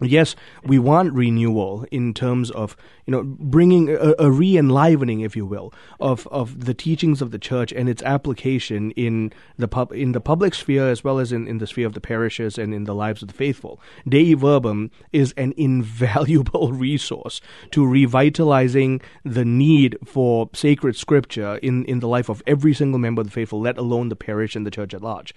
yes, 0.00 0.36
we 0.64 0.78
want 0.78 1.12
renewal 1.12 1.86
in 1.90 2.14
terms 2.14 2.50
of 2.50 2.76
you 3.06 3.12
know 3.12 3.22
bringing 3.24 3.88
a, 3.88 4.14
a 4.18 4.30
re-enlivening, 4.30 5.20
if 5.20 5.36
you 5.36 5.46
will, 5.46 5.72
of 6.00 6.26
of 6.28 6.64
the 6.64 6.74
teachings 6.74 7.22
of 7.22 7.30
the 7.30 7.38
church 7.38 7.72
and 7.72 7.88
its 7.88 8.02
application 8.02 8.90
in 8.92 9.32
the 9.56 9.68
pub 9.68 9.92
in 9.92 10.12
the 10.12 10.20
public 10.20 10.54
sphere 10.54 10.88
as 10.88 11.04
well 11.04 11.18
as 11.18 11.32
in, 11.32 11.46
in 11.46 11.58
the 11.58 11.66
sphere 11.66 11.86
of 11.86 11.94
the 11.94 12.00
parishes 12.00 12.58
and 12.58 12.74
in 12.74 12.84
the 12.84 12.94
lives 12.94 13.22
of 13.22 13.28
the 13.28 13.34
faithful. 13.34 13.80
Dei 14.08 14.34
Verbum 14.34 14.90
is 15.12 15.32
an 15.36 15.54
invaluable 15.56 16.72
resource 16.86 17.40
to 17.70 17.86
revitalizing 17.86 19.00
the 19.24 19.44
need 19.44 19.96
for 20.04 20.50
sacred 20.52 20.96
scripture 20.96 21.56
in, 21.56 21.84
in 21.84 22.00
the 22.00 22.08
life 22.08 22.28
of 22.28 22.42
every 22.46 22.74
single 22.74 22.98
member 22.98 23.20
of 23.20 23.26
the 23.28 23.32
faithful, 23.32 23.60
let 23.60 23.78
alone 23.78 24.08
the 24.08 24.16
parish 24.16 24.56
and 24.56 24.66
the 24.66 24.70
church 24.70 24.94
at 24.94 25.02
large. 25.02 25.34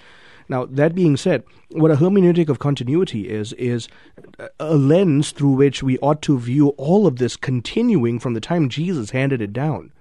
Now, 0.49 0.65
that 0.65 0.95
being 0.95 1.15
said, 1.15 1.43
what 1.69 1.91
a 1.91 1.95
hermeneutic 1.95 2.49
of 2.49 2.57
continuity 2.57 3.29
is, 3.29 3.53
is 3.53 3.87
a 4.59 4.75
lens 4.75 5.31
through 5.31 5.51
which 5.51 5.83
we 5.83 5.99
ought 5.99 6.23
to 6.23 6.39
view 6.39 6.69
all 6.69 7.05
of 7.05 7.17
this 7.17 7.37
continuing 7.37 8.19
from 8.19 8.33
the 8.33 8.41
time 8.41 8.67
Jesus 8.67 9.11
handed 9.11 9.41
it 9.41 9.53
down. 9.53 9.91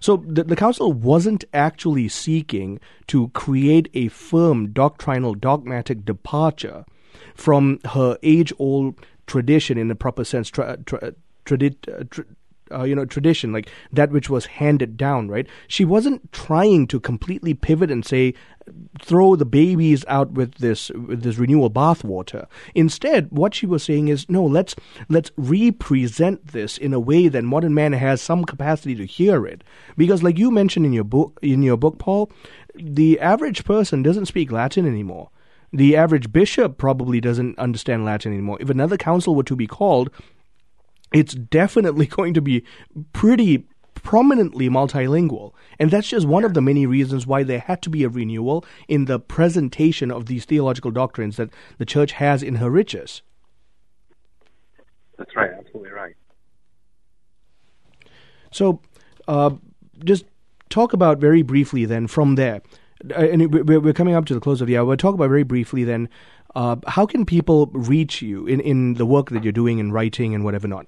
So 0.00 0.18
the, 0.26 0.44
the 0.44 0.56
council 0.56 0.92
wasn't 0.92 1.44
actually 1.54 2.08
seeking 2.08 2.80
to 3.06 3.28
create 3.28 3.88
a 3.94 4.08
firm 4.08 4.72
doctrinal, 4.72 5.34
dogmatic 5.34 6.04
departure 6.04 6.84
from 7.34 7.80
her 7.86 8.18
age 8.22 8.52
old 8.58 8.96
tradition 9.26 9.78
in 9.78 9.88
the 9.88 9.94
proper 9.94 10.24
sense, 10.24 10.50
tra- 10.50 10.78
tra- 10.84 11.14
tradi- 11.46 11.76
uh, 11.88 12.04
tra- 12.10 12.26
uh, 12.72 12.82
you 12.82 12.94
know 12.94 13.04
tradition 13.04 13.52
like 13.52 13.68
that 13.92 14.10
which 14.10 14.30
was 14.30 14.46
handed 14.46 14.96
down 14.96 15.28
right 15.28 15.46
she 15.68 15.84
wasn't 15.84 16.32
trying 16.32 16.86
to 16.86 16.98
completely 16.98 17.54
pivot 17.54 17.90
and 17.90 18.04
say 18.04 18.34
throw 19.00 19.36
the 19.36 19.44
babies 19.44 20.04
out 20.08 20.32
with 20.32 20.56
this 20.56 20.90
with 20.90 21.22
this 21.22 21.38
renewal 21.38 21.70
bathwater. 21.70 22.46
Instead, 22.74 23.30
what 23.30 23.54
she 23.54 23.66
was 23.66 23.82
saying 23.82 24.08
is, 24.08 24.28
no, 24.28 24.44
let's 24.44 24.74
let's 25.08 25.30
represent 25.36 26.48
this 26.48 26.78
in 26.78 26.92
a 26.92 27.00
way 27.00 27.28
that 27.28 27.44
modern 27.44 27.74
man 27.74 27.92
has 27.92 28.22
some 28.22 28.44
capacity 28.44 28.94
to 28.94 29.04
hear 29.04 29.46
it. 29.46 29.62
Because, 29.96 30.22
like 30.22 30.38
you 30.38 30.50
mentioned 30.50 30.86
in 30.86 30.92
your 30.92 31.04
book, 31.04 31.38
in 31.42 31.62
your 31.62 31.76
book, 31.76 31.98
Paul, 31.98 32.30
the 32.74 33.20
average 33.20 33.64
person 33.64 34.02
doesn't 34.02 34.26
speak 34.26 34.50
Latin 34.50 34.86
anymore. 34.86 35.30
The 35.72 35.96
average 35.96 36.32
bishop 36.32 36.78
probably 36.78 37.20
doesn't 37.20 37.58
understand 37.58 38.04
Latin 38.04 38.32
anymore. 38.32 38.58
If 38.60 38.70
another 38.70 38.96
council 38.96 39.34
were 39.34 39.42
to 39.42 39.56
be 39.56 39.66
called, 39.66 40.10
it's 41.14 41.34
definitely 41.34 42.06
going 42.18 42.34
to 42.34 42.42
be 42.42 42.64
pretty 43.12 43.66
prominently 43.94 44.68
multilingual. 44.68 45.52
And 45.78 45.90
that's 45.90 46.08
just 46.08 46.26
one 46.26 46.44
of 46.44 46.52
the 46.52 46.60
many 46.60 46.84
reasons 46.84 47.26
why 47.26 47.42
there 47.42 47.60
had 47.60 47.80
to 47.82 47.90
be 47.90 48.04
a 48.04 48.08
renewal 48.08 48.64
in 48.88 49.06
the 49.06 49.18
presentation 49.18 50.10
of 50.10 50.26
these 50.26 50.44
theological 50.44 50.90
doctrines 50.90 51.36
that 51.36 51.50
the 51.78 51.86
church 51.86 52.12
has 52.12 52.42
in 52.42 52.56
her 52.56 52.68
riches. 52.68 53.22
That's 55.16 55.34
right, 55.34 55.50
absolutely 55.56 55.92
right. 55.92 56.14
So, 58.50 58.80
uh, 59.26 59.50
just 60.04 60.24
talk 60.68 60.92
about 60.92 61.18
very 61.18 61.42
briefly 61.42 61.84
then 61.84 62.08
from 62.08 62.34
there, 62.34 62.62
uh, 63.10 63.14
and 63.14 63.52
we're 63.52 63.92
coming 63.92 64.14
up 64.14 64.26
to 64.26 64.34
the 64.34 64.40
close 64.40 64.60
of 64.60 64.66
the 64.66 64.76
hour. 64.76 64.84
We'll 64.84 64.96
talk 64.96 65.14
about 65.14 65.28
very 65.28 65.44
briefly 65.44 65.84
then 65.84 66.08
uh, 66.54 66.76
how 66.86 67.06
can 67.06 67.26
people 67.26 67.66
reach 67.72 68.22
you 68.22 68.46
in, 68.46 68.60
in 68.60 68.94
the 68.94 69.06
work 69.06 69.30
that 69.30 69.42
you're 69.42 69.52
doing 69.52 69.78
in 69.78 69.92
writing 69.92 70.34
and 70.34 70.44
whatever 70.44 70.68
not? 70.68 70.86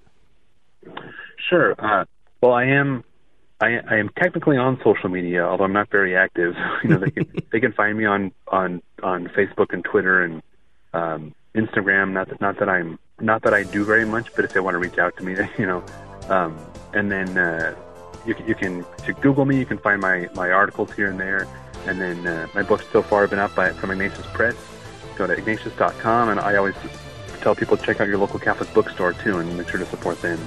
Sure. 1.39 1.75
Uh, 1.79 2.05
well, 2.41 2.53
I 2.53 2.65
am. 2.65 3.05
I, 3.59 3.79
I 3.89 3.97
am 3.97 4.11
technically 4.19 4.59
on 4.59 4.79
social 4.85 5.09
media, 5.09 5.43
although 5.47 5.65
I'm 5.65 5.73
not 5.73 5.91
very 5.91 6.15
active. 6.15 6.55
you 6.83 6.91
know, 6.91 6.99
they 6.99 7.11
can 7.11 7.27
they 7.53 7.61
can 7.61 7.73
find 7.73 7.97
me 7.97 8.05
on 8.05 8.33
on 8.49 8.83
on 9.03 9.29
Facebook 9.29 9.73
and 9.73 9.85
Twitter 9.85 10.23
and 10.23 10.43
um, 10.93 11.35
Instagram. 11.55 12.13
Not 12.13 12.29
that 12.29 12.41
not 12.41 12.59
that 12.59 12.69
I'm 12.69 12.99
not 13.21 13.43
that 13.43 13.55
I 13.55 13.63
do 13.63 13.85
very 13.85 14.05
much, 14.05 14.35
but 14.35 14.45
if 14.45 14.53
they 14.53 14.61
want 14.61 14.75
to 14.75 14.79
reach 14.79 14.99
out 14.99 15.17
to 15.17 15.25
me, 15.25 15.35
you 15.59 15.67
know, 15.67 15.85
um, 16.29 16.57
and 16.93 17.11
then 17.11 17.37
uh, 17.39 17.75
you, 18.27 18.35
can- 18.35 18.47
you 18.47 18.55
can 18.55 18.85
you 19.07 19.15
Google 19.15 19.45
me, 19.47 19.59
you 19.59 19.65
can 19.67 19.79
find 19.79 20.01
my, 20.03 20.29
my 20.35 20.51
articles 20.51 20.93
here 20.93 21.09
and 21.11 21.19
there. 21.19 21.49
And 21.87 22.01
then 22.01 22.27
uh, 22.27 22.49
my 22.55 22.63
books 22.63 22.85
so 22.93 23.01
far 23.01 23.21
have 23.23 23.31
been 23.31 23.39
up 23.39 23.55
by, 23.55 23.71
from 23.71 23.93
Ignatius 23.93 24.27
Press. 24.35 24.57
Go 25.17 25.27
to 25.29 25.33
ignatius.com, 25.33 26.29
and 26.31 26.41
I 26.41 26.57
always 26.57 26.75
tell 27.41 27.55
people 27.55 27.77
to 27.77 27.87
check 27.87 28.01
out 28.01 28.09
your 28.09 28.19
local 28.19 28.41
Catholic 28.41 28.73
bookstore 28.75 29.13
too, 29.13 29.39
and 29.39 29.57
make 29.57 29.69
sure 29.69 29.79
to 29.79 29.87
support 29.87 30.21
them. 30.21 30.39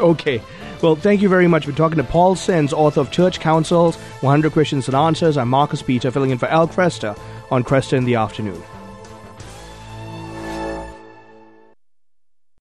Okay. 0.10 0.42
Well, 0.82 0.96
thank 0.96 1.20
you 1.20 1.28
very 1.28 1.46
much 1.46 1.66
for 1.66 1.72
talking 1.72 1.98
to 1.98 2.04
Paul 2.04 2.34
Senz, 2.34 2.72
author 2.72 3.02
of 3.02 3.10
Church 3.10 3.38
Councils, 3.38 3.96
100 3.96 4.50
Questions 4.52 4.88
and 4.88 4.94
Answers. 4.94 5.36
I'm 5.36 5.50
Marcus 5.50 5.82
Peter, 5.82 6.10
filling 6.10 6.30
in 6.30 6.38
for 6.38 6.46
Al 6.46 6.66
Kresta 6.66 7.18
on 7.50 7.62
Kresta 7.64 7.98
in 7.98 8.06
the 8.06 8.14
Afternoon. 8.14 8.62